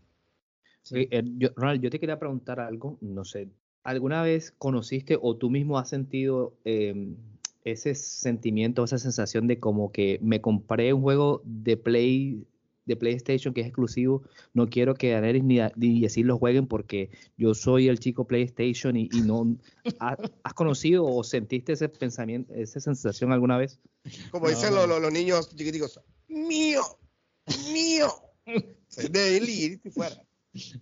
Eh, 0.93 1.23
yo, 1.39 1.51
Ronald, 1.57 1.83
yo 1.83 1.91
te 1.91 1.99
quería 1.99 2.19
preguntar 2.19 2.61
algo, 2.61 2.99
no 3.01 3.25
sé, 3.25 3.49
¿alguna 3.83 4.23
vez 4.23 4.53
conociste 4.53 5.19
o 5.21 5.37
tú 5.37 5.51
mismo 5.51 5.79
has 5.79 5.89
sentido 5.89 6.55
em, 6.65 7.17
ese 7.65 7.95
sentimiento, 7.95 8.85
esa 8.85 8.99
sensación 8.99 9.47
de 9.47 9.59
como 9.59 9.91
que 9.91 10.19
me 10.23 10.41
compré 10.41 10.93
un 10.93 11.03
juego 11.03 11.43
de 11.45 11.77
Play 11.77 12.47
de 12.87 12.97
PlayStation 12.97 13.53
que 13.53 13.61
es 13.63 13.67
exclusivo, 13.67 14.23
no 14.55 14.69
quiero 14.69 14.95
que 14.95 15.11
Daenerys 15.11 15.43
ni, 15.43 15.59
ni 15.75 16.07
así 16.07 16.23
lo 16.23 16.39
jueguen 16.39 16.67
porque 16.69 17.11
yo 17.37 17.53
soy 17.53 17.89
el 17.89 17.99
chico 17.99 18.27
PlayStation 18.27 18.97
y, 18.97 19.09
no 19.09 19.57
¿has, 19.99 20.55
conocido 20.55 21.05
o 21.05 21.25
sentiste 21.25 21.73
ese 21.73 21.89
pensamiento, 21.89 22.55
esa 22.55 22.81
sensación 22.81 23.33
alguna 23.33 23.59
vez? 23.59 23.81
Como 24.31 24.49
dicen 24.49 24.73
los, 24.73 25.13
niños 25.13 25.51
chiquiticos, 25.51 26.01
mío, 26.29 26.83
mío, 27.73 28.07
de 29.11 29.37
él 29.37 29.51
y 29.51 29.91
fuera. 29.91 30.26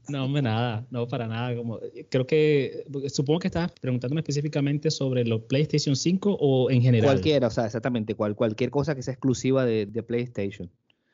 No, 0.08 0.24
hombre, 0.24 0.42
nada, 0.42 0.86
no, 0.90 1.06
para 1.08 1.26
nada. 1.26 1.56
Como, 1.56 1.80
creo 2.08 2.26
que, 2.26 2.84
supongo 3.08 3.40
que 3.40 3.48
estabas 3.48 3.72
preguntándome 3.80 4.20
específicamente 4.20 4.90
sobre 4.90 5.24
los 5.24 5.42
PlayStation 5.42 5.96
5 5.96 6.36
o 6.40 6.70
en 6.70 6.82
general. 6.82 7.12
Cualquiera, 7.12 7.48
o 7.48 7.50
sea, 7.50 7.66
exactamente, 7.66 8.14
cual, 8.14 8.34
cualquier 8.34 8.70
cosa 8.70 8.94
que 8.94 9.02
sea 9.02 9.14
exclusiva 9.14 9.64
de, 9.64 9.86
PlayStation. 10.02 10.70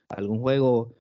Algún 0.09 0.41
juego, 0.41 0.95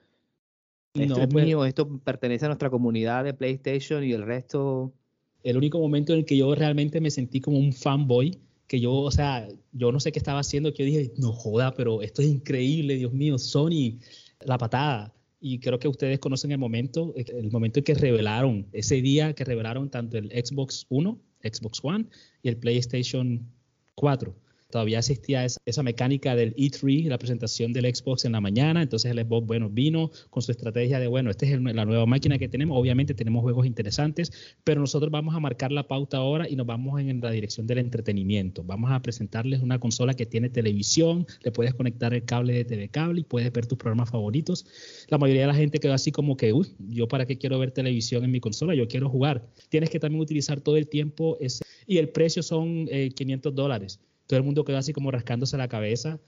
esto 0.94 1.22
es 1.22 1.28
pues 1.28 1.46
mío, 1.46 1.66
esto 1.66 2.00
pertenece 2.00 2.46
a 2.46 2.50
nuestra 2.50 2.70
comunidad 2.70 3.24
de 3.24 3.34
PlayStation 3.34 4.04
y 4.04 4.14
el 4.14 4.24
resto... 4.24 4.94
El 5.42 5.56
único 5.56 5.80
momento 5.80 6.12
en 6.12 6.20
el 6.20 6.26
que 6.26 6.36
yo 6.36 6.54
realmente 6.54 7.00
me 7.00 7.10
sentí 7.10 7.40
como 7.40 7.58
un 7.58 7.72
fanboy, 7.72 8.38
que 8.68 8.82
yo, 8.82 8.94
o 8.94 9.10
sea, 9.10 9.48
yo 9.72 9.90
no 9.90 10.02
sé 10.02 10.12
qué 10.12 10.20
estaba 10.20 10.40
haciendo, 10.40 10.74
que 10.74 10.84
yo 10.84 11.00
dije, 11.00 11.14
no 11.16 11.32
joda, 11.32 11.74
pero 11.74 12.02
esto 12.02 12.22
es 12.22 12.28
increíble, 12.28 12.96
Dios 12.96 13.14
mío, 13.14 13.38
Sony, 13.38 14.00
la 14.42 14.58
patada 14.58 15.14
y 15.40 15.60
creo 15.60 15.80
que 15.80 15.88
ustedes 15.88 16.20
conocen 16.20 16.52
el 16.52 16.58
momento, 16.58 17.14
el 17.16 17.52
momento 17.52 17.80
en 17.80 17.86
que 17.86 17.94
revelaron, 17.94 18.68
ese 18.74 19.02
día 19.02 19.34
que 19.34 19.46
revelaron 19.46 19.90
tanto 19.90 20.18
el 20.18 20.30
Xbox 20.30 20.86
One, 20.90 21.18
Xbox 21.44 21.80
One 21.84 22.06
y 22.44 22.50
el 22.50 22.58
PlayStation 22.58 23.50
4 23.96 24.36
todavía 24.70 25.00
existía 25.00 25.46
esa, 25.46 25.84
mecánica 25.84 26.36
del 26.36 26.56
E3, 26.56 27.08
la 27.08 27.18
presentación 27.18 27.74
del 27.74 27.94
Xbox 27.94 28.26
en 28.26 28.34
la 28.34 28.42
mañana, 28.42 28.82
entonces 28.82 29.12
el 29.12 29.20
Xbox, 29.20 29.48
bueno, 29.48 29.70
vino 29.70 30.12
con 30.30 30.44
su 30.44 30.52
estrategia 30.52 31.00
de, 31.00 31.08
bueno, 31.08 31.32
esta 31.32 31.46
es 31.46 31.60
la 31.62 31.86
nueva 31.86 32.06
máquina 32.06 32.38
que 32.38 32.48
tenemos, 32.48 32.78
obviamente 32.78 33.14
tenemos 33.14 33.42
juegos 33.42 33.66
interesantes, 33.66 34.32
pero 34.64 34.82
nosotros 34.82 35.12
vamos 35.12 35.36
a 35.36 35.40
marcar 35.40 35.72
la 35.72 35.88
pauta 35.88 36.18
ahora 36.18 36.48
y 36.48 36.56
nos 36.56 36.68
vamos 36.68 37.00
en, 37.00 37.20
la 37.20 37.32
dirección 37.32 37.68
del 37.68 37.80
entretenimiento. 37.80 38.64
Vamos 38.64 38.92
a 38.92 39.02
presentarles 39.02 39.62
una 39.62 39.80
consola 39.80 40.14
que 40.14 40.26
tiene 40.26 40.50
televisión, 40.50 41.26
le 41.44 41.52
puedes 41.52 41.74
conectar 41.74 42.14
el 42.14 42.24
cable 42.24 42.54
de 42.54 42.66
TV 42.66 42.90
cable 42.90 43.22
y 43.22 43.24
puedes 43.24 43.52
ver 43.52 43.66
tus 43.66 43.78
programas 43.78 44.10
favoritos. 44.10 44.66
La 45.08 45.18
mayoría 45.18 45.42
de 45.42 45.48
la 45.48 45.56
gente 45.56 45.80
quedó 45.80 45.94
así 45.94 46.12
como 46.12 46.38
que, 46.38 46.54
uy, 46.54 46.68
yo 46.78 47.08
para 47.08 47.26
qué 47.26 47.38
quiero 47.38 47.58
ver 47.60 47.72
televisión 47.72 48.24
en 48.24 48.32
mi 48.32 48.40
consola, 48.40 48.76
yo 48.76 48.88
quiero 48.88 49.10
jugar. 49.10 49.48
Tienes 49.70 49.90
que 49.90 50.00
también 50.00 50.22
utilizar 50.22 50.62
todo 50.62 50.78
el 50.78 50.88
tiempo 50.88 51.38
ese, 51.40 51.64
y 51.88 51.98
el 51.98 52.10
precio 52.10 52.44
son 52.44 52.88
500 52.88 53.52
eh, 53.52 53.56
dólares. 53.56 54.00
Todo 54.30 54.38
el 54.38 54.46
mundo 54.46 54.64
quedó 54.64 54.78
así 54.78 54.94
como 54.94 55.10
rascándose 55.10 55.58
la 55.58 55.68
cabeza. 55.68 56.20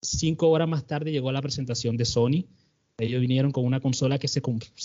Cinco 0.00 0.48
horas 0.48 0.68
más 0.68 0.86
tarde 0.86 1.10
llegó 1.10 1.32
la 1.32 1.42
presentación 1.42 1.96
de 1.96 2.04
Sony. 2.04 2.46
Ellos 2.98 3.20
vinieron 3.20 3.50
con 3.50 3.64
una 3.64 3.80
consola 3.80 4.20
que 4.20 4.28
se, 4.28 4.40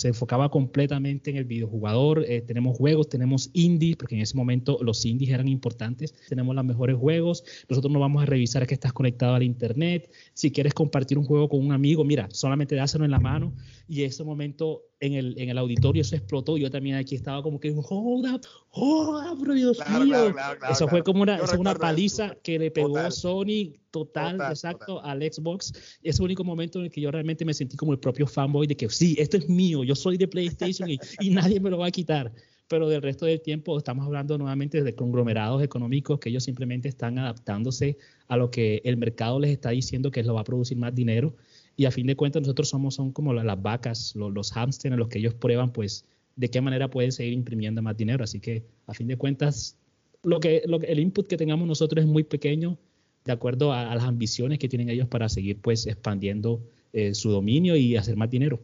enfocaba 0.06 0.50
completamente 0.50 1.30
en 1.30 1.38
el 1.38 1.46
videojugador. 1.46 2.26
Eh, 2.28 2.42
tenemos 2.42 2.76
juegos, 2.76 3.10
tenemos 3.10 3.52
indies, 3.54 3.96
porque 3.96 4.16
en 4.16 4.22
ese 4.22 4.36
momento 4.36 4.80
los 4.82 5.06
indies 5.06 5.30
eran 5.30 5.48
importantes. 5.48 6.16
Tenemos 6.28 6.56
los 6.56 6.66
mejores 6.66 6.98
juegos. 6.98 7.44
Nosotros 7.70 7.94
no 7.94 8.00
vamos 8.00 8.24
a 8.24 8.26
revisar 8.26 8.66
que 8.66 8.74
estás 8.74 8.92
conectado 8.92 9.36
al 9.36 9.44
internet. 9.44 10.12
Si 10.34 10.52
quieres 10.52 10.74
compartir 10.74 11.20
un 11.20 11.26
juego 11.26 11.48
con 11.48 11.64
un 11.64 11.72
amigo, 11.72 12.04
mira, 12.04 12.28
solamente 12.32 12.76
dáselo 12.76 13.06
en 13.06 13.12
la 13.12 13.20
mano. 13.20 13.54
Y 13.88 14.02
en 14.02 14.08
ese 14.08 14.24
momento 14.24 14.82
en 15.00 15.14
el, 15.14 15.36
en 15.38 15.50
el 15.50 15.58
auditorio 15.58 16.02
eso 16.02 16.16
explotó. 16.16 16.58
Yo 16.58 16.72
también 16.72 16.96
aquí 16.96 17.16
estaba 17.16 17.42
como 17.44 17.60
que, 17.60 17.72
hold 17.72 18.26
up, 18.26 18.42
hold 18.72 19.32
up, 19.32 19.54
Dios 19.54 19.80
mío. 19.90 20.34
eso 20.70 20.88
fue 20.88 21.04
como 21.04 21.22
una, 21.24 21.40
una 21.58 21.76
paliza 21.76 22.36
que 22.44 22.58
le 22.58 22.72
pegó 22.72 22.98
a 22.98 23.12
Sony 23.12 23.74
total, 23.92 24.36
exacto, 24.50 25.04
al 25.04 25.22
Xbox. 25.22 25.74
Es 26.02 26.20
el 26.20 26.26
único 26.26 26.44
momento 26.44 26.80
en 26.80 26.86
el 26.86 26.92
que 26.92 27.02
yo 27.02 27.12
realmente 27.12 27.46
me 27.46 27.54
sentí 27.54 27.76
como 27.76 27.92
el 27.92 28.00
propio 28.00 28.26
fanboy 28.26 28.68
de 28.68 28.76
que 28.76 28.90
sí, 28.90 29.16
esto 29.20 29.38
es 29.38 29.50
mío, 29.50 29.84
yo 29.84 29.96
soy 29.96 30.18
de 30.18 30.28
PlayStation 30.28 30.90
y, 30.90 31.00
y 31.20 31.30
nadie 31.32 31.60
me 31.60 31.70
lo 31.70 31.78
va 31.78 31.88
a 31.88 31.92
quitar. 31.92 32.32
Pero 32.68 32.88
del 32.88 33.02
resto 33.02 33.26
del 33.26 33.42
tiempo 33.42 33.78
estamos 33.78 34.06
hablando 34.06 34.38
nuevamente 34.38 34.82
de 34.82 34.96
conglomerados 34.96 35.62
económicos 35.62 36.20
que 36.20 36.30
ellos 36.30 36.46
simplemente 36.46 36.88
están 36.88 37.20
adaptándose 37.20 37.98
a 38.30 38.38
lo 38.38 38.50
que 38.50 38.82
el 38.86 38.96
mercado 38.96 39.42
les 39.42 39.52
está 39.52 39.72
diciendo 39.72 40.10
que 40.10 40.24
lo 40.24 40.36
va 40.36 40.42
a 40.42 40.46
producir 40.46 40.78
más 40.78 40.96
dinero 40.96 41.36
y 41.76 41.84
a 41.84 41.92
fin 41.92 42.08
de 42.08 42.16
cuentas 42.16 42.44
nosotros 42.44 42.70
somos 42.70 42.96
son 42.96 43.12
como 43.12 43.34
las, 43.34 43.62
vacas, 43.62 44.16
los, 44.16 44.32
los 44.32 44.54
hamsters 44.54 44.94
en 44.94 45.00
los 45.00 45.10
que 45.10 45.20
ellos 45.20 45.34
prueban 45.34 45.74
pues 45.74 46.06
de 46.36 46.50
qué 46.50 46.62
manera 46.62 46.90
pueden 46.90 47.12
seguir 47.12 47.34
imprimiendo 47.34 47.82
más 47.82 47.98
dinero. 47.98 48.24
Así 48.24 48.40
que 48.40 48.64
a 48.88 48.94
fin 48.94 49.08
de 49.08 49.18
cuentas 49.18 49.78
lo 50.24 50.40
que, 50.40 50.64
lo, 50.66 50.80
el 50.82 51.00
input 51.00 51.28
que 51.28 51.38
tengamos 51.38 51.68
nosotros 51.68 52.04
es 52.04 52.10
muy 52.10 52.24
pequeño 52.24 52.78
de 53.26 53.32
acuerdo 53.32 53.74
a, 53.74 53.94
las 53.96 54.04
ambiciones 54.04 54.60
que 54.60 54.68
tienen 54.68 54.90
ellos 54.90 55.08
para 55.08 55.30
seguir 55.30 55.60
pues 55.62 55.86
expandiendo 55.88 56.62
eh, 56.94 57.14
su 57.14 57.32
dominio 57.32 57.76
y 57.76 57.96
hacer 57.96 58.16
más 58.18 58.30
dinero. 58.30 58.60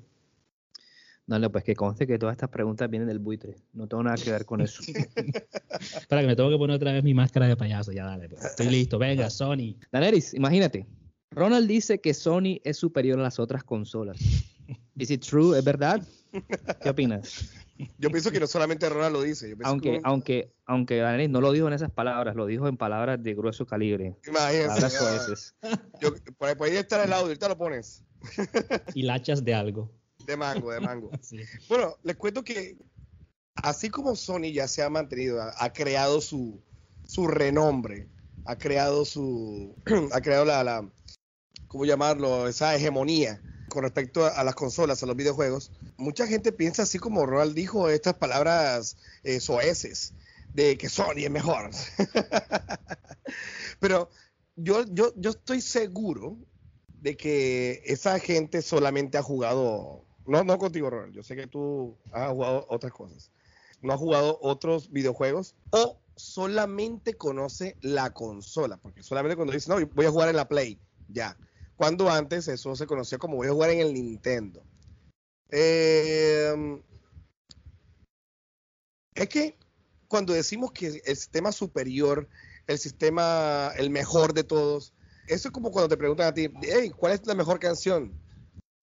Dale, 1.27 1.49
pues 1.49 1.65
que 1.65 1.75
conste 1.75 2.07
que 2.07 2.17
todas 2.17 2.33
estas 2.33 2.49
preguntas 2.49 2.89
vienen 2.89 3.09
del 3.09 3.19
buitre. 3.19 3.57
No 3.73 3.85
tengo 3.85 4.01
nada 4.01 4.15
que 4.15 4.31
ver 4.31 4.45
con 4.45 4.61
eso. 4.61 4.81
para 6.07 6.21
que 6.21 6.27
me 6.27 6.35
tengo 6.37 6.49
que 6.49 6.57
poner 6.57 6.77
otra 6.77 6.93
vez 6.93 7.03
mi 7.03 7.13
máscara 7.13 7.47
de 7.47 7.57
payaso. 7.57 7.91
Ya 7.91 8.05
dale, 8.05 8.29
pues. 8.29 8.45
estoy 8.45 8.67
listo. 8.67 8.97
Venga, 8.97 9.29
Sony. 9.29 9.75
Daneris, 9.91 10.33
imagínate. 10.33 10.87
Ronald 11.31 11.67
dice 11.67 11.99
que 11.99 12.13
Sony 12.13 12.61
es 12.63 12.77
superior 12.77 13.19
a 13.19 13.23
las 13.23 13.39
otras 13.39 13.65
consolas. 13.65 14.17
¿Es 14.97 15.11
it 15.11 15.25
true? 15.25 15.57
¿Es 15.57 15.65
verdad? 15.65 16.01
¿Qué 16.81 16.89
opinas? 16.89 17.49
Yo 17.99 18.09
pienso 18.09 18.31
que 18.31 18.39
no 18.39 18.47
solamente 18.47 18.89
Ronald 18.89 19.13
lo 19.13 19.21
dice. 19.21 19.55
aunque, 19.63 19.99
aunque, 20.03 20.51
aunque 20.65 21.27
no 21.29 21.41
lo 21.41 21.51
dijo 21.51 21.67
en 21.67 21.73
esas 21.73 21.91
palabras, 21.91 22.35
lo 22.35 22.45
dijo 22.45 22.67
en 22.67 22.77
palabras 22.77 23.21
de 23.21 23.35
grueso 23.35 23.65
calibre. 23.65 24.15
Imagínense. 24.27 25.53
Yo, 26.01 26.13
por, 26.37 26.49
ahí, 26.49 26.75
estar 26.75 27.05
el 27.05 27.13
audio, 27.13 27.27
ahorita 27.27 27.49
lo 27.49 27.57
pones. 27.57 28.03
y 28.93 29.03
lachas 29.03 29.43
de 29.43 29.53
algo. 29.53 29.91
De 30.25 30.35
mango, 30.35 30.71
de 30.71 30.79
mango. 30.79 31.11
Bueno, 31.69 31.95
les 32.03 32.15
cuento 32.15 32.43
que 32.43 32.77
así 33.55 33.89
como 33.89 34.15
Sony 34.15 34.51
ya 34.53 34.67
se 34.67 34.81
ha 34.81 34.89
mantenido, 34.89 35.39
ha, 35.41 35.73
creado 35.73 36.19
su, 36.21 36.61
su 37.05 37.27
renombre, 37.27 38.07
ha 38.45 38.57
creado 38.57 39.05
su, 39.05 39.75
ha 40.13 40.21
creado 40.21 40.45
la, 40.45 40.63
la 40.63 40.89
¿cómo 41.67 41.85
llamarlo? 41.85 42.47
Esa 42.47 42.75
hegemonía 42.75 43.41
con 43.69 43.83
respecto 43.83 44.25
a, 44.25 44.43
las 44.43 44.55
consolas, 44.55 45.03
a 45.03 45.05
los 45.05 45.15
videojuegos. 45.15 45.71
Mucha 45.97 46.27
gente 46.27 46.51
piensa 46.51 46.83
así 46.83 46.99
como 46.99 47.25
Ronald 47.25 47.53
dijo 47.53 47.89
estas 47.89 48.15
palabras 48.15 48.97
eh, 49.23 49.39
soeces 49.39 50.13
de 50.53 50.77
que 50.77 50.89
Sony 50.89 51.23
es 51.23 51.31
mejor. 51.31 51.69
Pero 53.79 54.09
yo, 54.55 54.85
yo, 54.91 55.13
yo 55.15 55.31
estoy 55.31 55.61
seguro 55.61 56.37
de 57.01 57.15
que 57.15 57.81
esa 57.85 58.19
gente 58.19 58.61
solamente 58.61 59.17
ha 59.17 59.23
jugado, 59.23 60.05
no, 60.25 60.43
no 60.43 60.57
contigo 60.57 60.89
Ronald, 60.89 61.13
yo 61.13 61.23
sé 61.23 61.35
que 61.35 61.47
tú 61.47 61.95
has 62.11 62.31
jugado 62.31 62.65
otras 62.69 62.91
cosas, 62.91 63.31
no 63.81 63.93
ha 63.93 63.97
jugado 63.97 64.39
otros 64.41 64.91
videojuegos 64.91 65.55
o 65.69 65.99
solamente 66.15 67.13
conoce 67.13 67.77
la 67.81 68.11
consola, 68.11 68.77
porque 68.77 69.03
solamente 69.03 69.35
cuando 69.35 69.53
dice, 69.53 69.69
no, 69.69 69.85
voy 69.93 70.05
a 70.05 70.11
jugar 70.11 70.29
en 70.29 70.37
la 70.37 70.47
Play, 70.47 70.79
ya 71.07 71.37
cuando 71.77 72.09
antes 72.09 72.47
eso 72.47 72.75
se 72.75 72.87
conocía 72.87 73.19
como 73.19 73.37
voy 73.37 73.47
a 73.47 73.51
jugar 73.51 73.69
en 73.69 73.79
el 73.79 73.93
Nintendo. 73.93 74.63
Em, 75.49 76.81
es 79.13 79.29
que 79.29 79.57
cuando 80.07 80.33
decimos 80.33 80.71
que 80.71 80.87
el 80.87 81.15
sistema 81.15 81.51
superior, 81.51 82.27
el 82.65 82.79
sistema, 82.79 83.71
el 83.77 83.91
mejor 83.91 84.33
de 84.33 84.43
todos, 84.43 84.93
eso 85.27 85.47
es 85.49 85.51
como 85.51 85.71
cuando 85.71 85.89
te 85.89 85.97
preguntan 85.97 86.27
a 86.27 86.33
ti, 86.33 86.49
hey, 86.63 86.91
¿cuál 86.97 87.13
es 87.13 87.25
la 87.27 87.35
mejor 87.35 87.59
canción? 87.59 88.19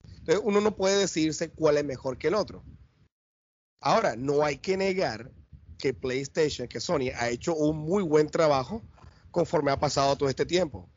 Entonces 0.05 0.40
uno 0.45 0.61
no 0.61 0.76
puede 0.76 0.99
decirse 0.99 1.51
cuál 1.51 1.76
es 1.78 1.84
mejor 1.84 2.16
que 2.16 2.28
el 2.28 2.34
otro. 2.34 2.64
Ahora, 3.80 4.14
no 4.16 4.45
hay 4.45 4.59
que 4.59 4.76
negar 4.76 5.32
que 5.78 5.92
PlayStation, 5.92 6.68
que 6.68 6.80
Sony 6.80 7.11
ha 7.16 7.28
hecho 7.28 7.55
un 7.55 7.76
muy 7.76 8.03
buen 8.03 8.30
trabajo 8.30 8.82
conforme 9.30 9.72
ha 9.72 9.80
pasado 9.80 10.16
todo 10.16 10.28
este 10.28 10.47
tiempo 10.47 10.88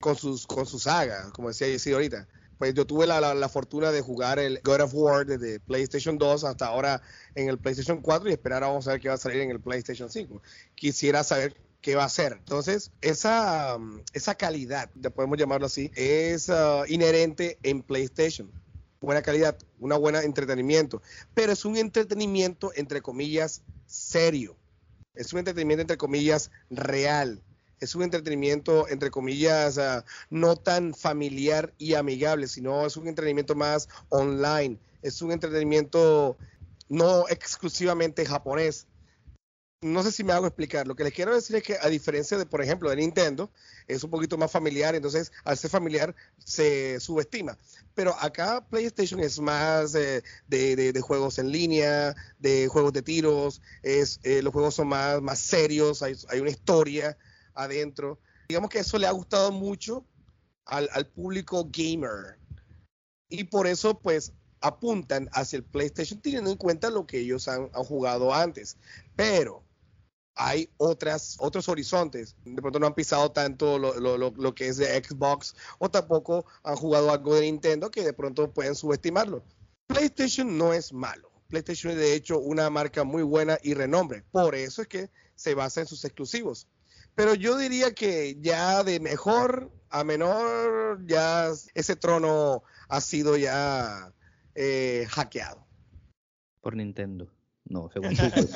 con 0.00 0.16
sus, 0.16 0.46
con 0.46 0.66
sus 0.66 0.84
sagas, 0.84 1.30
como 1.32 1.48
decía 1.48 1.66
Jesse 1.66 1.88
ahorita. 1.88 2.28
Pues 2.58 2.72
yo 2.74 2.86
tuve 2.86 3.06
la, 3.06 3.34
la, 3.34 3.48
fortuna 3.48 3.90
de 3.90 4.00
jugar 4.00 4.38
el 4.38 4.60
God 4.62 4.82
of 4.82 4.94
War 4.94 5.26
desde 5.26 5.58
PlayStation 5.60 6.18
2 6.18 6.44
hasta 6.44 6.66
ahora 6.66 7.02
en 7.34 7.48
el 7.48 7.58
PlayStation 7.58 8.00
4 8.00 8.30
y 8.30 8.32
esperar 8.32 8.62
vamos 8.62 8.86
a 8.86 8.92
ver 8.92 9.00
qué 9.00 9.08
va 9.08 9.14
a 9.14 9.18
salir 9.18 9.40
en 9.40 9.50
el 9.50 9.60
PlayStation 9.60 10.08
5. 10.08 10.40
Quisiera 10.76 11.24
saber 11.24 11.56
qué 11.84 11.96
va 11.96 12.04
a 12.04 12.08
ser. 12.08 12.32
Entonces, 12.32 12.92
esa, 13.02 13.76
esa 14.14 14.34
calidad, 14.36 14.90
podemos 15.14 15.36
llamarlo 15.36 15.66
así, 15.66 15.90
es 15.94 16.48
uh, 16.48 16.84
inherente 16.88 17.58
en 17.62 17.82
PlayStation. 17.82 18.50
Buena 19.02 19.20
calidad, 19.20 19.58
una 19.80 19.98
buena 19.98 20.22
entretenimiento, 20.22 21.02
pero 21.34 21.52
es 21.52 21.66
un 21.66 21.76
entretenimiento 21.76 22.72
entre 22.74 23.02
comillas 23.02 23.62
serio. 23.86 24.56
Es 25.14 25.34
un 25.34 25.40
entretenimiento 25.40 25.82
entre 25.82 25.98
comillas 25.98 26.50
real 26.70 27.42
es 27.84 27.94
un 27.94 28.02
entretenimiento, 28.02 28.88
entre 28.88 29.10
comillas, 29.10 29.78
ah, 29.78 30.04
no 30.30 30.56
tan 30.56 30.94
familiar 30.94 31.72
y 31.78 31.94
amigable, 31.94 32.48
sino 32.48 32.86
es 32.86 32.96
un 32.96 33.08
entretenimiento 33.08 33.54
más 33.54 33.88
online, 34.08 34.78
es 35.02 35.20
un 35.22 35.32
entretenimiento 35.32 36.36
no 36.88 37.28
exclusivamente 37.28 38.24
japonés. 38.24 38.86
No 39.82 40.02
sé 40.02 40.12
si 40.12 40.24
me 40.24 40.32
hago 40.32 40.46
explicar. 40.46 40.86
Lo 40.86 40.96
que 40.96 41.04
les 41.04 41.12
quiero 41.12 41.34
decir 41.34 41.56
es 41.56 41.62
que 41.62 41.76
a 41.78 41.88
diferencia 41.88 42.38
de, 42.38 42.46
por 42.46 42.62
ejemplo, 42.62 42.88
de 42.88 42.96
Nintendo, 42.96 43.50
es 43.86 44.02
un 44.02 44.08
poquito 44.08 44.38
más 44.38 44.50
familiar, 44.50 44.94
entonces 44.94 45.30
al 45.44 45.58
ser 45.58 45.70
familiar 45.70 46.14
se 46.42 46.98
subestima. 47.00 47.58
Pero 47.94 48.16
acá 48.18 48.66
PlayStation 48.66 49.20
es 49.20 49.38
más 49.38 49.92
de, 49.92 50.22
juegos 51.02 51.38
en 51.38 51.52
línea, 51.52 52.16
de 52.38 52.66
juegos 52.68 52.94
de 52.94 53.02
tiros, 53.02 53.60
es, 53.82 54.20
eh, 54.22 54.40
los 54.40 54.54
juegos 54.54 54.74
son 54.74 54.88
más, 54.88 55.20
más 55.20 55.38
serios, 55.38 56.02
hay, 56.02 56.16
una 56.40 56.50
historia 56.50 57.18
adentro. 57.54 58.18
Digamos 58.48 58.70
que 58.70 58.80
eso 58.80 58.98
le 58.98 59.06
ha 59.06 59.12
gustado 59.12 59.52
mucho 59.52 60.06
al, 60.64 60.88
al 60.92 61.06
público 61.06 61.68
gamer. 61.70 62.38
Y 63.28 63.44
por 63.44 63.66
eso, 63.66 63.98
pues, 63.98 64.32
apuntan 64.64 65.28
hacia 65.32 65.58
el 65.58 65.64
PlayStation 65.64 66.20
teniendo 66.20 66.50
en 66.50 66.56
cuenta 66.56 66.88
lo 66.88 67.06
que 67.06 67.20
ellos 67.20 67.48
han, 67.48 67.68
jugado 67.68 68.32
antes. 68.32 68.78
Pero 69.14 69.62
hay 70.34 70.70
otras, 70.78 71.36
otros 71.38 71.68
horizontes. 71.68 72.34
De 72.44 72.62
pronto 72.62 72.78
no 72.78 72.86
han 72.86 72.94
pisado 72.94 73.30
tanto 73.30 73.78
lo, 73.78 74.54
que 74.54 74.68
es 74.68 74.78
de 74.78 75.04
Xbox 75.04 75.54
o 75.78 75.90
tampoco 75.90 76.46
han 76.62 76.76
jugado 76.76 77.10
algo 77.10 77.34
de 77.34 77.42
Nintendo 77.42 77.90
que 77.90 78.02
de 78.02 78.14
pronto 78.14 78.52
pueden 78.52 78.74
subestimarlo. 78.74 79.44
PlayStation 79.86 80.56
no 80.56 80.72
es 80.72 80.92
malo. 80.92 81.30
PlayStation 81.48 81.92
es 81.92 81.98
de 81.98 82.14
hecho 82.14 82.38
una 82.38 82.70
marca 82.70 83.04
muy 83.04 83.22
buena 83.22 83.58
y 83.62 83.74
renombre. 83.74 84.24
Por 84.32 84.54
eso 84.54 84.80
es 84.80 84.88
que 84.88 85.10
se 85.34 85.54
basa 85.54 85.82
en 85.82 85.86
sus 85.86 86.04
exclusivos. 86.06 86.68
Pero 87.14 87.34
yo 87.34 87.56
diría 87.56 87.92
que 87.94 88.36
ya 88.40 88.82
de 88.82 89.00
mejor 89.00 89.70
a 89.90 90.02
menor, 90.04 91.04
ya 91.06 91.50
ese 91.74 91.96
trono 91.96 92.62
ha 92.88 93.00
sido 93.00 93.36
ya 93.36 94.12
eh, 94.54 95.06
hackeado. 95.08 95.64
Por 96.60 96.76
Nintendo. 96.76 97.30
No, 97.66 97.88
según 97.92 98.10
tú. 98.16 98.22
Pues. 98.26 98.50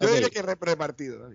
yo 0.00 0.14
diría 0.14 0.30
que 0.30 0.42
repartido. 0.42 1.28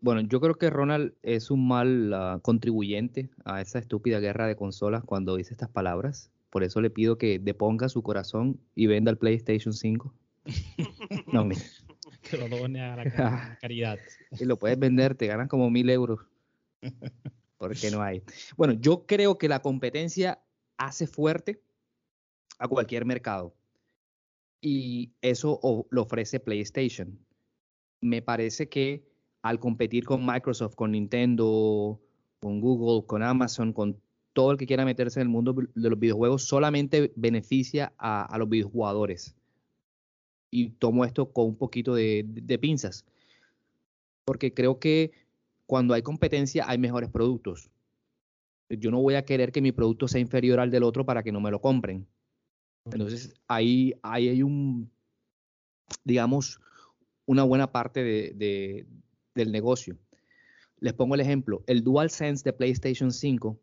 Bueno, 0.00 0.22
yo 0.22 0.40
creo 0.40 0.54
que 0.54 0.70
Ronald 0.70 1.14
es 1.22 1.50
un 1.50 1.66
mal 1.68 2.12
ah, 2.14 2.38
contribuyente 2.42 3.30
a 3.44 3.60
esa 3.60 3.78
estúpida 3.78 4.18
guerra 4.18 4.46
de 4.46 4.56
consolas 4.56 5.04
cuando 5.04 5.36
dice 5.36 5.52
estas 5.52 5.70
palabras. 5.70 6.30
Por 6.50 6.64
eso 6.64 6.80
le 6.80 6.90
pido 6.90 7.18
que 7.18 7.38
deponga 7.38 7.88
su 7.88 8.02
corazón 8.02 8.60
y 8.74 8.86
venda 8.86 9.10
el 9.10 9.18
PlayStation 9.18 9.72
5. 9.72 10.12
no, 11.32 11.44
mira. 11.44 11.62
Que 12.30 12.36
lo 12.36 12.48
done 12.48 12.80
a 12.80 12.96
la 12.96 13.04
caridad. 13.60 13.98
Y 14.38 14.44
lo 14.44 14.58
puedes 14.58 14.78
vender, 14.78 15.14
te 15.14 15.26
ganas 15.26 15.48
como 15.48 15.70
mil 15.70 15.90
euros. 15.90 16.20
Porque 17.58 17.90
no 17.90 18.02
hay. 18.02 18.22
Bueno, 18.56 18.74
yo 18.74 19.06
creo 19.06 19.36
que 19.36 19.48
la 19.48 19.60
competencia 19.60 20.42
hace 20.78 21.06
fuerte 21.06 21.62
a 22.58 22.68
cualquier 22.68 23.04
mercado. 23.04 23.54
Y 24.62 25.12
eso 25.22 25.86
lo 25.90 26.02
ofrece 26.02 26.40
PlayStation. 26.40 27.18
Me 28.00 28.22
parece 28.22 28.68
que 28.68 29.10
al 29.42 29.58
competir 29.58 30.04
con 30.04 30.24
Microsoft, 30.24 30.74
con 30.74 30.92
Nintendo, 30.92 32.00
con 32.40 32.60
Google, 32.60 33.06
con 33.06 33.22
Amazon, 33.22 33.72
con 33.72 34.00
todo 34.32 34.52
el 34.52 34.58
que 34.58 34.66
quiera 34.66 34.84
meterse 34.84 35.20
en 35.20 35.26
el 35.26 35.32
mundo 35.32 35.54
de 35.74 35.90
los 35.90 35.98
videojuegos, 35.98 36.44
solamente 36.44 37.12
beneficia 37.16 37.92
a, 37.98 38.36
los 38.38 38.48
videojugadores. 38.48 39.36
Y 40.50 40.70
tomo 40.70 41.04
esto 41.04 41.32
con 41.32 41.46
un 41.46 41.56
poquito 41.56 41.94
de 41.94 42.58
pinzas. 42.60 43.04
Porque 44.24 44.52
creo 44.52 44.78
que 44.78 45.12
cuando 45.66 45.94
hay 45.94 46.02
competencia 46.02 46.64
hay 46.68 46.78
mejores 46.78 47.10
productos 47.10 47.70
yo 48.78 48.90
no 48.90 49.00
voy 49.00 49.14
a 49.14 49.24
querer 49.24 49.52
que 49.52 49.60
mi 49.60 49.72
producto 49.72 50.06
sea 50.06 50.20
inferior 50.20 50.60
al 50.60 50.70
del 50.70 50.84
otro 50.84 51.04
para 51.04 51.22
que 51.22 51.32
no 51.32 51.40
me 51.40 51.50
lo 51.50 51.60
compren. 51.60 52.06
Entonces, 52.84 53.34
ahí, 53.48 53.94
hay 54.02 54.42
un, 54.42 54.90
digamos, 56.04 56.60
una 57.26 57.42
buena 57.42 57.70
parte 57.72 58.02
de, 58.02 58.86
del 59.34 59.52
negocio. 59.52 59.98
Les 60.78 60.92
pongo 60.92 61.14
el 61.14 61.20
ejemplo. 61.20 61.62
El 61.66 61.82
DualSense 61.82 62.44
de 62.44 62.52
PlayStation 62.52 63.12
5, 63.12 63.58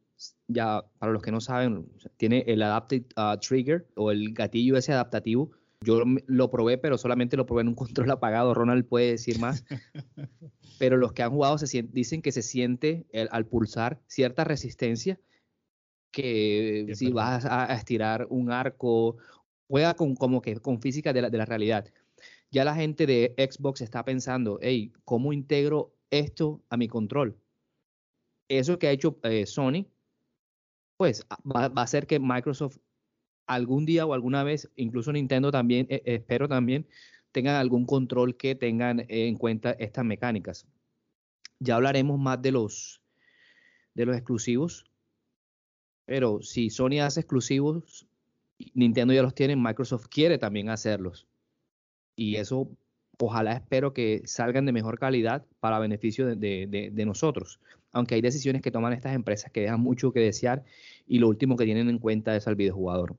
ya 0.47 0.85
para 0.99 1.13
los 1.13 1.23
que 1.23 1.31
no 1.31 1.41
saben, 1.41 1.89
tiene 2.17 2.43
el 2.47 2.61
Adaptive 2.61 3.05
uh, 3.17 3.37
Trigger 3.39 3.87
o 3.95 4.11
el 4.11 4.33
gatillo 4.33 4.77
ese 4.77 4.93
adaptativo. 4.93 5.51
Yo 5.83 6.01
lo 6.25 6.49
probé, 6.49 6.77
pero 6.77 6.97
solamente 6.97 7.37
lo 7.37 7.45
probé 7.45 7.61
en 7.61 7.69
un 7.69 7.75
control 7.75 8.11
apagado. 8.11 8.53
Ronald 8.53 8.85
puede 8.85 9.11
decir 9.11 9.39
más. 9.39 9.63
pero 10.79 10.97
los 10.97 11.13
que 11.13 11.23
han 11.23 11.31
jugado 11.31 11.57
se 11.57 11.83
dicen 11.83 12.21
que 12.21 12.31
se 12.31 12.41
siente 12.41 13.05
al 13.31 13.45
pulsar 13.45 13.99
cierta 14.07 14.43
resistencia 14.43 15.19
que 16.11 16.93
si 16.95 17.11
vas 17.11 17.45
a, 17.45 17.71
estirar 17.75 18.25
un 18.29 18.51
arco, 18.51 19.17
juega 19.67 19.93
con 19.93 20.15
como 20.15 20.41
que 20.41 20.57
con 20.57 20.81
física 20.81 21.13
de 21.13 21.21
la, 21.21 21.45
realidad. 21.45 21.85
Ya 22.49 22.63
la 22.65 22.75
gente 22.75 23.05
de 23.05 23.35
Xbox 23.37 23.81
está 23.81 24.03
pensando, 24.03 24.57
hey, 24.61 24.91
¿cómo 25.05 25.33
integro 25.33 25.93
esto 26.09 26.63
a 26.69 26.77
mi 26.77 26.87
control? 26.87 27.37
Eso 28.49 28.79
que 28.79 28.87
ha 28.87 28.91
hecho 28.91 29.19
eh, 29.23 29.45
Sony, 29.45 29.85
pues 30.97 31.23
va, 31.45 31.65
a 31.65 31.83
hacer 31.83 32.07
que 32.07 32.19
Microsoft 32.19 32.77
algún 33.47 33.85
día 33.85 34.05
o 34.05 34.13
alguna 34.13 34.43
vez, 34.43 34.69
incluso 34.75 35.11
Nintendo 35.11 35.51
también, 35.51 35.87
eh, 35.89 36.01
espero 36.05 36.47
también, 36.47 36.87
tengan 37.31 37.55
algún 37.55 37.85
control 37.85 38.37
que 38.37 38.55
tengan 38.55 39.05
en 39.07 39.37
cuenta 39.37 39.71
estas 39.71 40.05
mecánicas. 40.05 40.67
Ya 41.59 41.75
hablaremos 41.75 42.19
más 42.19 42.41
de 42.41 42.51
los, 42.51 43.01
de 43.95 44.05
los 44.05 44.15
exclusivos, 44.15 44.85
pero 46.05 46.41
si 46.41 46.69
Sony 46.69 47.01
hace 47.01 47.21
exclusivos, 47.21 48.07
Nintendo 48.73 49.13
ya 49.13 49.21
los 49.21 49.35
tiene, 49.35 49.55
Microsoft 49.55 50.07
quiere 50.09 50.37
también 50.37 50.69
hacerlos. 50.69 51.27
Y 52.15 52.35
eso 52.35 52.69
ojalá 53.19 53.53
espero 53.53 53.93
que 53.93 54.21
salgan 54.25 54.65
de 54.65 54.71
mejor 54.71 54.99
calidad 54.99 55.45
para 55.59 55.79
beneficio 55.79 56.25
de, 56.25 56.67
de, 56.91 57.05
nosotros. 57.05 57.59
Aunque 57.91 58.15
hay 58.15 58.21
decisiones 58.21 58.61
que 58.61 58.71
toman 58.71 58.93
estas 58.93 59.15
empresas 59.15 59.51
que 59.51 59.61
dejan 59.61 59.79
mucho 59.79 60.11
que 60.11 60.19
desear 60.19 60.63
y 61.07 61.19
lo 61.19 61.27
último 61.27 61.55
que 61.55 61.65
tienen 61.65 61.89
en 61.89 61.99
cuenta 61.99 62.35
es 62.35 62.47
al 62.47 62.55
videojugador. 62.55 63.15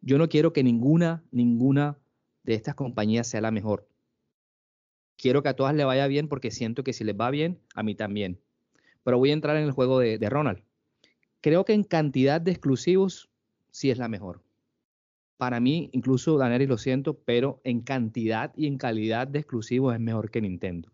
Yo 0.00 0.18
no 0.18 0.28
quiero 0.28 0.52
que 0.52 0.62
ninguna, 0.62 1.24
ninguna 1.30 1.98
de 2.44 2.54
estas 2.54 2.74
compañías 2.74 3.26
sea 3.26 3.40
la 3.40 3.50
mejor. 3.50 3.88
Quiero 5.16 5.42
que 5.42 5.48
a 5.48 5.56
todas 5.56 5.74
le 5.74 5.84
vaya 5.84 6.06
bien 6.06 6.28
porque 6.28 6.50
siento 6.50 6.84
que 6.84 6.92
si 6.92 7.04
les 7.04 7.16
va 7.16 7.30
bien, 7.30 7.58
a 7.74 7.82
mí 7.82 7.94
también. 7.94 8.40
Pero 9.02 9.18
voy 9.18 9.30
a 9.30 9.34
entrar 9.34 9.56
en 9.56 9.64
el 9.64 9.72
juego 9.72 9.98
de, 9.98 10.18
Ronald. 10.28 10.62
Creo 11.40 11.64
que 11.64 11.72
en 11.72 11.84
cantidad 11.84 12.40
de 12.40 12.50
exclusivos 12.50 13.30
sí 13.70 13.90
es 13.90 13.98
la 13.98 14.08
mejor. 14.08 14.42
Para 15.36 15.60
mí, 15.60 15.90
incluso 15.92 16.38
Daneri 16.38 16.66
lo 16.66 16.78
siento, 16.78 17.18
pero 17.18 17.60
en 17.64 17.80
cantidad 17.80 18.52
y 18.56 18.66
en 18.66 18.78
calidad 18.78 19.28
de 19.28 19.40
exclusivos 19.40 19.94
es 19.94 20.00
mejor 20.00 20.30
que 20.30 20.40
Nintendo. 20.40 20.90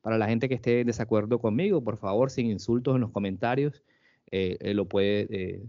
Para 0.00 0.18
la 0.18 0.26
gente 0.26 0.48
que 0.48 0.54
esté 0.54 0.80
en 0.80 0.86
desacuerdo 0.86 1.40
conmigo, 1.40 1.82
por 1.82 1.98
favor, 1.98 2.30
sin 2.30 2.46
insultos 2.46 2.94
en 2.94 3.02
los 3.02 3.10
comentarios, 3.10 3.82
eh, 4.30 4.56
eh, 4.60 4.74
lo 4.74 4.88
puede 4.88 5.26
eh, 5.30 5.62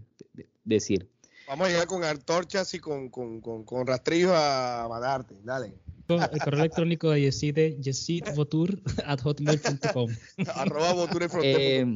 decir. 0.64 1.08
Vamos 1.46 1.68
a 1.68 1.70
llegar 1.70 1.86
con 1.86 2.04
antorchas 2.04 2.72
y 2.74 2.78
con, 2.78 3.08
con, 3.10 3.40
con, 3.40 3.86
rastrillos 3.86 4.32
a 4.34 4.86
matarte. 4.88 5.36
Dale. 5.42 5.74
El 6.08 6.40
correo 6.40 6.60
electrónico 6.60 7.10
de 7.10 7.22
Yesid 7.22 7.58
es 7.58 7.80
yesidvotur 7.80 8.80
at 9.06 9.20
hotmail.com. 9.20 10.10
Arroba 10.54 11.08
eh, 11.42 11.86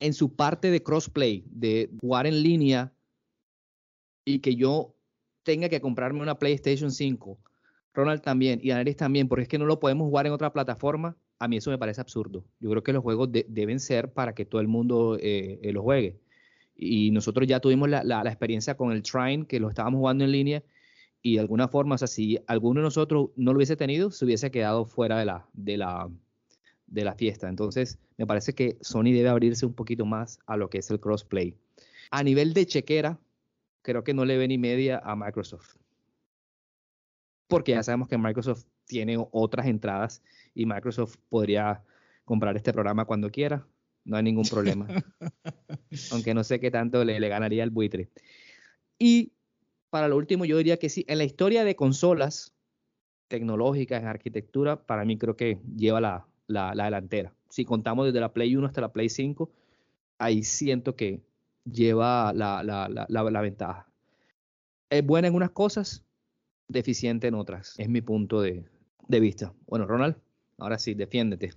en 0.00 0.14
su 0.14 0.34
parte 0.34 0.70
de 0.70 0.82
crossplay, 0.82 1.44
de 1.50 1.90
jugar 2.00 2.26
en 2.26 2.42
línea 2.42 2.92
y 4.24 4.40
que 4.40 4.56
yo 4.56 4.94
tenga 5.42 5.68
que 5.68 5.80
comprarme 5.80 6.20
una 6.20 6.38
PlayStation 6.38 6.90
5, 6.90 7.38
Ronald 7.94 8.20
también 8.20 8.60
y 8.62 8.72
Aneris 8.72 8.96
también, 8.96 9.28
porque 9.28 9.42
es 9.42 9.48
que 9.48 9.58
no 9.58 9.64
lo 9.64 9.80
podemos 9.80 10.06
jugar 10.06 10.26
en 10.26 10.32
otra 10.32 10.52
plataforma, 10.52 11.16
a 11.38 11.48
mí 11.48 11.56
eso 11.56 11.70
me 11.70 11.78
parece 11.78 12.00
absurdo. 12.00 12.44
Yo 12.60 12.70
creo 12.70 12.82
que 12.82 12.92
los 12.92 13.02
juegos 13.02 13.30
deben 13.30 13.80
ser 13.80 14.12
para 14.12 14.34
que 14.34 14.44
todo 14.44 14.60
el 14.60 14.68
mundo 14.68 15.16
eh, 15.20 15.60
eh, 15.62 15.72
los 15.72 15.82
juegue. 15.82 16.18
Y 16.76 17.10
nosotros 17.10 17.46
ya 17.46 17.60
tuvimos 17.60 17.88
la, 17.88 18.04
la, 18.04 18.22
experiencia 18.22 18.76
con 18.76 18.92
el 18.92 19.02
Trine, 19.02 19.46
que 19.46 19.60
lo 19.60 19.68
estábamos 19.68 19.98
jugando 19.98 20.24
en 20.24 20.32
línea, 20.32 20.62
y 21.22 21.34
de 21.34 21.40
alguna 21.40 21.68
forma, 21.68 21.94
o 21.94 21.98
sea, 21.98 22.06
si 22.06 22.38
alguno 22.46 22.80
de 22.80 22.84
nosotros 22.84 23.30
no 23.36 23.52
lo 23.52 23.58
hubiese 23.58 23.76
tenido, 23.76 24.10
se 24.10 24.24
hubiese 24.24 24.50
quedado 24.50 24.84
fuera 24.84 25.18
de 25.18 25.24
la, 25.24 25.46
de 25.54 25.76
la, 25.76 26.08
de 26.86 27.04
la 27.04 27.14
fiesta. 27.14 27.48
Entonces, 27.48 27.98
me 28.16 28.26
parece 28.26 28.54
que 28.54 28.76
Sony 28.80 29.12
debe 29.12 29.28
abrirse 29.28 29.66
un 29.66 29.74
poquito 29.74 30.04
más 30.06 30.38
a 30.46 30.56
lo 30.56 30.70
que 30.70 30.78
es 30.78 30.90
el 30.90 31.00
crossplay. 31.00 31.56
A 32.10 32.22
nivel 32.22 32.54
de 32.54 32.66
chequera, 32.66 33.18
creo 33.82 34.04
que 34.04 34.14
no 34.14 34.24
le 34.24 34.36
ve 34.36 34.46
ni 34.46 34.58
media 34.58 35.00
a 35.04 35.16
Microsoft. 35.16 35.76
Porque 37.48 37.72
ya 37.72 37.82
sabemos 37.82 38.08
que 38.08 38.18
Microsoft 38.18 38.64
tiene 38.86 39.16
otras 39.32 39.66
entradas 39.66 40.22
y 40.54 40.66
Microsoft 40.66 41.16
podría 41.28 41.82
comprar 42.24 42.56
este 42.56 42.72
programa 42.72 43.04
cuando 43.04 43.30
quiera 43.30 43.66
no 44.06 44.16
hay 44.16 44.22
ningún 44.22 44.44
problema. 44.44 44.86
Aunque 46.12 46.32
no 46.32 46.44
sé 46.44 46.60
qué 46.60 46.70
tanto 46.70 47.04
le, 47.04 47.28
ganaría 47.28 47.64
el 47.64 47.70
buitre. 47.70 48.08
Y 48.98 49.32
para 49.90 50.08
lo 50.08 50.16
último, 50.16 50.44
yo 50.44 50.56
diría 50.56 50.78
que 50.78 50.88
sí, 50.88 51.04
en 51.08 51.18
la 51.18 51.24
historia 51.24 51.64
de 51.64 51.76
consolas 51.76 52.54
tecnológicas, 53.28 54.00
en 54.00 54.08
arquitectura, 54.08 54.86
para 54.86 55.04
mí 55.04 55.18
creo 55.18 55.36
que 55.36 55.58
lleva 55.76 56.00
la, 56.46 56.74
delantera. 56.74 57.34
Si 57.50 57.64
contamos 57.64 58.06
desde 58.06 58.20
la 58.20 58.32
Play 58.32 58.54
1 58.56 58.66
hasta 58.66 58.80
la 58.80 58.92
Play 58.92 59.08
5, 59.08 59.50
ahí 60.18 60.44
siento 60.44 60.94
que 60.94 61.20
lleva 61.64 62.32
la, 62.32 63.40
ventaja. 63.42 63.88
es 64.88 65.04
buena 65.04 65.28
en 65.28 65.34
unas 65.34 65.50
cosas, 65.50 66.04
deficiente 66.68 67.26
en 67.26 67.34
otras. 67.34 67.74
Es 67.78 67.88
mi 67.88 68.00
punto 68.00 68.40
de, 68.40 68.64
vista. 69.08 69.52
Bueno, 69.66 69.86
Ronald, 69.86 70.16
ahora 70.58 70.78
sí, 70.78 70.94
defiéndete. 70.94 71.52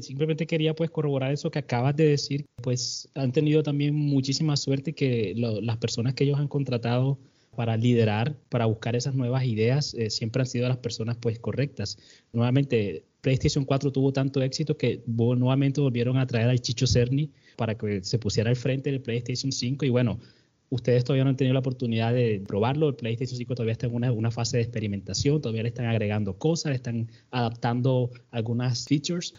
Simplemente 0.00 0.46
quería 0.46 0.74
pues 0.74 0.90
corroborar 0.90 1.32
eso 1.32 1.50
que 1.50 1.58
acabas 1.58 1.96
de 1.96 2.06
decir. 2.06 2.46
Pues 2.62 3.08
han 3.14 3.32
tenido 3.32 3.62
también 3.62 3.94
muchísima 3.94 4.56
suerte 4.56 4.94
que 4.94 5.34
las 5.36 5.76
personas 5.78 6.14
que 6.14 6.24
ellos 6.24 6.38
han 6.38 6.48
contratado 6.48 7.18
para 7.56 7.76
liderar, 7.76 8.36
para 8.48 8.66
buscar 8.66 8.94
esas 8.94 9.14
nuevas 9.14 9.44
ideas, 9.44 9.94
eh, 9.94 10.10
siempre 10.10 10.42
han 10.42 10.46
sido 10.46 10.68
las 10.68 10.76
personas 10.76 11.16
pues 11.16 11.38
correctas. 11.38 11.98
Nuevamente, 12.32 13.04
PlayStation 13.22 13.64
4 13.64 13.90
tuvo 13.90 14.12
tanto 14.12 14.42
éxito 14.42 14.76
que 14.76 15.02
nuevamente 15.06 15.80
volvieron 15.80 16.18
a 16.18 16.26
traer 16.26 16.48
al 16.48 16.60
Chicho 16.60 16.86
Cerny 16.86 17.32
para 17.56 17.76
que 17.76 18.04
se 18.04 18.18
pusiera 18.18 18.50
al 18.50 18.56
frente 18.56 18.90
del 18.90 19.00
PlayStation 19.00 19.50
5 19.50 19.86
y 19.86 19.88
bueno, 19.88 20.20
Ustedes 20.68 21.04
todavía 21.04 21.24
no 21.24 21.30
han 21.30 21.36
tenido 21.36 21.54
la 21.54 21.60
oportunidad 21.60 22.12
de 22.12 22.42
probarlo. 22.46 22.88
El 22.88 22.96
PlayStation 22.96 23.36
5 23.38 23.54
todavía 23.54 23.72
está 23.72 23.86
en 23.86 23.94
una, 23.94 24.30
fase 24.30 24.56
de 24.56 24.64
experimentación, 24.64 25.40
todavía 25.40 25.62
le 25.62 25.68
están 25.68 25.86
agregando 25.86 26.36
cosas, 26.38 26.70
le 26.70 26.76
están 26.76 27.10
adaptando 27.30 28.10
algunas 28.30 28.84
features. 28.86 29.34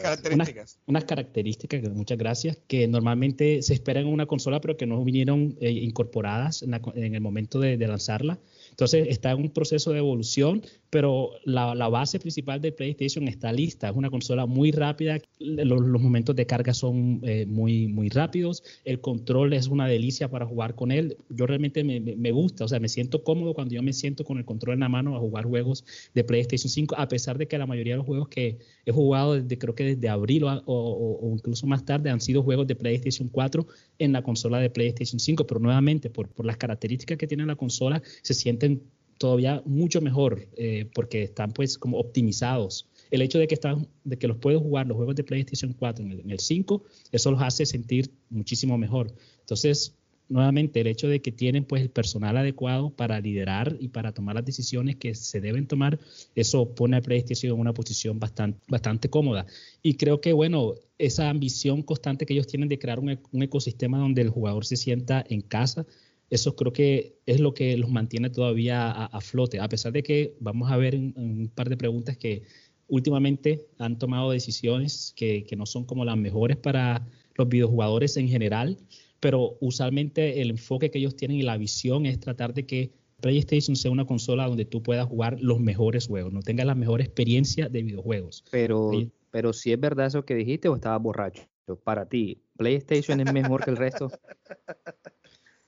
Características. 0.00 0.78
Unas, 0.86 1.04
características, 1.04 1.82
muchas 1.90 2.18
gracias, 2.18 2.58
que 2.68 2.86
normalmente 2.86 3.62
se 3.62 3.74
esperan 3.74 4.06
en 4.06 4.12
una 4.12 4.26
consola, 4.26 4.60
pero 4.60 4.76
que 4.76 4.86
no 4.86 5.02
vinieron 5.04 5.56
eh, 5.60 5.70
incorporadas 5.70 6.62
en, 6.62 7.14
el 7.14 7.20
momento 7.20 7.58
de 7.58 7.76
lanzarla. 7.78 8.38
Entonces 8.70 9.08
está 9.08 9.32
en 9.32 9.38
un 9.38 9.50
proceso 9.50 9.90
de 9.92 9.98
evolución, 9.98 10.62
pero 10.90 11.32
la, 11.44 11.88
base 11.88 12.18
principal 12.18 12.60
de 12.60 12.72
PlayStation 12.72 13.28
está 13.28 13.52
lista. 13.52 13.88
Es 13.88 13.96
una 13.96 14.10
consola 14.10 14.46
muy 14.46 14.72
rápida, 14.72 15.18
los, 15.38 15.80
momentos 15.80 16.36
de 16.36 16.46
carga 16.46 16.74
son 16.74 17.20
eh, 17.24 17.46
muy, 17.46 17.88
muy 17.88 18.08
rápidos, 18.08 18.62
el 18.84 19.00
control 19.00 19.52
es 19.52 19.68
una 19.68 19.86
delicia 19.86 20.30
para 20.30 20.46
jugar 20.46 20.74
con 20.74 20.90
él. 20.90 21.16
Yo 21.28 21.46
realmente 21.46 21.84
me, 21.84 22.00
me, 22.00 22.32
gusta, 22.32 22.64
o 22.64 22.68
sea, 22.68 22.80
me 22.80 22.88
siento 22.88 23.22
cómodo 23.24 23.54
cuando 23.54 23.74
yo 23.74 23.82
me 23.82 23.92
siento 23.92 24.24
con 24.24 24.38
el 24.38 24.44
control 24.44 24.74
en 24.74 24.80
la 24.80 24.88
mano 24.88 25.16
a 25.16 25.20
jugar 25.20 25.44
juegos 25.44 25.84
de 26.14 26.24
PlayStation 26.24 26.70
5, 26.70 26.94
a 26.96 27.08
pesar 27.08 27.38
de 27.38 27.46
que 27.48 27.58
la 27.58 27.66
mayoría 27.66 27.94
de 27.94 27.98
los 27.98 28.06
juegos 28.06 28.28
que 28.28 28.58
he 28.86 28.92
jugado 28.92 29.34
desde 29.34 29.58
creo 29.58 29.74
que 29.74 29.84
desde 29.84 30.08
abril 30.08 30.44
o, 30.44 30.62
o 30.66 31.34
incluso 31.34 31.66
más 31.66 31.84
tarde 31.84 32.10
han 32.10 32.20
sido 32.20 32.42
juegos 32.42 32.66
de 32.66 32.76
PlayStation 32.76 33.28
4 33.28 33.66
en 33.98 34.12
la 34.12 34.22
consola 34.22 34.58
de 34.58 34.70
PlayStation 34.70 35.20
5, 35.20 35.46
pero 35.46 35.60
nuevamente 35.60 36.10
por, 36.10 36.28
por 36.28 36.46
las 36.46 36.56
características 36.56 37.18
que 37.18 37.26
tiene 37.26 37.44
la 37.46 37.56
consola 37.56 38.02
se 38.22 38.34
sienten 38.34 38.82
todavía 39.18 39.62
mucho 39.66 40.00
mejor 40.00 40.48
eh, 40.56 40.88
porque 40.94 41.24
están 41.24 41.52
pues 41.52 41.76
como 41.76 41.98
optimizados. 41.98 42.86
El 43.10 43.22
hecho 43.22 43.38
de 43.38 43.48
que, 43.48 43.54
están, 43.54 43.88
de 44.04 44.18
que 44.18 44.28
los 44.28 44.38
puedes 44.38 44.60
jugar 44.60 44.86
los 44.86 44.96
juegos 44.96 45.16
de 45.16 45.24
PlayStation 45.24 45.72
4 45.72 46.04
en 46.04 46.30
el, 46.30 46.40
5, 46.40 46.82
eso 47.12 47.30
los 47.30 47.42
hace 47.42 47.66
sentir 47.66 48.10
muchísimo 48.30 48.76
mejor. 48.76 49.12
Entonces, 49.40 49.94
nuevamente, 50.28 50.80
el 50.80 50.86
hecho 50.86 51.08
de 51.08 51.20
que 51.20 51.32
tienen 51.32 51.64
pues 51.64 51.80
el 51.80 51.88
personal 51.88 52.36
adecuado 52.36 52.90
para 52.90 53.18
liderar 53.18 53.76
y 53.80 53.88
para 53.88 54.12
tomar 54.12 54.34
las 54.34 54.44
decisiones 54.44 54.96
que 54.96 55.14
se 55.14 55.40
deben 55.40 55.66
tomar, 55.66 55.98
eso 56.34 56.74
pone 56.74 56.98
a 56.98 57.00
PlayStation 57.00 57.54
en 57.54 57.60
una 57.60 57.72
posición 57.72 58.20
bastante, 58.20 58.60
bastante 58.68 59.08
cómoda. 59.08 59.46
Y 59.82 59.94
creo 59.94 60.20
que, 60.20 60.34
bueno, 60.34 60.74
esa 60.98 61.30
ambición 61.30 61.82
constante 61.82 62.26
que 62.26 62.34
ellos 62.34 62.46
tienen 62.46 62.68
de 62.68 62.78
crear 62.78 63.00
un, 63.00 63.18
un 63.32 63.42
ecosistema 63.42 63.98
donde 63.98 64.20
el 64.20 64.28
jugador 64.28 64.66
se 64.66 64.76
sienta 64.76 65.24
en 65.26 65.40
casa, 65.40 65.86
eso 66.30 66.56
creo 66.56 66.72
que 66.72 67.18
es 67.26 67.40
lo 67.40 67.54
que 67.54 67.76
los 67.76 67.90
mantiene 67.90 68.30
todavía 68.30 68.90
a, 68.90 69.20
flote, 69.20 69.60
a 69.60 69.68
pesar 69.68 69.92
de 69.92 70.02
que 70.02 70.36
vamos 70.40 70.70
a 70.70 70.76
ver 70.76 70.94
un 70.94 71.50
par 71.54 71.68
de 71.68 71.76
preguntas 71.76 72.16
que 72.16 72.42
últimamente 72.88 73.66
han 73.78 73.98
tomado 73.98 74.30
decisiones 74.30 75.12
que, 75.16 75.46
no 75.56 75.66
son 75.66 75.84
como 75.84 76.04
las 76.04 76.16
mejores 76.16 76.56
para 76.56 77.06
los 77.36 77.48
videojugadores 77.48 78.16
en 78.16 78.28
general, 78.28 78.78
pero 79.20 79.56
usualmente 79.60 80.40
el 80.40 80.50
enfoque 80.50 80.90
que 80.90 80.98
ellos 80.98 81.16
tienen 81.16 81.36
y 81.36 81.42
la 81.42 81.56
visión 81.56 82.06
es 82.06 82.18
tratar 82.18 82.54
de 82.54 82.66
que 82.66 82.92
PlayStation 83.20 83.76
sea 83.76 83.90
una 83.90 84.06
consola 84.06 84.46
donde 84.46 84.64
tú 84.64 84.82
puedas 84.82 85.06
jugar 85.06 85.38
los 85.40 85.60
mejores 85.60 86.06
juegos, 86.06 86.32
no 86.32 86.40
tengas 86.40 86.66
la 86.66 86.74
mejor 86.74 87.00
experiencia 87.00 87.68
de 87.68 87.82
videojuegos. 87.82 88.44
Pero, 88.50 88.90
pero 89.30 89.52
si 89.52 89.72
es 89.72 89.80
verdad 89.80 90.06
eso 90.06 90.24
que 90.24 90.34
dijiste 90.34 90.68
o 90.68 90.76
estabas 90.76 91.02
borracho. 91.02 91.42
Para 91.84 92.08
ti, 92.08 92.40
¿PlayStation 92.56 93.20
es 93.20 93.30
mejor 93.30 93.62
que 93.62 93.70
el 93.70 93.76
resto? 93.76 94.10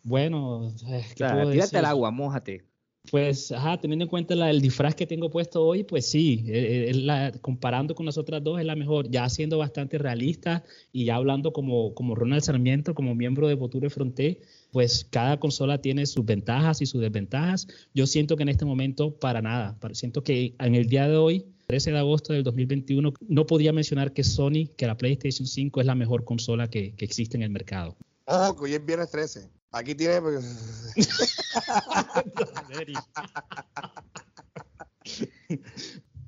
Bueno, 0.02 0.72
eh, 0.88 1.04
¿qué 1.14 1.24
tírate 1.52 1.78
al 1.78 1.84
agua, 1.84 2.10
mójate. 2.10 2.64
Pues, 3.10 3.50
ajá, 3.50 3.80
teniendo 3.80 4.04
en 4.04 4.08
cuenta 4.08 4.34
el 4.50 4.60
disfraz 4.60 4.94
que 4.94 5.06
tengo 5.06 5.30
puesto 5.30 5.64
hoy, 5.64 5.84
pues 5.84 6.06
sí, 6.06 6.44
eh, 6.48 6.92
eh, 6.94 7.32
comparando 7.40 7.94
con 7.94 8.04
las 8.04 8.18
otras 8.18 8.44
dos 8.44 8.60
es 8.60 8.66
la 8.66 8.76
mejor, 8.76 9.10
ya 9.10 9.28
siendo 9.28 9.56
bastante 9.56 9.96
realista 9.96 10.62
y 10.92 11.06
ya 11.06 11.16
hablando 11.16 11.52
como, 11.52 11.94
como 11.94 12.14
Ronald 12.14 12.42
Sarmiento, 12.42 12.94
como 12.94 13.14
miembro 13.14 13.48
de 13.48 13.54
Voture 13.54 13.88
Fronté, 13.88 14.40
pues 14.70 15.06
cada 15.10 15.40
consola 15.40 15.80
tiene 15.80 16.04
sus 16.04 16.24
ventajas 16.24 16.82
y 16.82 16.86
sus 16.86 17.00
desventajas. 17.00 17.66
Yo 17.94 18.06
siento 18.06 18.36
que 18.36 18.42
en 18.42 18.50
este 18.50 18.66
momento 18.66 19.18
para 19.18 19.40
nada, 19.40 19.78
siento 19.92 20.22
que 20.22 20.54
en 20.58 20.74
el 20.74 20.86
día 20.86 21.08
de 21.08 21.16
hoy, 21.16 21.46
13 21.68 21.92
de 21.92 21.98
agosto 21.98 22.32
del 22.34 22.44
2021, 22.44 23.14
no 23.28 23.46
podía 23.46 23.72
mencionar 23.72 24.12
que 24.12 24.24
Sony, 24.24 24.68
que 24.76 24.86
la 24.86 24.96
PlayStation 24.96 25.46
5 25.46 25.80
es 25.80 25.86
la 25.86 25.94
mejor 25.94 26.24
consola 26.24 26.68
que, 26.68 26.94
que 26.94 27.06
existe 27.06 27.36
en 27.36 27.44
el 27.44 27.50
mercado. 27.50 27.96
Ojo, 28.26 28.56
que 28.56 28.64
hoy 28.64 28.74
es 28.74 28.84
viernes 28.84 29.10
13. 29.10 29.59
Aquí 29.72 29.94
tiene. 29.94 30.20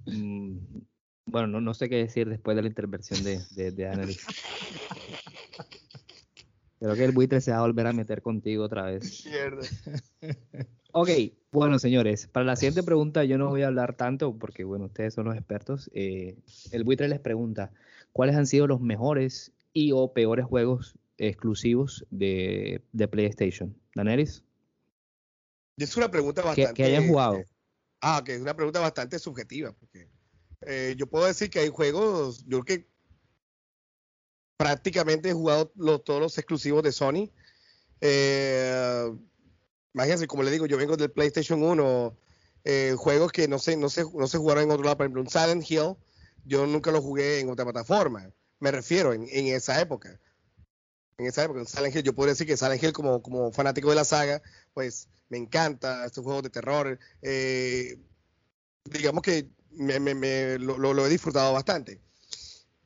Mm, 0.04 0.58
bueno, 1.26 1.46
no, 1.46 1.60
no, 1.60 1.74
sé 1.74 1.88
qué 1.88 1.96
decir 1.96 2.28
después 2.28 2.56
de 2.56 2.62
la 2.62 2.68
intervención 2.68 3.22
de, 3.22 3.40
de, 3.52 3.70
de 3.70 4.16
Creo 6.80 6.96
que 6.96 7.04
el 7.04 7.12
buitre 7.12 7.40
se 7.40 7.52
va 7.52 7.58
a 7.58 7.60
volver 7.60 7.86
a 7.86 7.92
meter 7.92 8.20
contigo 8.20 8.64
otra 8.64 8.82
vez. 8.86 9.24
Ok, 10.94 11.08
bueno, 11.52 11.78
señores, 11.78 12.26
para 12.26 12.44
la 12.44 12.56
siguiente 12.56 12.82
pregunta 12.82 13.24
yo 13.24 13.38
no 13.38 13.48
voy 13.48 13.62
a 13.62 13.68
hablar 13.68 13.96
tanto 13.96 14.36
porque, 14.36 14.64
bueno, 14.64 14.86
ustedes 14.86 15.14
son 15.14 15.24
los 15.24 15.36
expertos. 15.36 15.90
Eh, 15.94 16.36
el 16.72 16.84
buitre 16.84 17.08
les 17.08 17.20
pregunta, 17.20 17.72
¿cuáles 18.12 18.36
han 18.36 18.46
sido 18.46 18.66
los 18.66 18.80
mejores 18.80 19.52
y 19.72 19.92
o 19.92 20.12
peores 20.12 20.44
juegos 20.44 20.98
exclusivos 21.28 22.04
de, 22.10 22.82
PlayStation. 23.10 23.76
¿Daneris? 23.94 24.42
Es 25.76 25.96
una 25.96 26.10
pregunta 26.10 26.42
bastante. 26.42 26.74
Que, 26.74 26.84
hayan 26.84 27.06
jugado. 27.08 27.42
ah, 28.00 28.22
que 28.24 28.34
es 28.34 28.40
una 28.40 28.54
pregunta 28.54 28.80
bastante 28.80 29.18
subjetiva. 29.18 29.72
Porque 29.72 30.08
eh, 30.62 30.94
yo 30.98 31.06
puedo 31.06 31.26
decir 31.26 31.48
que 31.48 31.60
hay 31.60 31.68
juegos, 31.68 32.44
yo 32.46 32.60
creo 32.60 32.78
que 32.80 32.88
prácticamente 34.56 35.30
he 35.30 35.32
jugado 35.32 35.72
todos 36.00 36.20
los 36.20 36.36
exclusivos 36.38 36.82
de 36.82 36.92
Sony. 36.92 37.30
Eh, 38.00 39.12
imagínense, 39.94 40.26
como 40.26 40.42
le 40.42 40.50
digo, 40.50 40.66
yo 40.66 40.76
vengo 40.76 40.96
del 40.96 41.12
PlayStation 41.12 41.62
1, 41.62 42.16
eh, 42.64 42.94
juegos 42.96 43.30
que 43.30 43.46
no 43.46 43.58
sé, 43.58 43.76
no 43.76 43.88
sé, 43.88 44.04
no 44.12 44.26
se 44.26 44.38
jugaron 44.38 44.64
en 44.64 44.70
otro 44.72 44.84
lado, 44.84 44.96
por 44.96 45.06
ejemplo, 45.06 45.22
un 45.22 45.28
Silent 45.28 45.68
Hill, 45.70 45.94
yo 46.44 46.66
nunca 46.66 46.90
lo 46.90 47.00
jugué 47.00 47.40
en 47.40 47.48
otra 47.48 47.64
plataforma. 47.64 48.28
Me 48.58 48.70
refiero 48.70 49.12
en 49.12 49.28
esa 49.28 49.80
época 49.80 50.20
en 51.18 51.26
esa 51.26 51.44
época, 51.44 51.64
Silent 51.64 51.94
Hill, 51.94 52.02
yo 52.02 52.14
podría 52.14 52.32
decir 52.32 52.46
que 52.46 52.56
Silent 52.56 52.82
Hill 52.82 52.92
como, 52.92 53.22
como 53.22 53.52
fanático 53.52 53.90
de 53.90 53.96
la 53.96 54.04
saga, 54.04 54.42
pues 54.74 55.08
me 55.28 55.38
encanta 55.38 56.04
estos 56.04 56.24
juegos 56.24 56.42
de 56.42 56.50
terror. 56.50 56.98
Eh, 57.22 57.98
digamos 58.84 59.22
que 59.22 59.48
me, 59.70 59.98
me, 59.98 60.58
lo, 60.58 61.06
he 61.06 61.08
disfrutado 61.08 61.52
bastante. 61.52 62.00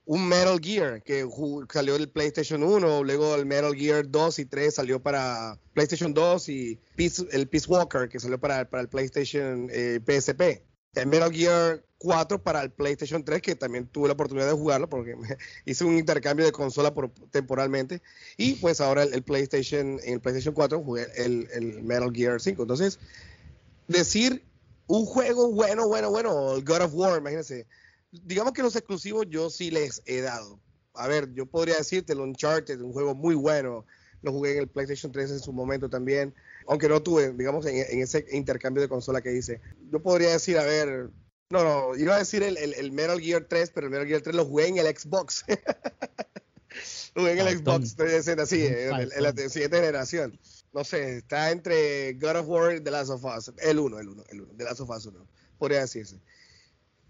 Un 0.04 0.28
Metal 0.28 0.60
Gear 0.60 1.02
que 1.02 1.28
salió 1.72 1.94
del 1.94 2.08
PlayStation 2.08 2.62
1, 2.62 3.02
luego 3.02 3.34
el 3.34 3.46
Metal 3.46 3.74
Gear 3.74 4.08
2 4.08 4.38
y 4.38 4.44
3 4.44 4.72
salió 4.72 5.02
para 5.02 5.58
PlayStation 5.74 6.14
2 6.14 6.48
y 6.48 6.78
el 7.32 7.48
Peace 7.48 7.66
Walker 7.68 8.08
que 8.08 8.20
salió 8.20 8.38
para, 8.38 8.70
para 8.70 8.82
el 8.82 8.88
PlayStation 8.88 9.68
eh, 9.72 9.98
PSP. 10.06 10.62
Metal 11.04 11.30
Gear 11.30 11.82
4 11.98 12.42
para 12.42 12.62
el 12.62 12.70
PlayStation 12.70 13.24
3, 13.24 13.42
que 13.42 13.54
también 13.54 13.86
tuve 13.86 14.08
la 14.08 14.14
oportunidad 14.14 14.46
de 14.46 14.52
jugarlo 14.52 14.88
porque 14.88 15.14
hice 15.64 15.84
un 15.84 15.98
intercambio 15.98 16.46
de 16.46 16.52
consola 16.52 16.94
por, 16.94 17.10
temporalmente. 17.30 18.02
Y 18.36 18.54
pues 18.54 18.80
ahora 18.80 19.02
el, 19.02 19.22
PlayStation, 19.22 19.98
en 20.02 20.14
el 20.14 20.20
PlayStation 20.20 20.54
4 20.54 20.82
jugué 20.82 21.06
el, 21.16 21.82
Metal 21.82 22.10
Gear 22.12 22.40
5. 22.40 22.62
Entonces, 22.62 22.98
decir 23.88 24.44
un 24.86 25.04
juego 25.04 25.52
bueno, 25.52 25.88
bueno, 25.88 26.10
bueno, 26.10 26.54
el 26.54 26.64
God 26.64 26.82
of 26.82 26.94
War, 26.94 27.18
imagínense. 27.18 27.66
Digamos 28.12 28.52
que 28.52 28.62
los 28.62 28.76
exclusivos 28.76 29.26
yo 29.28 29.50
sí 29.50 29.70
les 29.70 30.02
he 30.06 30.20
dado. 30.20 30.60
A 30.94 31.08
ver, 31.08 31.32
yo 31.34 31.44
podría 31.44 31.76
decirte 31.76 32.12
el 32.12 32.20
Uncharted, 32.20 32.80
un 32.80 32.92
juego 32.92 33.14
muy 33.14 33.34
bueno. 33.34 33.84
Lo 34.22 34.32
jugué 34.32 34.52
en 34.52 34.58
el 34.60 34.68
PlayStation 34.68 35.12
3 35.12 35.30
en 35.32 35.40
su 35.40 35.52
momento 35.52 35.90
también. 35.90 36.34
Aunque 36.68 36.88
no 36.88 37.02
tuve, 37.02 37.32
digamos, 37.32 37.66
en, 37.66 37.76
en 37.76 38.02
ese 38.02 38.26
intercambio 38.32 38.82
de 38.82 38.88
consola 38.88 39.20
que 39.20 39.32
hice. 39.34 39.60
Yo 39.90 40.02
podría 40.02 40.30
decir, 40.30 40.58
a 40.58 40.64
ver, 40.64 41.10
no, 41.48 41.62
no, 41.62 41.96
iba 41.96 42.16
a 42.16 42.18
decir 42.18 42.42
el, 42.42 42.56
el, 42.56 42.92
Metal 42.92 43.20
Gear 43.20 43.46
3, 43.48 43.70
pero 43.70 43.86
el 43.86 43.92
Metal 43.92 44.06
Gear 44.06 44.20
3 44.20 44.34
lo 44.34 44.44
jugué 44.46 44.66
en 44.66 44.78
el 44.78 44.86
Xbox. 44.86 45.44
lo 47.14 47.22
jugué 47.22 47.32
en 47.32 47.46
el 47.46 47.58
Xbox, 47.58 47.84
estoy 47.84 48.10
diciendo 48.10 48.42
así, 48.42 48.66
en, 48.66 49.22
la 49.22 49.32
siguiente 49.32 49.76
generación. 49.76 50.38
No 50.72 50.82
sé, 50.82 51.18
está 51.18 51.52
entre 51.52 52.14
God 52.14 52.36
of 52.36 52.48
War 52.48 52.74
y 52.74 52.80
The 52.80 52.90
Last 52.90 53.10
of 53.10 53.24
Us. 53.24 53.52
El 53.58 53.78
1, 53.78 53.98
el 54.00 54.08
1, 54.08 54.24
el 54.28 54.40
1. 54.40 54.54
The 54.56 54.64
Last 54.64 54.80
of 54.80 54.90
Us 54.90 55.06
1, 55.06 55.26
podría 55.56 55.80
decirse. 55.80 56.20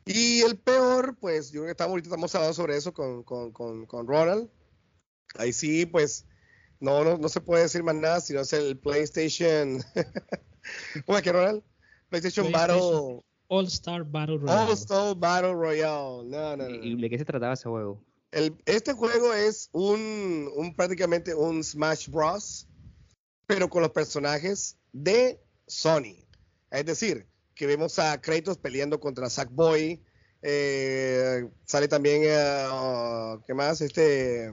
Y 0.04 0.42
el 0.42 0.59
peor, 0.59 1.16
pues, 1.18 1.50
yo 1.50 1.62
creo 1.62 1.64
que 1.64 1.70
estamos, 1.72 1.92
ahorita 1.92 2.09
estamos 2.09 2.34
hablando 2.34 2.54
sobre 2.54 2.76
eso 2.76 2.92
con, 2.92 3.24
con, 3.24 3.52
con, 3.52 3.86
con 3.86 4.07
Ronald. 4.07 4.50
Ahí 5.36 5.52
sí, 5.52 5.86
pues, 5.86 6.26
no, 6.80 7.04
no, 7.04 7.18
no 7.18 7.28
se 7.28 7.40
puede 7.40 7.62
decir 7.64 7.82
más 7.82 7.94
nada, 7.94 8.20
sino 8.20 8.40
es 8.40 8.52
el 8.52 8.78
PlayStation 8.78 9.82
¿Cómo 11.06 11.18
es 11.18 11.24
que, 11.24 11.32
Ronald? 11.32 11.62
PlayStation, 12.08 12.50
Battle. 12.52 13.22
All 13.48 13.66
Star 13.66 14.04
Battle 14.04 14.38
Royale. 14.38 14.66
All 14.66 14.72
Star 14.72 15.14
Battle 15.16 15.54
Royale. 15.54 16.24
No, 16.24 16.56
no, 16.56 16.68
no. 16.68 16.84
¿Y 16.84 17.00
de 17.00 17.10
qué 17.10 17.18
se 17.18 17.24
trataba 17.24 17.54
ese 17.54 17.68
juego? 17.68 18.02
El, 18.32 18.56
este 18.66 18.92
juego 18.92 19.32
es 19.32 19.68
un, 19.72 20.50
un, 20.56 20.74
prácticamente 20.74 21.34
un 21.34 21.62
Smash 21.62 22.08
Bros. 22.08 22.68
Pero 23.46 23.68
con 23.68 23.82
los 23.82 23.92
personajes 23.92 24.76
de 24.92 25.40
Sony. 25.68 26.26
Es 26.70 26.84
decir, 26.84 27.28
que 27.54 27.66
vemos 27.66 27.98
a 28.00 28.20
Kratos 28.20 28.58
peleando 28.58 28.98
contra 28.98 29.30
Sackboy. 29.30 30.02
Eh, 30.42 31.48
sale 31.64 31.86
también, 31.88 32.22
uh, 32.22 33.40
¿qué 33.46 33.54
más? 33.54 33.80
Este 33.80 34.52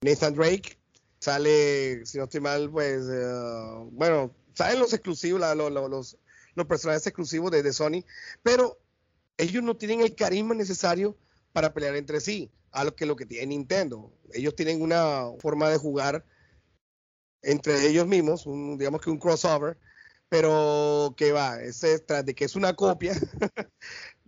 Nathan 0.00 0.34
Drake. 0.34 0.78
Sale, 1.18 2.04
si 2.04 2.18
no 2.18 2.24
estoy 2.24 2.40
mal, 2.40 2.70
pues, 2.70 3.02
uh, 3.04 3.88
bueno, 3.92 4.34
salen 4.54 4.78
los 4.78 4.92
exclusivos, 4.92 5.40
los, 5.40 5.72
los, 5.72 6.18
los, 6.54 6.66
personajes 6.66 7.06
exclusivos 7.06 7.50
de, 7.50 7.62
de 7.62 7.72
Sony, 7.72 8.04
pero 8.42 8.78
ellos 9.38 9.62
no 9.62 9.76
tienen 9.76 10.00
el 10.00 10.14
carisma 10.14 10.54
necesario 10.54 11.16
para 11.52 11.72
pelear 11.72 11.96
entre 11.96 12.20
sí, 12.20 12.50
a 12.72 12.84
lo 12.84 12.94
que 12.94 13.06
lo 13.06 13.16
que 13.16 13.26
tiene 13.26 13.46
Nintendo. 13.46 14.12
Ellos 14.32 14.54
tienen 14.54 14.82
una 14.82 15.30
forma 15.40 15.70
de 15.70 15.78
jugar 15.78 16.24
entre 17.42 17.86
ellos 17.86 18.06
mismos, 18.06 18.46
un, 18.46 18.76
digamos 18.76 19.00
que 19.00 19.10
un 19.10 19.18
crossover, 19.18 19.78
pero 20.28 21.14
que 21.16 21.32
va, 21.32 21.60
ese 21.62 21.98
tras 22.00 22.24
de 22.24 22.34
que 22.34 22.44
es 22.44 22.56
una 22.56 22.74
copia, 22.74 23.14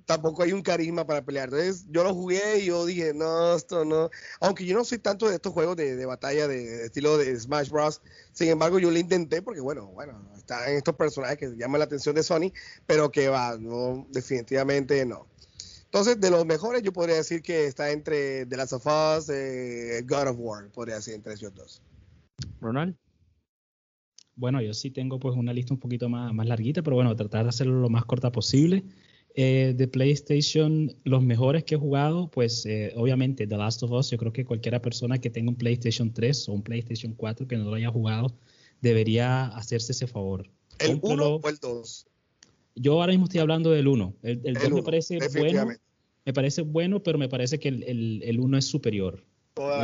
tampoco 0.08 0.42
hay 0.42 0.54
un 0.54 0.62
carisma 0.62 1.06
para 1.06 1.22
pelear. 1.22 1.50
Entonces 1.50 1.84
yo 1.90 2.02
lo 2.02 2.14
jugué 2.14 2.60
y 2.60 2.66
yo 2.66 2.86
dije, 2.86 3.12
no, 3.12 3.54
esto 3.54 3.84
no. 3.84 4.08
Aunque 4.40 4.64
yo 4.64 4.74
no 4.74 4.82
soy 4.82 4.98
tanto 4.98 5.28
de 5.28 5.34
estos 5.34 5.52
juegos 5.52 5.76
de, 5.76 6.06
batalla 6.06 6.48
de, 6.48 6.86
estilo 6.86 7.18
de 7.18 7.38
Smash 7.38 7.68
Bros. 7.68 8.00
Sin 8.32 8.48
embargo, 8.48 8.78
yo 8.78 8.90
lo 8.90 8.98
intenté 8.98 9.42
porque, 9.42 9.60
bueno, 9.60 9.88
bueno, 9.88 10.18
están 10.34 10.72
estos 10.72 10.96
personajes 10.96 11.36
que 11.36 11.56
llaman 11.58 11.80
la 11.80 11.84
atención 11.84 12.14
de 12.14 12.22
Sony, 12.22 12.52
pero 12.86 13.10
que 13.10 13.28
va, 13.28 13.58
no, 13.58 14.06
definitivamente 14.10 15.04
no. 15.04 15.26
Entonces, 15.84 16.18
de 16.18 16.30
los 16.30 16.46
mejores, 16.46 16.82
yo 16.82 16.90
podría 16.90 17.16
decir 17.16 17.42
que 17.42 17.66
está 17.66 17.90
entre 17.90 18.46
The 18.46 18.56
Last 18.56 18.72
of 18.72 18.86
Us, 18.86 19.28
eh, 19.28 20.02
God 20.06 20.28
of 20.28 20.36
War, 20.38 20.70
podría 20.70 20.96
decir 20.96 21.14
entre 21.14 21.34
ellos 21.34 21.54
dos. 21.54 21.82
Ronald. 22.62 22.96
Bueno, 24.36 24.62
yo 24.62 24.72
sí 24.72 24.90
tengo 24.90 25.18
pues 25.20 25.36
una 25.36 25.52
lista 25.52 25.74
un 25.74 25.80
poquito 25.80 26.08
más, 26.08 26.32
más 26.32 26.46
larguita, 26.46 26.82
pero 26.82 26.96
bueno, 26.96 27.14
tratar 27.14 27.42
de 27.42 27.50
hacerlo 27.50 27.80
lo 27.80 27.90
más 27.90 28.06
corta 28.06 28.32
posible. 28.32 28.84
Eh, 29.40 29.72
de 29.76 29.86
PlayStation, 29.86 30.92
los 31.04 31.22
mejores 31.22 31.62
que 31.62 31.76
he 31.76 31.78
jugado, 31.78 32.28
pues 32.28 32.66
eh, 32.66 32.92
obviamente 32.96 33.46
The 33.46 33.56
Last 33.56 33.84
of 33.84 33.92
Us, 33.92 34.10
yo 34.10 34.18
creo 34.18 34.32
que 34.32 34.44
cualquiera 34.44 34.82
persona 34.82 35.20
que 35.20 35.30
tenga 35.30 35.50
un 35.50 35.54
PlayStation 35.54 36.12
3 36.12 36.48
o 36.48 36.54
un 36.54 36.62
PlayStation 36.62 37.14
4 37.14 37.46
que 37.46 37.56
no 37.56 37.66
lo 37.66 37.74
haya 37.74 37.88
jugado, 37.88 38.34
debería 38.80 39.44
hacerse 39.44 39.92
ese 39.92 40.08
favor. 40.08 40.50
¿El 40.80 40.98
1 41.00 41.24
o 41.24 41.48
el 41.48 41.56
2? 41.56 42.06
Yo 42.74 42.94
ahora 42.94 43.12
mismo 43.12 43.26
estoy 43.26 43.38
hablando 43.38 43.70
del 43.70 43.86
1. 43.86 44.14
El, 44.24 44.54
2 44.54 44.72
me 44.72 44.82
parece 44.82 45.18
bueno. 45.38 45.68
Me 46.24 46.32
parece 46.32 46.62
bueno, 46.62 47.00
pero 47.04 47.16
me 47.16 47.28
parece 47.28 47.60
que 47.60 47.68
el 47.68 48.40
1 48.40 48.58
es 48.58 48.64
superior. 48.64 49.24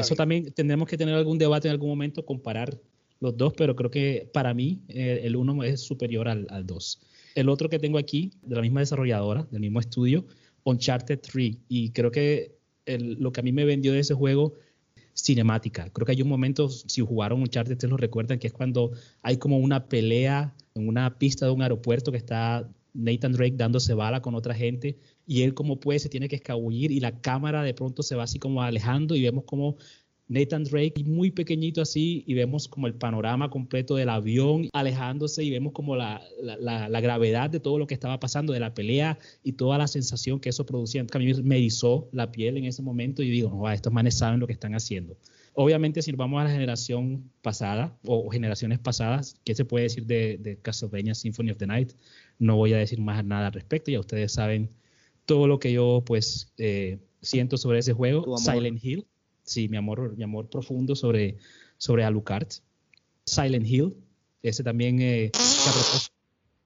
Eso 0.01 0.17
también 0.17 0.53
tendremos 0.53 0.89
que 0.89 0.99
tener 0.99 1.15
algún 1.15 1.39
debate 1.39 1.69
en 1.69 1.73
algún 1.73 1.91
momento, 1.91 2.27
comparar 2.27 2.77
los 3.21 3.37
dos, 3.37 3.53
pero 3.57 3.77
creo 3.77 3.93
que 3.93 4.29
para 4.33 4.53
mí 4.53 4.83
eh, 4.89 5.21
el 5.23 5.37
1 5.37 5.63
es 5.63 5.81
superior 5.81 6.27
al 6.27 6.67
2. 6.67 7.01
El 7.35 7.49
otro 7.49 7.69
que 7.69 7.79
tengo 7.79 7.99
aquí, 7.99 8.33
de 8.43 8.57
la 8.57 8.63
misma 8.63 8.81
desarrolladora, 8.81 9.47
del 9.51 9.61
mismo 9.61 9.81
estudio, 9.81 10.27
Uncharted 10.65 11.21
3. 11.21 11.57
Y 11.69 11.91
creo 11.91 12.11
que 12.11 12.57
lo 12.87 13.33
que 13.33 13.41
a 13.41 13.43
mí 13.43 13.53
me 13.53 13.65
vendió 13.65 13.93
de 13.93 14.01
ese 14.01 14.15
juego, 14.15 14.55
cinemática. 15.17 15.91
Creo 15.91 16.07
que 16.07 16.13
hay 16.13 16.23
un 16.23 16.29
momento, 16.29 16.69
si 16.69 17.01
jugaron 17.01 17.41
Uncharted, 17.41 17.73
ustedes 17.73 17.91
lo 17.91 17.97
recuerdan, 17.97 18.39
que 18.39 18.49
es 18.49 18.53
cuando 18.53 18.93
hay 19.23 19.37
como 19.37 19.59
una 19.59 19.89
pelea 19.89 20.55
en 20.75 20.89
una 20.89 21.19
pista 21.19 21.47
de 21.47 21.53
un 21.53 21.63
aeropuerto 21.63 22.11
que 22.11 22.19
está 22.19 22.69
Nathan 22.95 23.33
Drake 23.33 23.55
dándose 23.57 23.93
bala 23.95 24.23
con 24.23 24.35
otra 24.35 24.55
gente 24.55 24.97
y 25.27 25.43
él 25.43 25.55
como 25.55 25.81
puede 25.81 25.99
se 25.99 26.09
tiene 26.09 26.29
que 26.29 26.37
escabullir 26.37 26.93
y 26.93 27.01
la 27.01 27.21
cámara 27.21 27.63
de 27.63 27.75
pronto 27.75 28.03
se 28.03 28.15
va 28.15 28.23
así 28.23 28.39
como 28.39 28.63
alejando 28.63 29.17
y 29.17 29.23
vemos 29.23 29.45
como 29.45 29.77
Nathan 30.35 30.65
Drake 30.65 31.05
muy 31.05 31.31
pequeñito 31.31 31.81
así 31.81 32.25
y 32.27 32.35
vemos 32.35 32.67
como 32.67 32.89
el 32.89 32.95
panorama 32.95 33.51
completo 33.51 33.95
del 33.95 34.09
avión 34.09 34.69
alejándose 34.73 35.45
y 35.45 35.51
vemos 35.51 35.73
como 35.73 35.95
la, 35.95 36.21
la, 36.43 37.01
gravedad 37.01 37.51
de 37.51 37.61
todo 37.61 37.79
lo 37.79 37.87
que 37.87 37.95
estaba 37.95 38.19
pasando, 38.19 38.53
de 38.53 38.59
la 38.59 38.75
pelea 38.75 39.19
y 39.45 39.53
toda 39.53 39.79
la 39.79 39.87
sensación 39.87 40.41
que 40.41 40.49
eso 40.49 40.67
producía. 40.67 41.07
A 41.09 41.19
mí 41.19 41.33
me 41.45 41.57
erizó 41.57 42.09
la 42.13 42.33
piel 42.33 42.57
en 42.57 42.65
ese 42.65 42.83
momento 42.83 43.23
y 43.23 43.31
digo, 43.31 43.51
no, 43.51 43.71
estos 43.71 43.93
manes 43.93 44.19
saben 44.19 44.41
lo 44.41 44.47
que 44.49 44.53
están 44.53 44.75
haciendo. 44.75 45.17
Obviamente, 45.53 46.03
si 46.03 46.11
vamos 46.11 46.41
a 46.41 46.45
la 46.45 46.51
generación 46.51 47.31
pasada 47.41 47.97
o 48.05 48.29
generaciones 48.29 48.81
pasadas, 48.81 49.37
¿qué 49.45 49.55
se 49.55 49.65
puede 49.65 49.85
decir 49.85 50.05
de, 50.05 50.37
de 50.39 50.57
Castlevania 50.57 51.15
Symphony 51.15 51.53
of 51.53 51.59
the 51.59 51.67
Night? 51.69 51.93
No 52.41 52.57
voy 52.57 52.73
a 52.73 52.79
decir 52.79 53.01
más 53.01 53.25
nada 53.25 53.47
al 53.47 53.53
respecto, 53.53 53.93
ya 53.93 54.01
ustedes 54.01 54.33
saben 54.33 54.71
todo 55.27 55.47
lo 55.47 55.61
que 55.61 55.73
yo 55.73 56.03
pues 56.05 56.53
eh, 56.59 56.99
siento 57.23 57.57
sobre 57.57 57.79
ese 57.79 57.93
juego. 57.93 58.37
Silent 58.37 58.85
Hill 58.85 59.07
sí, 59.45 59.69
mi 59.69 59.77
amor, 59.77 60.17
mi 60.17 60.25
amor 60.25 60.49
profundo 60.49 60.97
sobre, 60.97 61.37
sobre 61.79 62.05
Alucard. 62.05 62.49
Silent 63.27 63.67
Hill, 63.67 63.95
ese 64.43 64.63
también, 64.63 65.01
eh, 65.01 65.31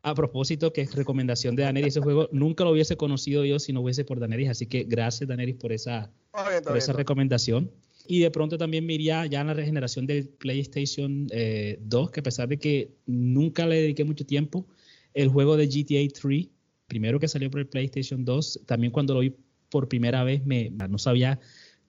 a, 0.03 0.15
propósito, 0.15 0.73
que 0.73 0.81
es 0.81 0.95
recomendación 0.95 1.55
de 1.55 1.63
Daneris, 1.63 1.89
ese 1.89 2.01
juego 2.01 2.29
nunca 2.33 2.65
lo 2.65 2.71
hubiese 2.71 2.97
conocido 2.97 3.45
yo 3.45 3.59
si 3.59 3.73
no 3.73 3.81
hubiese 3.83 4.05
por 4.05 4.19
Daneris, 4.19 4.49
así 4.49 4.67
que 4.67 4.85
gracias 4.85 5.29
Daneris 5.29 5.57
por 5.57 5.73
esa, 5.73 6.11
por 6.65 6.77
esa 6.77 6.93
recomendación. 6.93 7.71
Y 8.09 8.21
de 8.21 8.31
pronto 8.31 8.57
también 8.57 8.87
me 8.87 8.95
iría 8.95 9.27
ya 9.27 9.43
en 9.43 9.49
la 9.49 9.55
regeneración 9.55 10.07
del 10.07 10.29
PlayStation 10.29 11.27
2, 11.27 11.31
eh, 11.31 11.79
que 12.13 12.21
a 12.21 12.23
pesar 12.23 12.49
de 12.49 12.59
que 12.59 12.91
nunca 13.07 13.67
le 13.67 13.83
dediqué 13.83 14.03
mucho 14.03 14.25
tiempo, 14.25 14.67
el 15.13 15.29
juego 15.29 15.57
de 15.57 15.67
GTA 15.67 16.09
3, 16.13 16.49
primero 16.87 17.21
que 17.21 17.29
salió 17.29 17.51
por 17.51 17.61
el 17.61 17.69
PlayStation 17.69 18.25
2, 18.25 18.63
también 18.67 18.93
cuando 18.93 19.15
lo 19.15 19.21
vi 19.21 19.35
por 19.69 19.89
primera 19.89 20.25
vez 20.25 20.45
me, 20.47 20.71
no 20.71 20.99
sabía 20.99 21.39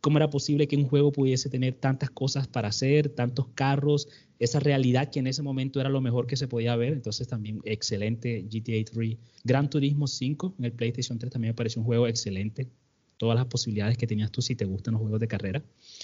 cómo 0.01 0.17
era 0.17 0.29
posible 0.29 0.67
que 0.67 0.77
un 0.77 0.87
juego 0.87 1.11
pudiese 1.11 1.49
tener 1.49 1.75
tantas 1.75 2.09
cosas 2.09 2.47
para 2.47 2.69
hacer, 2.69 3.09
tantos 3.09 3.47
carros, 3.53 4.07
esa 4.39 4.59
realidad 4.59 5.09
que 5.09 5.19
en 5.19 5.27
ese 5.27 5.41
momento 5.41 5.79
era 5.79 5.89
lo 5.89 6.01
mejor 6.01 6.25
que 6.25 6.37
se 6.37 6.47
podía 6.47 6.75
ver. 6.75 6.93
Entonces 6.93 7.27
también 7.27 7.61
excelente 7.65 8.43
GTA 8.43 8.83
3. 8.91 9.17
Gran 9.43 9.69
Turismo 9.69 10.07
5 10.07 10.55
en 10.57 10.65
el 10.65 10.71
PlayStation 10.71 11.19
3 11.19 11.31
también 11.31 11.51
me 11.51 11.55
pareció 11.55 11.81
un 11.81 11.85
juego 11.85 12.07
excelente. 12.07 12.67
Todas 13.17 13.35
las 13.35 13.47
posibilidades 13.47 13.97
que 13.97 14.07
tenías 14.07 14.31
tú 14.31 14.41
si 14.41 14.55
te 14.55 14.63
gustan 14.63 14.93
los 14.93 15.01
juegos 15.01 15.19
de 15.19 15.27
carrera. 15.27 15.63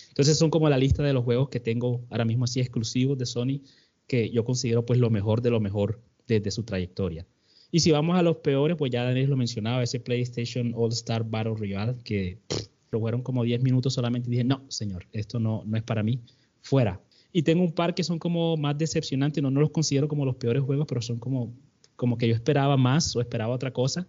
Entonces 0.10 0.38
son 0.38 0.50
como 0.50 0.70
la 0.70 0.78
lista 0.78 1.02
de 1.02 1.14
los 1.14 1.24
juegos 1.24 1.48
que 1.48 1.62
tengo 1.62 2.06
ahora 2.10 2.26
mismo 2.26 2.43
así 2.43 2.60
exclusivos 2.60 3.18
de 3.18 3.26
Sony 3.26 3.62
que 4.08 4.30
yo 4.30 4.43
considero 4.43 4.86
pues 4.86 5.00
lo 5.00 5.10
mejor 5.10 5.41
de 5.41 5.50
lo 5.50 5.62
mejor 5.62 6.02
desde 6.28 6.52
su 6.52 6.64
trayectoria. 6.64 7.26
Y 7.72 7.80
si 7.80 7.91
vamos 7.91 8.18
a 8.18 8.22
los 8.22 8.38
peores, 8.38 8.78
pues 8.78 8.91
ya 8.91 9.04
Daniel 9.04 9.30
lo 9.30 9.38
mencionaba, 9.38 9.82
ese 9.84 10.00
PlayStation 10.00 10.74
All 10.76 10.91
Star 10.91 11.24
Battle 11.24 11.56
Royale 11.56 11.96
que 12.04 12.38
fueron 12.92 13.22
como 13.22 13.44
10 13.44 13.62
minutos 13.62 13.94
solamente 13.94 14.30
y 14.30 14.32
dije, 14.32 14.44
no, 14.44 14.64
señor, 14.70 15.08
esto 15.12 15.40
no, 15.40 15.64
no 15.66 15.78
es 15.78 15.84
para 15.84 16.04
mí, 16.04 16.22
fuera. 16.62 17.02
Y 17.32 17.44
tengo 17.44 17.64
un 17.64 17.74
par 17.74 17.94
que 17.94 18.04
son 18.04 18.20
como 18.20 18.56
más 18.58 18.78
decepcionantes, 18.78 19.44
no, 19.44 19.52
no 19.52 19.60
los 19.60 19.72
considero 19.72 20.08
como 20.08 20.26
los 20.26 20.36
peores 20.36 20.64
juegos, 20.64 20.86
pero 20.88 21.02
son 21.02 21.20
como, 21.20 21.54
como 21.96 22.18
que 22.18 22.28
yo 22.28 22.34
esperaba 22.34 22.78
más 22.78 23.16
o 23.16 23.22
esperaba 23.22 23.54
otra 23.54 23.72
cosa. 23.72 24.08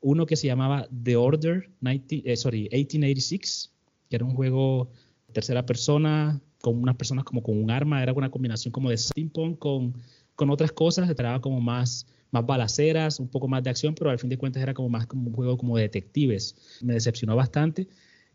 Uno 0.00 0.26
que 0.26 0.36
se 0.36 0.46
llamaba 0.46 0.88
The 1.02 1.16
Order 1.16 1.70
90, 1.80 2.16
eh, 2.24 2.36
sorry, 2.36 2.68
1886, 2.72 3.72
que 4.08 4.16
era 4.16 4.24
un 4.24 4.34
juego 4.34 4.90
tercera 5.32 5.64
persona, 5.64 6.40
con 6.60 6.78
unas 6.80 6.96
personas 6.96 7.24
como 7.24 7.42
con 7.42 7.62
un 7.62 7.70
arma, 7.70 8.02
era 8.02 8.12
una 8.12 8.30
combinación 8.30 8.72
como 8.72 8.90
de 8.90 8.96
steampunk 8.96 9.58
con, 9.58 9.94
con 10.34 10.50
otras 10.50 10.72
cosas, 10.72 11.08
esperaba 11.08 11.40
como 11.40 11.60
más 11.60 12.06
más 12.32 12.46
balaceras, 12.46 13.20
un 13.20 13.28
poco 13.28 13.46
más 13.46 13.62
de 13.62 13.70
acción, 13.70 13.94
pero 13.94 14.10
al 14.10 14.18
fin 14.18 14.30
de 14.30 14.38
cuentas 14.38 14.62
era 14.62 14.74
como 14.74 14.88
más 14.88 15.06
como 15.06 15.28
un 15.28 15.34
juego 15.34 15.56
como 15.58 15.76
de 15.76 15.82
detectives. 15.82 16.56
Me 16.80 16.94
decepcionó 16.94 17.36
bastante. 17.36 17.86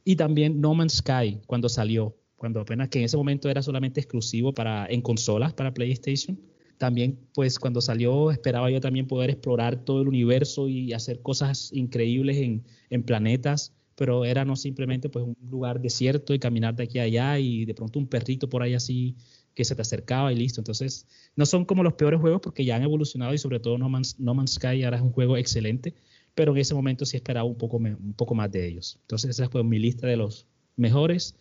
Y 0.07 0.15
también 0.15 0.61
No 0.61 0.73
Man's 0.73 0.99
Sky, 0.99 1.41
cuando 1.47 1.67
salió, 1.67 2.15
cuando 2.37 2.61
apenas 2.61 2.87
que 2.87 2.99
en 2.99 3.03
ese 3.03 3.17
momento 3.17 3.49
era 3.49 3.61
solamente 3.61 3.99
exclusivo 3.99 4.53
para, 4.53 4.87
en 4.87 5.01
consolas 5.01 5.51
para 5.51 5.73
PlayStation. 5.73 6.39
También, 6.77 7.19
pues 7.33 7.59
cuando 7.59 7.81
salió, 7.81 8.31
esperaba 8.31 8.71
yo 8.71 8.79
también 8.79 9.05
poder 9.05 9.31
explorar 9.31 9.83
todo 9.83 10.03
el 10.03 10.07
universo 10.07 10.69
y 10.69 10.93
hacer 10.93 11.21
cosas 11.21 11.73
increíbles 11.73 12.37
en, 12.37 12.63
en 12.89 13.03
planetas, 13.03 13.73
pero 13.95 14.23
era 14.23 14.45
no 14.45 14.55
simplemente 14.55 15.09
pues 15.09 15.25
un 15.25 15.35
lugar 15.49 15.81
desierto 15.81 16.33
y 16.33 16.39
caminar 16.39 16.73
de 16.77 16.83
aquí 16.83 16.99
a 16.99 17.01
allá 17.01 17.37
y 17.37 17.65
de 17.65 17.73
pronto 17.73 17.99
un 17.99 18.07
perrito 18.07 18.47
por 18.47 18.63
ahí 18.63 18.75
así 18.75 19.17
que 19.53 19.65
se 19.65 19.75
te 19.75 19.81
acercaba 19.81 20.31
y 20.31 20.37
listo. 20.37 20.61
Entonces, 20.61 21.05
no 21.35 21.45
son 21.45 21.65
como 21.65 21.83
los 21.83 21.95
peores 21.95 22.21
juegos 22.21 22.39
porque 22.41 22.63
ya 22.63 22.77
han 22.77 22.83
evolucionado 22.83 23.33
y 23.33 23.39
sobre 23.39 23.59
todo 23.59 23.77
No 23.77 23.89
Man's, 23.89 24.17
no 24.21 24.33
Man's 24.33 24.53
Sky 24.53 24.83
ahora 24.83 24.95
es 24.95 25.03
un 25.03 25.11
juego 25.11 25.35
excelente, 25.35 25.95
pero 26.37 26.51
en 26.51 26.59
ese 26.59 26.75
momento 26.75 27.03
sí 27.03 27.17
esperaba 27.17 27.47
un 27.47 27.57
poco, 27.57 27.77
un 27.77 28.13
poco 28.15 28.35
más 28.35 28.51
de 28.51 28.67
ellos. 28.67 28.99
Entonces 29.01 29.31
esa 29.31 29.49
fue 29.49 29.63
mi 29.63 29.79
lista 29.79 30.05
de 30.05 30.17
los 30.17 30.45
mejores, 30.75 31.35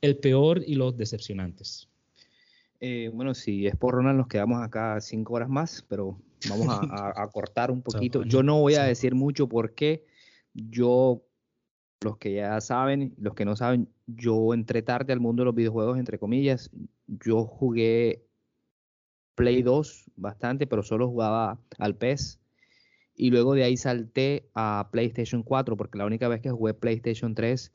el 0.00 0.16
peor 0.16 0.64
y 0.66 0.74
los 0.74 0.96
decepcionantes. 0.96 1.88
Eh, 2.80 3.12
bueno, 3.14 3.32
si 3.32 3.68
es 3.68 3.76
por 3.76 3.94
Ronald, 3.94 4.18
nos 4.18 4.26
quedamos 4.26 4.60
acá 4.60 5.00
cinco 5.00 5.34
horas 5.34 5.48
más, 5.48 5.86
pero 5.88 6.18
vamos 6.48 6.66
a, 6.90 7.28
cortar 7.28 7.70
un 7.70 7.80
poquito. 7.82 8.24
Yo 8.24 8.42
no 8.42 8.58
voy 8.60 8.74
a 8.74 8.82
decir 8.82 9.14
mucho 9.14 9.48
porque 9.48 10.04
yo, 10.52 11.22
los 12.00 12.16
que 12.16 12.34
ya 12.34 12.60
saben, 12.60 13.14
los 13.18 13.34
que 13.34 13.44
no 13.44 13.54
saben, 13.54 13.88
yo 14.08 14.52
entré 14.52 14.82
tarde 14.82 15.12
al 15.12 15.20
mundo 15.20 15.42
de 15.42 15.44
los 15.44 15.54
videojuegos, 15.54 15.96
entre 15.96 16.18
comillas. 16.18 16.70
Yo 17.06 17.44
jugué 17.44 18.26
Play 19.36 19.62
2 19.62 20.10
bastante, 20.16 20.66
pero 20.66 20.82
solo 20.82 21.06
jugaba 21.06 21.60
al 21.78 21.94
PES. 21.94 22.40
Y 23.20 23.28
luego 23.28 23.52
de 23.52 23.64
ahí 23.64 23.76
salté 23.76 24.48
a 24.54 24.88
PlayStation 24.90 25.42
4, 25.42 25.76
porque 25.76 25.98
la 25.98 26.06
única 26.06 26.26
vez 26.26 26.40
que 26.40 26.50
jugué 26.50 26.72
PlayStation 26.72 27.34
3, 27.34 27.70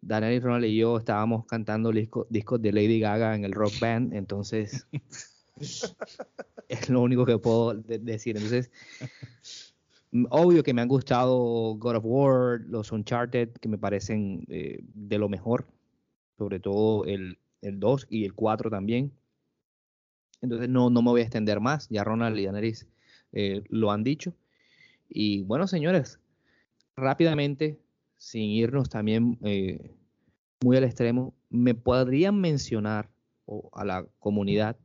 Daniel 0.00 0.32
y 0.32 0.40
Ronald 0.40 0.64
y 0.64 0.78
yo 0.78 0.98
estábamos 0.98 1.46
cantando 1.46 1.92
discos 1.92 2.60
de 2.60 2.72
Lady 2.72 2.98
Gaga 2.98 3.36
en 3.36 3.44
el 3.44 3.52
rock 3.52 3.78
band, 3.78 4.12
entonces 4.14 4.88
es 6.68 6.88
lo 6.88 7.02
único 7.02 7.24
que 7.24 7.38
puedo 7.38 7.74
decir. 7.74 8.36
Entonces, 8.36 8.72
obvio 10.28 10.64
que 10.64 10.74
me 10.74 10.82
han 10.82 10.88
gustado 10.88 11.38
God 11.76 11.98
of 11.98 12.04
War, 12.04 12.60
los 12.62 12.90
Uncharted, 12.90 13.50
que 13.60 13.68
me 13.68 13.78
parecen 13.78 14.44
eh, 14.48 14.80
de 14.82 15.18
lo 15.18 15.28
mejor, 15.28 15.68
sobre 16.36 16.58
todo 16.58 17.04
el, 17.04 17.38
el 17.62 17.78
2 17.78 18.08
y 18.10 18.24
el 18.24 18.34
4 18.34 18.70
también. 18.70 19.12
Entonces 20.42 20.68
no, 20.68 20.90
no 20.90 21.00
me 21.00 21.10
voy 21.10 21.20
a 21.20 21.24
extender 21.26 21.60
más, 21.60 21.88
ya 21.90 22.02
Ronald 22.02 22.36
y 22.36 22.46
Daenerys 22.46 22.88
eh, 23.32 23.62
lo 23.68 23.92
han 23.92 24.02
dicho. 24.02 24.34
Y 25.10 25.42
bueno, 25.42 25.66
señores, 25.66 26.20
rápidamente, 26.96 27.80
sin 28.16 28.44
irnos 28.44 28.88
también 28.88 29.38
eh, 29.42 29.90
muy 30.62 30.76
al 30.76 30.84
extremo, 30.84 31.34
¿me 31.48 31.74
podrían 31.74 32.40
mencionar 32.40 33.10
a 33.72 33.84
la 33.84 34.06
comunidad 34.20 34.76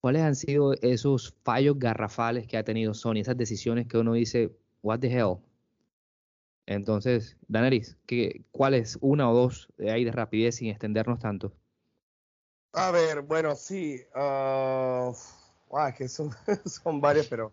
cuáles 0.00 0.22
han 0.22 0.36
sido 0.36 0.74
esos 0.74 1.34
fallos 1.42 1.78
garrafales 1.78 2.46
que 2.46 2.56
ha 2.56 2.62
tenido 2.62 2.94
Sony, 2.94 3.16
esas 3.16 3.36
decisiones 3.36 3.88
que 3.88 3.98
uno 3.98 4.12
dice, 4.12 4.52
what 4.82 5.00
the 5.00 5.12
hell? 5.12 5.38
Entonces, 6.66 7.36
Daenerys, 7.48 7.96
¿cuál 8.52 8.74
es 8.74 8.96
una 9.00 9.28
o 9.30 9.34
dos 9.34 9.68
de 9.76 9.90
ahí 9.90 10.04
de 10.04 10.12
rapidez 10.12 10.56
sin 10.56 10.68
extendernos 10.68 11.18
tanto? 11.18 11.52
A 12.74 12.90
ver, 12.90 13.22
bueno, 13.22 13.56
sí. 13.56 14.02
Uh, 14.14 15.12
que 15.96 16.08
son, 16.08 16.30
son 16.66 17.00
varias, 17.00 17.26
pero 17.26 17.50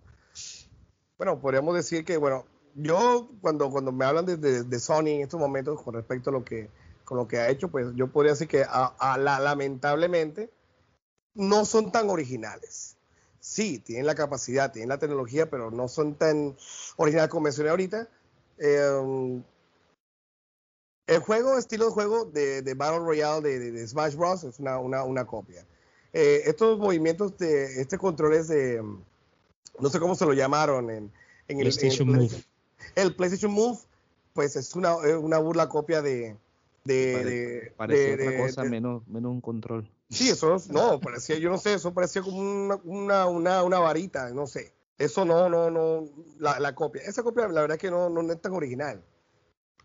bueno, 1.18 1.40
podríamos 1.40 1.76
decir 1.76 2.04
que, 2.04 2.18
bueno, 2.18 2.46
yo 2.76 3.30
cuando, 3.42 3.70
cuando 3.70 3.92
me 3.92 4.06
hablan 4.06 4.26
de, 4.26 4.38
de, 4.38 4.80
Sony 4.80 5.08
en 5.08 5.22
estos 5.22 5.40
momentos 5.40 5.82
con 5.82 5.94
respecto 5.94 6.30
a 6.30 6.34
lo 6.34 6.44
que, 6.44 6.70
con 7.06 7.18
lo 7.18 7.28
que 7.28 7.38
ha 7.38 7.50
hecho, 7.50 7.70
pues 7.70 7.88
yo 7.96 8.08
podría 8.08 8.34
decir 8.34 8.48
que 8.48 8.66
lamentablemente 9.00 10.50
no 11.34 11.66
son 11.66 11.92
tan 11.92 12.10
originales. 12.10 12.98
Sí, 13.40 13.80
tienen 13.80 14.08
la 14.08 14.16
capacidad, 14.16 14.72
tienen 14.72 14.90
la 14.90 14.98
tecnología, 14.98 15.50
pero 15.50 15.72
no 15.72 15.88
son 15.88 16.16
tan 16.16 16.58
originales 16.98 17.30
como 17.30 17.44
mencioné 17.44 17.70
ahorita. 17.70 18.10
Eh, 18.58 19.42
el 21.08 21.20
juego, 21.20 21.58
estilo 21.58 21.86
de 21.86 21.92
juego 21.92 22.26
de, 22.26 22.62
de 22.62 22.74
Battle 22.74 23.00
Royale 23.00 23.60
de, 23.60 23.88
Smash 23.88 24.16
Bros. 24.16 24.44
es 24.44 24.60
una, 24.60 24.80
una, 24.80 25.04
una 25.04 25.26
copia. 25.26 25.66
Eh, 26.12 26.44
estos 26.46 26.80
movimientos 26.80 27.38
de 27.38 27.82
este 27.82 27.98
control 27.98 28.34
es 28.34 28.48
de, 28.48 28.82
no 29.80 29.90
sé 29.90 30.00
cómo 30.00 30.16
se 30.16 30.26
lo 30.26 30.34
llamaron 30.34 30.90
en, 30.90 31.12
en 31.48 31.60
el, 31.60 31.64
PlayStation 31.64 32.08
Move. 32.08 32.44
El 32.96 33.16
PlayStation 33.16 33.52
Move, 33.52 33.80
pues 34.34 34.56
es 34.56 34.76
una, 34.76 34.96
una 34.96 35.38
burla 35.38 35.70
copia 35.70 36.02
de... 36.02 36.38
de, 36.84 37.74
parece, 37.78 38.14
otra 38.14 38.38
cosa 38.38 38.64
menos, 38.64 39.08
menos 39.08 39.32
un 39.32 39.42
control. 39.42 39.90
Sí, 40.10 40.30
eso 40.30 40.58
no, 40.70 41.00
parecía, 41.00 41.38
yo 41.38 41.50
no 41.50 41.58
sé, 41.58 41.74
eso 41.74 41.94
parecía 41.94 42.22
como 42.22 42.40
una, 42.40 42.76
una, 42.84 43.26
una, 43.28 43.64
una 43.64 43.80
varita, 43.80 44.30
no 44.32 44.48
sé. 44.48 44.74
Eso 44.98 45.26
no, 45.26 45.50
no, 45.50 45.70
no, 45.70 46.10
la, 46.40 46.60
la, 46.60 46.74
copia. 46.74 47.02
Esa 47.02 47.22
copia, 47.22 47.48
la 47.50 47.62
verdad 47.62 47.76
es 47.76 47.82
que 47.82 47.92
no, 47.92 48.10
no 48.10 48.32
es 48.32 48.42
tan 48.42 48.54
original. 48.54 49.04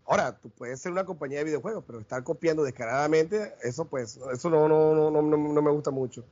Ahora, 0.05 0.37
tú 0.39 0.49
puedes 0.49 0.79
ser 0.79 0.91
una 0.91 1.05
compañía 1.05 1.39
de 1.39 1.45
videojuegos, 1.45 1.83
pero 1.85 1.99
estar 1.99 2.23
copiando 2.23 2.63
descaradamente, 2.63 3.53
eso 3.61 3.85
pues, 3.85 4.19
eso 4.33 4.49
no, 4.49 4.67
no, 4.67 4.93
no, 4.93 5.11
no, 5.11 5.21
no 5.21 5.61
me 5.61 5.71
gusta 5.71 5.91
mucho. 5.91 6.25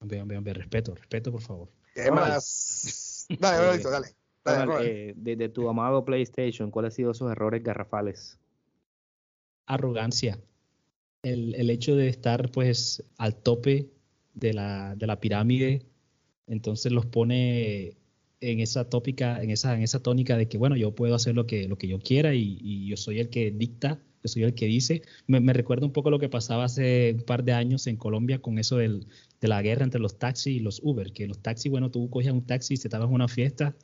Bien, 0.00 0.26
bien, 0.28 0.44
bien, 0.44 0.56
respeto, 0.56 0.94
respeto, 0.94 1.32
por 1.32 1.40
favor. 1.40 1.68
Es 3.28 3.40
más, 3.40 3.58
dale, 3.58 3.82
dale, 3.82 4.66
dale. 4.66 5.10
Eh, 5.10 5.14
de, 5.16 5.48
tu 5.48 5.68
amado 5.68 6.04
PlayStation, 6.04 6.70
¿cuáles 6.70 6.92
han 6.92 6.96
sido 6.96 7.10
esos 7.12 7.30
errores 7.30 7.62
garrafales? 7.62 8.38
Arrogancia. 9.66 10.38
El, 11.22 11.54
el 11.54 11.70
hecho 11.70 11.96
de 11.96 12.08
estar 12.08 12.50
pues 12.50 13.02
al 13.16 13.36
tope 13.36 13.90
de 14.34 14.52
la, 14.52 14.94
de 14.96 15.06
la 15.06 15.20
pirámide, 15.20 15.86
entonces 16.46 16.92
los 16.92 17.06
pone 17.06 17.96
en 18.40 18.60
esa 18.60 18.88
tópica, 18.88 19.42
en 19.42 19.50
esa, 19.50 19.74
en 19.74 19.82
esa 19.82 20.02
tónica 20.02 20.36
de 20.36 20.48
que, 20.48 20.58
bueno, 20.58 20.76
yo 20.76 20.94
puedo 20.94 21.14
hacer 21.14 21.34
lo 21.34 21.46
que, 21.46 21.66
lo 21.68 21.76
que 21.78 21.88
yo 21.88 21.98
quiera 21.98 22.34
y, 22.34 22.86
yo 22.86 22.96
soy 22.96 23.20
el 23.20 23.30
que 23.30 23.50
dicta, 23.50 23.98
yo 24.24 24.28
soy 24.28 24.42
el 24.42 24.54
que 24.54 24.66
dice. 24.66 25.02
Me, 25.26 25.52
recuerda 25.52 25.84
un 25.84 25.92
poco 25.92 26.10
lo 26.10 26.18
que 26.18 26.28
pasaba 26.30 26.64
hace 26.64 27.14
un 27.18 27.24
par 27.24 27.44
de 27.44 27.52
años 27.52 27.86
en 27.86 27.96
Colombia 27.96 28.40
con 28.40 28.58
eso 28.58 28.78
del, 28.78 29.06
de 29.40 29.48
la 29.48 29.60
guerra 29.60 29.84
entre 29.84 30.00
los 30.00 30.18
taxis 30.18 30.56
y 30.56 30.60
los 30.60 30.80
Uber, 30.82 31.12
que 31.12 31.26
los 31.26 31.38
taxis, 31.40 31.70
bueno, 31.70 31.90
tú 31.90 32.08
cogías 32.08 32.32
un 32.32 32.46
taxi, 32.46 32.76
se 32.76 32.88
estabas 32.88 33.08
en 33.08 33.14
una 33.14 33.28
fiesta 33.28 33.76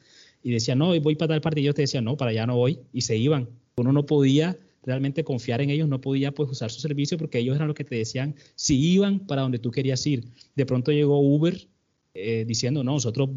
y 0.43 0.51
decían, 0.51 0.79
no, 0.79 0.99
voy 1.01 1.15
para 1.15 1.35
tal 1.35 1.41
parte, 1.43 1.61
y 1.61 1.65
ellos 1.65 1.75
te 1.75 1.83
decían, 1.83 2.05
no, 2.05 2.17
para 2.17 2.31
allá 2.31 2.47
no 2.47 2.57
voy, 2.57 2.81
y 2.93 3.03
se 3.03 3.17
iban. 3.17 3.51
Uno 3.77 3.93
no 3.93 4.07
podía 4.07 4.59
realmente 4.83 5.25
confiar 5.25 5.61
en 5.61 5.69
ellos, 5.69 5.89
no 5.89 6.01
podía 6.01 6.33
pues 6.33 6.49
usar 6.51 6.71
su 6.71 6.81
servicio 6.81 7.19
porque 7.19 7.39
ellos 7.39 7.57
eran 7.57 7.69
los 7.69 7.77
que 7.77 7.85
te 7.85 7.97
decían 7.97 8.35
si 8.55 8.79
iban 8.93 9.27
para 9.27 9.43
donde 9.43 9.59
tú 9.59 9.71
querías 9.71 10.07
ir. 10.07 10.25
De 10.57 10.65
pronto 10.65 10.91
llegó 10.91 11.21
Uber 11.21 11.69
eh, 12.15 12.47
diciendo, 12.49 12.83
no, 12.83 12.93
nosotros 12.93 13.29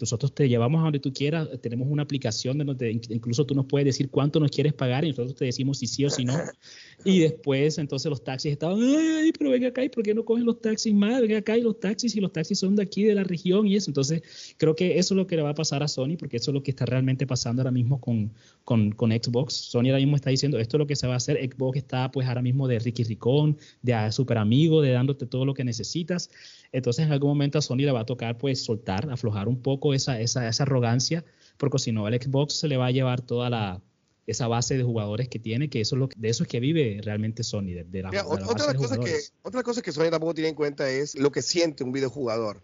nosotros 0.00 0.34
te 0.34 0.48
llevamos 0.48 0.80
a 0.80 0.84
donde 0.84 1.00
tú 1.00 1.12
quieras, 1.12 1.48
tenemos 1.60 1.88
una 1.90 2.02
aplicación 2.02 2.58
de 2.58 2.64
donde 2.64 2.90
incluso 3.10 3.44
tú 3.44 3.54
nos 3.54 3.66
puedes 3.66 3.86
decir 3.86 4.10
cuánto 4.10 4.38
nos 4.38 4.50
quieres 4.50 4.72
pagar 4.72 5.04
y 5.04 5.08
nosotros 5.08 5.34
te 5.34 5.44
decimos 5.44 5.78
si 5.78 5.86
sí 5.86 6.04
o 6.04 6.10
si 6.10 6.24
no. 6.24 6.34
Y 7.04 7.18
después 7.18 7.78
entonces 7.78 8.08
los 8.08 8.22
taxis 8.22 8.52
estaban, 8.52 8.78
ay, 8.80 9.32
pero 9.36 9.50
venga 9.50 9.66
acá, 9.68 9.82
¿y 9.84 9.88
por 9.88 10.04
qué 10.04 10.14
no 10.14 10.24
cogen 10.24 10.44
los 10.44 10.60
taxis 10.60 10.94
más? 10.94 11.20
Venga 11.20 11.38
acá 11.38 11.58
y 11.58 11.60
los 11.60 11.80
taxis 11.80 12.14
y 12.14 12.20
los 12.20 12.32
taxis 12.32 12.60
son 12.60 12.76
de 12.76 12.84
aquí 12.84 13.02
de 13.02 13.16
la 13.16 13.24
región 13.24 13.66
y 13.66 13.74
eso. 13.74 13.90
Entonces 13.90 14.22
creo 14.56 14.76
que 14.76 14.98
eso 15.00 15.14
es 15.14 15.16
lo 15.16 15.26
que 15.26 15.34
le 15.34 15.42
va 15.42 15.50
a 15.50 15.54
pasar 15.54 15.82
a 15.82 15.88
Sony 15.88 16.16
porque 16.16 16.36
eso 16.36 16.52
es 16.52 16.54
lo 16.54 16.62
que 16.62 16.70
está 16.70 16.86
realmente 16.86 17.26
pasando 17.26 17.60
ahora 17.60 17.72
mismo 17.72 18.00
con, 18.00 18.30
con, 18.64 18.92
con 18.92 19.10
Xbox. 19.10 19.54
Sony 19.54 19.86
ahora 19.86 19.98
mismo 19.98 20.16
está 20.16 20.30
diciendo, 20.30 20.58
esto 20.58 20.76
es 20.76 20.78
lo 20.78 20.86
que 20.86 20.96
se 20.96 21.06
va 21.06 21.14
a 21.14 21.16
hacer. 21.16 21.38
Xbox 21.38 21.78
está 21.78 22.10
pues 22.10 22.26
ahora 22.28 22.42
mismo 22.42 22.68
de 22.68 22.78
Ricky 22.78 23.04
Ricón, 23.04 23.58
de 23.82 24.12
super 24.12 24.38
amigo, 24.38 24.82
de 24.82 24.92
dándote 24.92 25.26
todo 25.26 25.44
lo 25.44 25.54
que 25.54 25.64
necesitas. 25.64 26.30
Entonces 26.72 27.06
en 27.06 27.12
algún 27.12 27.30
momento 27.30 27.58
a 27.58 27.62
Sony 27.62 27.78
le 27.78 27.92
va 27.92 28.00
a 28.00 28.06
tocar 28.06 28.38
pues 28.38 28.64
soltar, 28.64 29.10
aflojar 29.10 29.48
un 29.48 29.60
poco 29.60 29.94
esa, 29.94 30.20
esa, 30.20 30.48
esa 30.48 30.62
arrogancia, 30.62 31.24
porque 31.56 31.78
si 31.78 31.92
no, 31.92 32.08
el 32.08 32.20
Xbox 32.20 32.54
se 32.54 32.68
le 32.68 32.76
va 32.76 32.86
a 32.86 32.90
llevar 32.90 33.20
toda 33.20 33.50
la, 33.50 33.82
esa 34.26 34.48
base 34.48 34.76
de 34.76 34.82
jugadores 34.82 35.28
que 35.28 35.38
tiene, 35.38 35.68
que 35.68 35.80
eso 35.80 35.96
es 35.96 36.00
lo 36.00 36.08
de 36.16 36.28
eso 36.28 36.44
es 36.44 36.48
que 36.48 36.60
vive 36.60 37.00
realmente 37.02 37.42
Sony. 37.42 37.72
De, 37.84 38.02
la, 38.02 38.08
otra, 38.26 38.74
cosa 38.74 38.98
que, 38.98 39.18
otra 39.42 39.62
cosa 39.62 39.82
que 39.82 39.92
Sony 39.92 40.10
tampoco 40.10 40.34
tiene 40.34 40.50
en 40.50 40.54
cuenta 40.54 40.88
es 40.88 41.14
lo 41.16 41.32
que 41.32 41.42
siente 41.42 41.84
un 41.84 41.92
videojugador. 41.92 42.62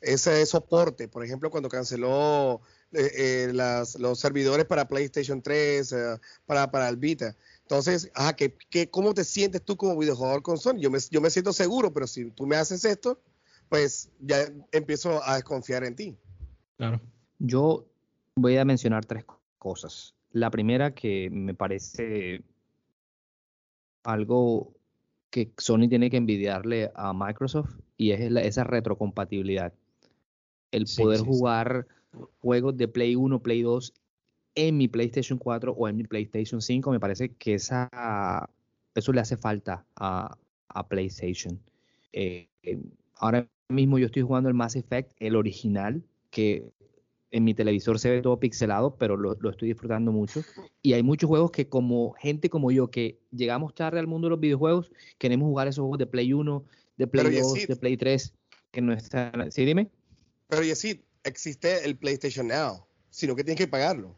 Ese 0.00 0.46
soporte, 0.46 1.08
por 1.08 1.24
ejemplo, 1.24 1.50
cuando 1.50 1.68
canceló 1.68 2.62
eh, 2.92 3.10
eh, 3.16 3.52
las, 3.52 3.98
los 3.98 4.18
servidores 4.18 4.66
para 4.66 4.88
PlayStation 4.88 5.40
3, 5.40 5.92
eh, 5.92 5.96
para, 6.46 6.70
para 6.70 6.88
el 6.88 6.96
Vita. 6.96 7.36
Entonces, 7.62 8.10
ajá, 8.14 8.34
¿qué, 8.34 8.56
qué, 8.68 8.90
cómo 8.90 9.14
te 9.14 9.22
sientes 9.22 9.62
tú 9.62 9.76
como 9.76 9.96
videojugador 9.96 10.42
con 10.42 10.58
Sony? 10.58 10.78
Yo 10.78 10.90
me, 10.90 10.98
yo 11.10 11.20
me 11.20 11.30
siento 11.30 11.52
seguro, 11.52 11.92
pero 11.92 12.08
si 12.08 12.30
tú 12.32 12.46
me 12.46 12.56
haces 12.56 12.84
esto, 12.84 13.20
pues 13.68 14.10
ya 14.18 14.46
empiezo 14.72 15.22
a 15.24 15.36
desconfiar 15.36 15.84
en 15.84 15.94
ti. 15.94 16.16
Claro. 16.76 17.00
Yo 17.38 17.86
voy 18.34 18.56
a 18.56 18.64
mencionar 18.64 19.04
tres 19.04 19.24
cosas. 19.58 20.14
La 20.32 20.50
primera 20.50 20.92
que 20.92 21.30
me 21.30 21.54
parece 21.54 22.42
algo 24.02 24.74
que 25.30 25.52
Sony 25.58 25.88
tiene 25.88 26.10
que 26.10 26.16
envidiarle 26.16 26.90
a 26.94 27.12
Microsoft 27.12 27.78
y 27.96 28.10
es 28.10 28.20
esa 28.20 28.64
retrocompatibilidad. 28.64 29.72
El 30.72 30.86
poder 30.96 31.20
jugar 31.20 31.86
juegos 32.40 32.76
de 32.76 32.88
Play 32.88 33.16
1, 33.16 33.42
Play 33.42 33.62
2 33.62 33.92
en 34.54 34.76
mi 34.76 34.88
PlayStation 34.88 35.38
4 35.38 35.72
o 35.72 35.88
en 35.88 35.96
mi 35.96 36.04
PlayStation 36.04 36.60
5, 36.60 36.90
me 36.90 37.00
parece 37.00 37.30
que 37.34 37.54
esa, 37.54 38.50
eso 38.94 39.12
le 39.12 39.20
hace 39.20 39.36
falta 39.36 39.86
a, 39.96 40.36
PlayStation. 40.88 41.60
Eh, 42.12 42.48
ahora 43.16 43.48
mismo 43.68 43.98
yo 43.98 44.06
estoy 44.06 44.22
jugando 44.22 44.48
el 44.48 44.54
Mass 44.54 44.76
Effect, 44.76 45.12
el 45.18 45.36
original, 45.36 46.02
que 46.30 46.70
en 47.32 47.44
mi 47.44 47.54
televisor 47.54 47.98
se 47.98 48.10
ve 48.10 48.22
todo 48.22 48.40
pixelado, 48.40 48.96
pero 48.96 49.16
lo, 49.16 49.32
estoy 49.50 49.68
disfrutando 49.68 50.12
mucho. 50.12 50.42
Y 50.82 50.94
hay 50.94 51.02
muchos 51.02 51.28
juegos 51.28 51.50
que 51.50 51.68
como 51.68 52.12
gente 52.12 52.50
como 52.50 52.70
yo, 52.70 52.90
que 52.90 53.18
llegamos 53.30 53.74
tarde 53.74 53.98
al 53.98 54.06
mundo 54.06 54.26
de 54.26 54.30
los 54.30 54.40
videojuegos, 54.40 54.90
queremos 55.18 55.46
jugar 55.46 55.68
esos 55.68 55.82
juegos 55.82 55.98
de 55.98 56.06
Play 56.06 56.32
1, 56.32 56.64
de 56.96 57.06
Play 57.06 57.40
2, 57.40 57.66
de 57.68 57.76
Play 57.76 57.96
3, 57.96 58.34
que 58.70 58.80
no 58.80 58.92
están... 58.92 59.50
¿Sí, 59.52 59.64
dime? 59.64 59.90
Pero 60.48 60.62
sí, 60.74 61.02
existe 61.24 61.84
el 61.84 61.96
PlayStation 61.96 62.48
Now, 62.48 62.86
sino 63.10 63.36
que 63.36 63.44
tienes 63.44 63.58
que 63.58 63.68
pagarlo. 63.68 64.16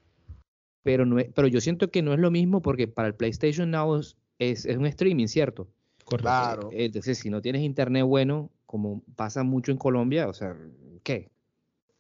Pero, 0.83 1.07
no 1.07 1.17
pero 1.35 1.49
yo 1.49 1.61
siento 1.61 1.91
que 1.91 2.03
no 2.03 2.13
es 2.13 2.19
lo 2.19 2.31
mismo 2.31 2.61
porque 2.63 2.89
para 2.89 3.09
el 3.09 3.15
PlayStation 3.15 3.71
Now 3.71 3.99
es, 3.99 4.17
es 4.39 4.77
un 4.77 4.87
streaming, 4.87 5.27
¿cierto? 5.27 5.69
Claro. 6.05 6.71
Entonces, 6.73 7.19
si 7.19 7.31
no 7.31 7.41
tienes 7.41 7.63
internet 7.63 8.05
bueno, 8.05 8.51
como 8.67 9.03
pasa 9.17 9.43
mucho 9.43 9.73
en 9.73 9.79
Colombia, 9.79 10.29
o 10.29 10.35
sea, 10.35 10.57
¿qué? 11.03 11.31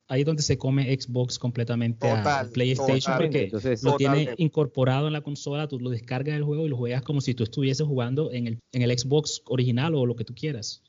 Ahí 0.08 0.22
es 0.22 0.26
donde 0.26 0.42
se 0.42 0.58
come 0.58 0.94
Xbox 0.94 1.38
completamente 1.38 2.10
a 2.10 2.46
PlayStation 2.52 3.16
porque 3.16 3.50
lo 3.82 3.96
tiene 3.96 4.34
incorporado 4.36 5.06
en 5.06 5.12
la 5.12 5.22
consola, 5.22 5.68
tú 5.68 5.78
lo 5.78 5.88
descargas 5.88 6.36
el 6.36 6.42
juego 6.42 6.66
y 6.66 6.68
lo 6.68 6.76
juegas 6.76 7.02
como 7.02 7.20
si 7.20 7.34
tú 7.34 7.44
estuvieses 7.44 7.86
jugando 7.86 8.30
en 8.32 8.46
el, 8.46 8.58
en 8.72 8.82
el 8.82 8.98
Xbox 8.98 9.42
original 9.46 9.94
o 9.94 10.04
lo 10.04 10.16
que 10.16 10.24
tú 10.24 10.34
quieras. 10.34 10.82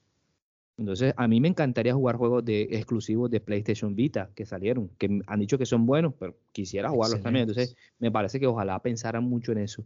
Entonces, 0.78 1.14
a 1.18 1.28
mí 1.28 1.40
me 1.40 1.48
encantaría 1.48 1.94
jugar 1.94 2.16
juegos 2.16 2.44
de 2.44 2.64
exclusivos 2.72 3.30
de 3.30 3.40
PlayStation 3.40 3.96
Vita 3.96 4.32
que 4.34 4.46
salieron, 4.46 4.90
que 4.98 5.22
han 5.28 5.40
dicho 5.40 5.58
que 5.58 5.66
son 5.66 5.86
buenos, 5.86 6.14
pero 6.20 6.36
quisiera 6.52 6.90
jugarlos 6.90 7.22
también. 7.22 7.48
Entonces, 7.48 7.76
me 8.00 8.12
parece 8.12 8.40
que 8.40 8.48
ojalá 8.48 8.80
pensaran 8.80 9.24
mucho 9.24 9.52
en 9.52 9.60
eso. 9.60 9.86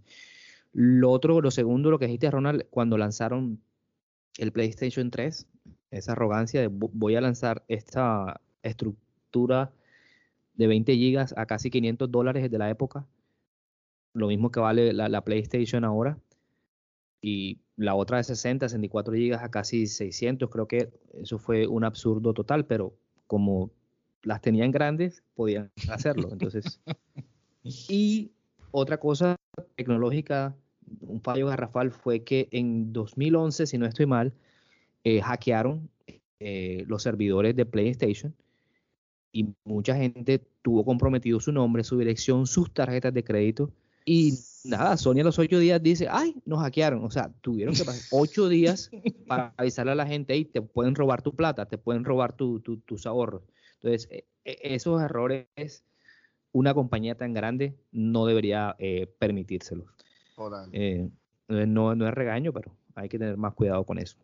Lo 0.71 1.11
otro, 1.11 1.41
lo 1.41 1.51
segundo, 1.51 1.91
lo 1.91 1.99
que 1.99 2.05
dijiste, 2.05 2.31
Ronald, 2.31 2.65
cuando 2.69 2.97
lanzaron 2.97 3.59
el 4.37 4.51
PlayStation 4.51 5.11
3, 5.11 5.47
esa 5.91 6.11
arrogancia 6.13 6.61
de 6.61 6.67
voy 6.67 7.15
a 7.15 7.21
lanzar 7.21 7.63
esta 7.67 8.39
estructura 8.61 9.71
de 10.53 10.67
20 10.67 10.95
gigas 10.95 11.33
a 11.37 11.45
casi 11.45 11.69
500 11.69 12.11
dólares 12.11 12.49
de 12.49 12.57
la 12.57 12.69
época, 12.69 13.05
lo 14.13 14.27
mismo 14.27 14.51
que 14.51 14.59
vale 14.59 14.93
la, 14.93 15.23
PlayStation 15.23 15.83
ahora, 15.83 16.17
y 17.21 17.59
la 17.77 17.95
otra 17.95 18.17
de 18.17 18.23
60, 18.23 18.67
64 18.67 19.13
gigas 19.13 19.43
a 19.43 19.49
casi 19.49 19.87
600, 19.87 20.49
creo 20.49 20.67
que 20.67 20.89
eso 21.13 21.37
fue 21.37 21.67
un 21.67 21.83
absurdo 21.83 22.33
total, 22.33 22.65
pero 22.65 22.93
como 23.27 23.71
las 24.23 24.41
tenían 24.41 24.71
grandes, 24.71 25.23
podían 25.35 25.71
hacerlo. 25.89 26.29
Entonces, 26.31 26.81
y 27.63 28.31
otra 28.71 28.99
cosa 28.99 29.35
tecnológica, 29.75 30.55
un 31.01 31.21
fallo 31.21 31.47
garrafal 31.47 31.91
fue 31.91 32.23
que 32.23 32.49
en 32.51 32.91
2011, 32.91 33.67
si 33.67 33.77
no 33.77 33.85
estoy 33.85 34.07
mal, 34.07 34.33
eh, 35.03 35.21
hackearon 35.21 35.89
eh, 36.39 36.83
los 36.87 37.03
servidores 37.03 37.55
de 37.55 37.65
PlayStation 37.65 38.33
y 39.31 39.53
mucha 39.65 39.95
gente 39.95 40.41
tuvo 40.63 40.83
comprometido 40.83 41.39
su 41.39 41.51
nombre, 41.51 41.83
su 41.83 41.97
dirección, 41.97 42.47
sus 42.47 42.73
tarjetas 42.73 43.13
de 43.13 43.23
crédito. 43.23 43.71
Y 44.05 44.31
nada, 44.67 44.97
Sony 44.97 45.19
a 45.21 45.23
los 45.23 45.39
ocho 45.39 45.59
días 45.59 45.81
dice, 45.81 46.07
ay, 46.09 46.35
nos 46.45 46.59
hackearon. 46.59 47.03
O 47.03 47.09
sea, 47.09 47.31
tuvieron 47.41 47.75
que 47.75 47.83
pasar 47.83 48.01
ocho 48.11 48.49
días 48.49 48.89
para 49.27 49.53
avisarle 49.57 49.91
a 49.93 49.95
la 49.95 50.07
gente, 50.07 50.35
y 50.35 50.45
te 50.45 50.61
pueden 50.61 50.95
robar 50.95 51.21
tu 51.21 51.35
plata, 51.35 51.65
te 51.65 51.77
pueden 51.77 52.03
robar 52.03 52.35
tus 52.35 53.05
ahorros. 53.05 53.43
Entonces, 53.75 54.07
e, 54.11 54.25
e, 54.45 54.75
esos 54.75 55.01
errores, 55.01 55.83
una 56.51 56.73
compañía 56.73 57.15
tan 57.15 57.33
grande 57.33 57.75
no 57.91 58.25
debería 58.25 58.75
eh, 58.79 59.07
permitírselos. 59.19 59.87
Eh, 60.71 61.09
no, 61.47 61.95
no 61.95 62.07
es 62.07 62.13
regaño, 62.13 62.53
pero 62.53 62.75
hay 62.95 63.09
que 63.09 63.17
tener 63.17 63.37
más 63.37 63.53
cuidado 63.53 63.83
con 63.83 63.97
eso. 63.97 64.17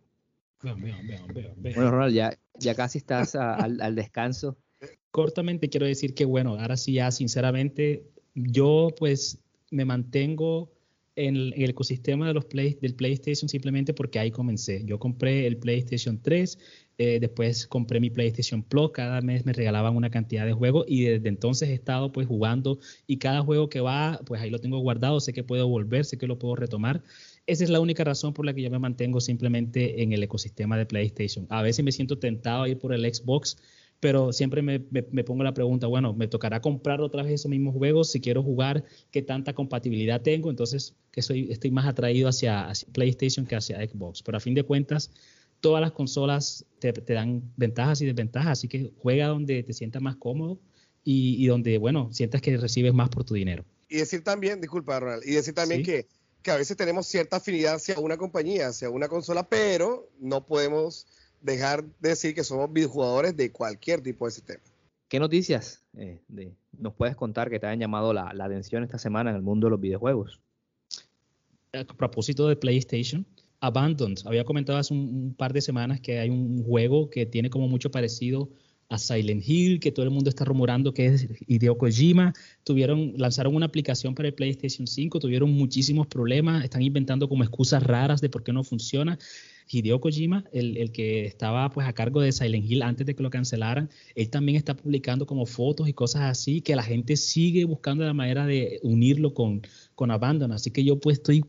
bueno, 0.62 1.92
Ronald, 1.92 2.14
ya, 2.14 2.38
ya 2.60 2.76
casi 2.76 3.00
estás 3.00 3.36
al, 3.36 3.82
al 3.82 3.96
descanso 3.96 4.58
cortamente 5.12 5.70
quiero 5.70 5.86
decir 5.86 6.16
que, 6.16 6.26
bueno, 6.26 6.60
ahora 6.60 6.78
sí 6.78 6.94
ya 6.94 7.12
sinceramente, 7.12 8.04
yo 8.34 8.90
pues 8.98 9.43
me 9.74 9.86
mantengo 9.86 10.72
en 11.16 11.36
el, 11.36 11.70
ecosistema 11.70 12.28
de 12.28 12.34
los 12.34 12.46
play, 12.46 12.78
del 12.82 12.96
PlayStation 12.96 13.48
simplemente 13.48 13.94
porque 13.94 14.20
ahí 14.20 14.32
comencé. 14.32 14.84
Yo 14.86 15.00
compré 15.00 15.46
el 15.46 15.58
PlayStation 15.58 16.20
3, 16.22 16.58
eh, 16.98 17.20
después 17.20 17.68
compré 17.68 18.00
mi 18.00 18.10
PlayStation 18.10 18.64
Plus, 18.64 18.92
cada 18.92 19.22
mes 19.22 19.46
me 19.46 19.54
regalaban 19.54 19.96
una 19.96 20.10
cantidad 20.10 20.46
de 20.46 20.54
juegos 20.54 20.86
y 20.88 21.04
desde 21.04 21.30
entonces 21.30 21.70
he 21.70 21.74
estado 21.74 22.12
pues 22.12 22.28
jugando 22.28 22.80
y 23.06 23.18
cada 23.18 23.42
juego 23.42 23.70
que 23.70 23.80
va, 23.80 24.20
pues 24.26 24.42
ahí 24.42 24.50
lo 24.50 24.60
tengo 24.60 24.80
guardado, 24.80 25.20
sé 25.20 25.34
que 25.34 25.44
puedo 25.44 25.68
volver, 25.68 26.06
sé 26.06 26.18
que 26.18 26.28
lo 26.28 26.40
puedo 26.40 26.56
retomar. 26.56 27.04
Esa 27.46 27.64
es 27.64 27.70
la 27.70 27.80
única 27.80 28.04
razón 28.04 28.34
por 28.34 28.46
la 28.46 28.54
que 28.54 28.62
yo 28.62 28.72
me 28.72 28.80
mantengo 28.80 29.20
simplemente 29.20 30.02
en 30.02 30.14
el 30.14 30.24
ecosistema 30.24 30.78
de 30.78 30.86
PlayStation. 30.86 31.46
A 31.50 31.62
veces 31.62 31.84
me 31.84 31.92
siento 31.92 32.18
tentado 32.18 32.64
a 32.64 32.70
ir 32.70 32.78
por 32.80 32.94
el 32.94 33.14
Xbox 33.14 33.58
pero 34.04 34.34
siempre 34.34 34.62
me, 34.62 34.82
pongo 35.24 35.46
la 35.46 35.54
pregunta, 35.54 35.88
bueno, 35.88 36.14
me 36.14 36.28
tocará 36.28 36.60
comprar 36.60 37.00
otra 37.00 37.24
vez 37.24 37.36
esos 37.36 37.50
mismos 37.50 37.74
juegos 37.74 38.12
si 38.12 38.20
quiero 38.20 38.44
jugar, 38.44 38.84
qué 39.12 39.22
tanta 39.22 39.54
compatibilidad 39.54 40.22
tengo, 40.22 40.50
entonces 40.50 40.94
que 41.10 41.22
soy, 41.22 41.50
estoy 41.50 41.72
más 41.72 41.88
atraído 41.88 42.28
hacia, 42.28 42.70
PlayStation 42.92 43.46
que 43.46 43.56
hacia 43.56 43.78
Xbox, 43.78 44.22
pero 44.22 44.36
a 44.36 44.42
fin 44.42 44.56
de 44.56 44.64
cuentas, 44.64 45.10
todas 45.62 45.80
las 45.80 45.94
consolas 45.94 46.66
te, 46.80 46.92
dan 46.92 47.50
ventajas 47.56 48.02
y 48.02 48.06
desventajas, 48.06 48.60
así 48.60 48.68
que 48.68 48.92
juega 49.02 49.28
donde 49.28 49.64
te 49.64 49.72
sientas 49.72 50.02
más 50.02 50.18
cómodo 50.18 50.60
y, 51.06 51.48
donde, 51.48 51.78
bueno, 51.78 52.10
sientas 52.12 52.42
que 52.42 52.58
recibes 52.58 52.94
más 52.94 53.08
por 53.08 53.24
tu 53.24 53.36
dinero. 53.36 53.64
Y 53.88 54.00
decir 54.00 54.22
también, 54.22 54.60
disculpa, 54.60 55.00
Ronald, 55.00 55.24
y 55.26 55.32
decir 55.32 55.54
también 55.54 55.82
que, 55.82 56.08
que 56.42 56.52
a 56.52 56.58
veces 56.58 56.76
tenemos 56.76 57.08
cierta 57.08 57.38
afinidad 57.38 57.76
hacia 57.76 57.98
una 58.00 58.18
compañía, 58.18 58.68
hacia 58.68 58.90
una 58.90 59.08
consola, 59.08 59.48
pero 59.48 60.10
no 60.20 60.46
podemos 60.46 61.08
dejar 61.44 61.84
de 62.00 62.10
decir 62.10 62.34
que 62.34 62.44
somos 62.44 62.72
videojugadores 62.72 63.38
de 63.38 63.52
cualquier 63.52 64.02
tipo 64.02 64.26
de 64.26 64.32
sistema. 64.32 64.64
¿Qué 65.08 65.20
noticias 65.20 65.84
eh, 65.96 66.22
nos 66.80 66.94
puedes 66.94 67.16
contar 67.16 67.50
que 67.50 67.60
te 67.60 67.68
hayan 67.68 67.82
llamado 67.82 68.14
la, 68.14 68.30
atención 68.30 68.84
esta 68.84 68.98
semana 68.98 69.30
en 69.30 69.36
el 69.36 69.44
mundo 69.44 69.68
de 69.68 69.72
los 69.72 69.80
videojuegos? 69.80 70.40
A 71.74 71.84
propósito 71.84 72.48
de 72.48 72.56
PlayStation, 72.56 73.26
Abandoned, 73.60 74.20
había 74.26 74.44
comentado 74.44 74.80
hace 74.80 74.94
un, 74.94 75.36
par 75.38 75.54
de 75.54 75.62
semanas 75.62 76.00
que 76.00 76.20
hay 76.20 76.30
un 76.30 76.64
juego 76.64 77.10
que 77.10 77.26
tiene 77.26 77.50
como 77.50 77.68
mucho 77.68 77.92
parecido 77.92 78.50
a 78.90 78.98
Silent 78.98 79.44
Hill, 79.48 79.80
que 79.80 79.92
todo 79.92 80.06
el 80.06 80.12
mundo 80.12 80.30
está 80.30 80.46
rumorando 80.46 80.94
que 80.94 81.06
es 81.06 81.28
Hideo 81.48 81.78
Kojima. 81.78 82.34
Tuvieron, 82.64 83.14
lanzaron 83.18 83.56
una 83.56 83.66
aplicación 83.66 84.16
para 84.16 84.30
el 84.30 84.34
PlayStation 84.34 84.88
5, 84.88 85.20
tuvieron 85.20 85.52
muchísimos 85.52 86.08
problemas, 86.08 86.64
están 86.64 86.82
inventando 86.82 87.28
como 87.28 87.44
excusas 87.44 87.84
raras 87.84 88.22
de 88.22 88.30
por 88.30 88.44
qué 88.44 88.54
no 88.54 88.64
funciona. 88.64 89.18
Hideo 89.70 90.00
Kojima, 90.00 90.46
el, 90.52 90.78
el, 90.78 90.92
que 90.92 91.26
estaba 91.26 91.70
pues 91.70 91.88
a 91.88 91.94
cargo 91.94 92.22
de 92.22 92.32
Silent 92.32 92.70
Hill 92.70 92.82
antes 92.82 93.06
de 93.06 93.16
que 93.16 93.24
lo 93.24 93.30
cancelaran, 93.30 93.90
él 94.16 94.30
también 94.30 94.58
está 94.58 94.76
publicando 94.76 95.26
como 95.26 95.46
fotos 95.46 95.88
y 95.88 95.94
cosas 95.94 96.24
así 96.24 96.62
que 96.62 96.76
la 96.76 96.84
gente 96.84 97.18
sigue 97.18 97.66
buscando 97.66 98.04
la 98.04 98.14
manera 98.14 98.46
de 98.46 98.80
unirlo 98.84 99.34
con, 99.34 99.62
con 99.96 100.12
Abandon. 100.12 100.52
Así 100.52 100.72
que 100.72 100.84
yo 100.84 101.00
pues 101.00 101.18
estoy, 101.18 101.46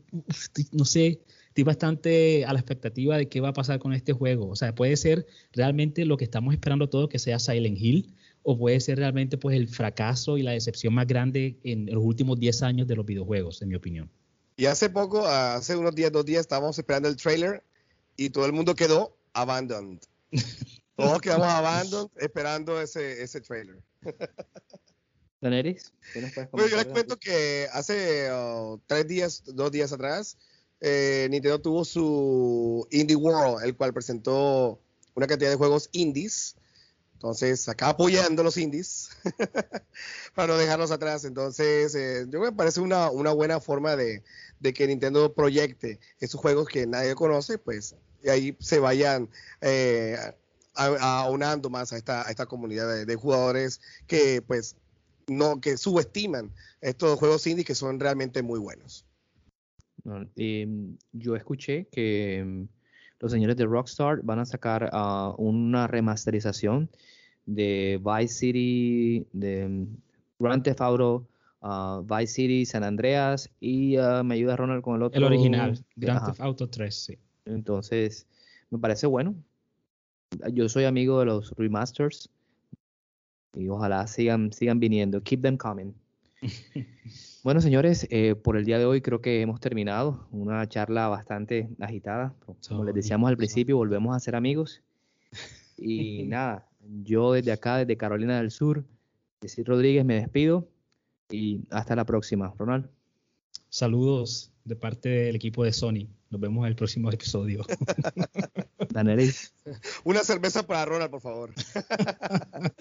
no 0.71 0.85
sé, 0.85 1.21
estoy 1.47 1.63
bastante 1.63 2.45
a 2.45 2.53
la 2.53 2.59
expectativa 2.59 3.17
de 3.17 3.29
qué 3.29 3.39
va 3.39 3.49
a 3.49 3.53
pasar 3.53 3.79
con 3.79 3.93
este 3.93 4.13
juego. 4.13 4.49
O 4.49 4.55
sea, 4.55 4.75
puede 4.75 4.97
ser 4.97 5.25
realmente 5.53 6.05
lo 6.05 6.17
que 6.17 6.25
estamos 6.25 6.53
esperando 6.53 6.89
todo 6.89 7.07
que 7.07 7.19
sea 7.19 7.39
Silent 7.39 7.79
Hill 7.79 8.13
o 8.43 8.57
puede 8.57 8.79
ser 8.79 8.99
realmente 8.99 9.37
pues 9.37 9.55
el 9.55 9.67
fracaso 9.67 10.37
y 10.37 10.43
la 10.43 10.51
decepción 10.51 10.93
más 10.93 11.07
grande 11.07 11.57
en 11.63 11.87
los 11.87 12.03
últimos 12.03 12.39
10 12.39 12.61
años 12.61 12.87
de 12.87 12.95
los 12.95 13.05
videojuegos, 13.05 13.61
en 13.61 13.69
mi 13.69 13.75
opinión. 13.75 14.11
Y 14.57 14.67
hace 14.67 14.89
poco, 14.89 15.25
hace 15.25 15.75
unos 15.75 15.95
días, 15.95 16.11
dos 16.11 16.25
días, 16.25 16.41
estábamos 16.41 16.77
esperando 16.77 17.09
el 17.09 17.17
trailer 17.17 17.63
y 18.17 18.29
todo 18.29 18.45
el 18.45 18.53
mundo 18.53 18.75
quedó 18.75 19.17
abandoned. 19.33 19.99
Todos 20.95 21.21
quedamos 21.21 21.47
abandoned 21.47 22.09
esperando 22.17 22.81
ese, 22.81 23.21
ese 23.21 23.41
trailer. 23.41 23.81
Daneris, 25.41 25.93
bueno, 26.51 26.67
yo 26.67 26.77
les 26.77 26.85
cuento 26.85 27.17
que 27.17 27.67
hace 27.71 28.31
uh, 28.31 28.79
tres 28.87 29.07
días, 29.07 29.43
dos 29.45 29.71
días 29.71 29.91
atrás, 29.91 30.37
eh, 30.81 31.27
Nintendo 31.29 31.61
tuvo 31.61 31.85
su 31.85 32.87
Indie 32.91 33.15
World, 33.15 33.63
el 33.63 33.75
cual 33.75 33.93
presentó 33.93 34.79
una 35.13 35.27
cantidad 35.27 35.49
de 35.49 35.55
juegos 35.55 35.89
indies. 35.91 36.55
Entonces, 37.13 37.67
acá 37.69 37.89
apoyando 37.89 38.43
los 38.43 38.57
indies 38.57 39.09
para 40.35 40.47
no 40.53 40.57
dejarlos 40.57 40.91
atrás. 40.91 41.25
Entonces, 41.25 41.95
eh, 41.95 42.25
yo 42.29 42.39
me 42.39 42.51
parece 42.51 42.81
una, 42.81 43.09
una 43.09 43.31
buena 43.31 43.59
forma 43.59 43.95
de, 43.95 44.21
de, 44.59 44.73
que 44.73 44.87
Nintendo 44.87 45.33
proyecte 45.33 45.99
esos 46.19 46.39
juegos 46.39 46.67
que 46.67 46.87
nadie 46.87 47.15
conoce, 47.15 47.57
pues 47.57 47.95
y 48.23 48.29
ahí 48.29 48.57
se 48.59 48.79
vayan 48.79 49.29
eh, 49.61 50.17
aunando 50.75 51.69
más 51.69 51.93
a 51.93 51.97
esta, 51.97 52.27
a 52.27 52.31
esta 52.31 52.45
comunidad 52.47 53.05
de, 53.05 53.15
jugadores 53.15 53.79
que 54.07 54.41
pues 54.41 54.75
no 55.27 55.61
que 55.61 55.77
subestiman 55.77 56.51
estos 56.81 57.17
juegos 57.19 57.47
indie 57.47 57.63
que 57.63 57.75
son 57.75 57.99
realmente 57.99 58.41
muy 58.41 58.59
buenos. 58.59 59.05
Em, 60.35 60.97
yo 61.13 61.35
escuché 61.35 61.87
que 61.91 62.39
em, 62.39 62.67
los 63.19 63.31
señores 63.31 63.57
de 63.57 63.65
Rockstar 63.65 64.21
van 64.23 64.39
a 64.39 64.45
sacar 64.45 64.89
ah, 64.91 65.33
una 65.37 65.87
remasterización 65.87 66.89
de 67.45 67.99
Vice 68.03 68.33
City, 68.33 69.27
de 69.33 69.61
em, 69.63 69.87
Grand 70.39 70.63
Theft 70.63 70.81
Auto, 70.81 71.27
ah, 71.65 72.01
Vice 72.03 72.33
City, 72.33 72.65
San 72.65 72.83
Andreas 72.83 73.49
y 73.59 73.97
ah, 73.97 74.21
me 74.23 74.35
ayuda 74.35 74.55
Ronald 74.55 74.83
con 74.83 74.95
el 74.95 75.03
otro. 75.03 75.17
El 75.17 75.23
original, 75.23 75.83
Grand 75.95 76.25
Theft 76.25 76.39
Auto 76.39 76.69
3, 76.69 76.95
sí. 76.95 77.17
Entonces, 77.45 78.27
me 78.69 78.79
parece 78.79 79.07
bueno. 79.07 79.35
Yo 80.53 80.69
soy 80.69 80.85
amigo 80.85 81.19
de 81.19 81.25
los 81.25 81.51
remasters 81.57 82.29
y 83.53 83.67
ojalá 83.67 84.05
sigan, 84.07 84.51
sigan 84.51 84.79
viniendo. 84.79 85.21
Keep 85.21 85.41
them 85.41 85.57
coming. 85.57 85.93
bueno, 87.43 87.61
señores, 87.61 88.07
eh, 88.09 88.35
por 88.35 88.57
el 88.57 88.65
día 88.65 88.77
de 88.77 88.85
hoy 88.85 89.01
creo 89.01 89.21
que 89.21 89.41
hemos 89.41 89.59
terminado. 89.59 90.27
Una 90.31 90.67
charla 90.67 91.07
bastante 91.07 91.69
agitada. 91.79 92.35
Como 92.67 92.83
les 92.83 92.93
decíamos 92.93 93.29
al 93.29 93.37
principio, 93.37 93.77
volvemos 93.77 94.15
a 94.15 94.19
ser 94.19 94.35
amigos. 94.35 94.81
Y 95.77 96.23
nada, 96.27 96.67
yo 97.03 97.33
desde 97.33 97.51
acá, 97.51 97.77
desde 97.77 97.97
Carolina 97.97 98.37
del 98.37 98.51
Sur, 98.51 98.83
Decir 99.41 99.67
Rodríguez, 99.67 100.03
me 100.05 100.15
despido 100.15 100.67
y 101.29 101.61
hasta 101.71 101.95
la 101.95 102.05
próxima. 102.05 102.53
Ronald. 102.57 102.89
Saludos 103.69 104.51
de 104.63 104.75
parte 104.75 105.09
del 105.09 105.35
equipo 105.35 105.63
de 105.63 105.73
Sony. 105.73 106.07
Nos 106.29 106.41
vemos 106.41 106.63
en 106.63 106.69
el 106.69 106.75
próximo 106.75 107.11
episodio. 107.11 107.65
Danelis. 108.89 109.53
Una 110.03 110.23
cerveza 110.23 110.65
para 110.65 110.85
Ronald, 110.85 111.11
por 111.11 111.21
favor. 111.21 111.53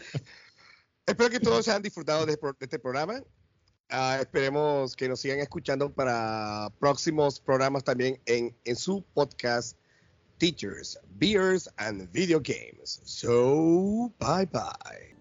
Espero 1.07 1.31
que 1.31 1.41
todos 1.41 1.65
se 1.65 1.71
hayan 1.71 1.83
disfrutado 1.83 2.25
de, 2.27 2.39
este 2.61 2.79
programa. 2.79 3.23
Ah, 3.91 4.19
esperemos 4.21 4.97
que 4.97 5.09
nos 5.09 5.21
sigan 5.21 5.41
escuchando 5.41 5.93
para 5.93 6.73
próximos 6.79 7.39
programas 7.39 7.85
también 7.85 8.21
en, 8.25 8.57
en 8.65 8.77
su 8.77 9.05
podcast 9.13 9.77
teachers, 10.39 10.99
beers, 11.19 11.69
and 11.77 12.11
video 12.13 12.41
games. 12.41 13.01
So, 13.05 14.13
bye 14.19 14.47
bye. 14.47 15.15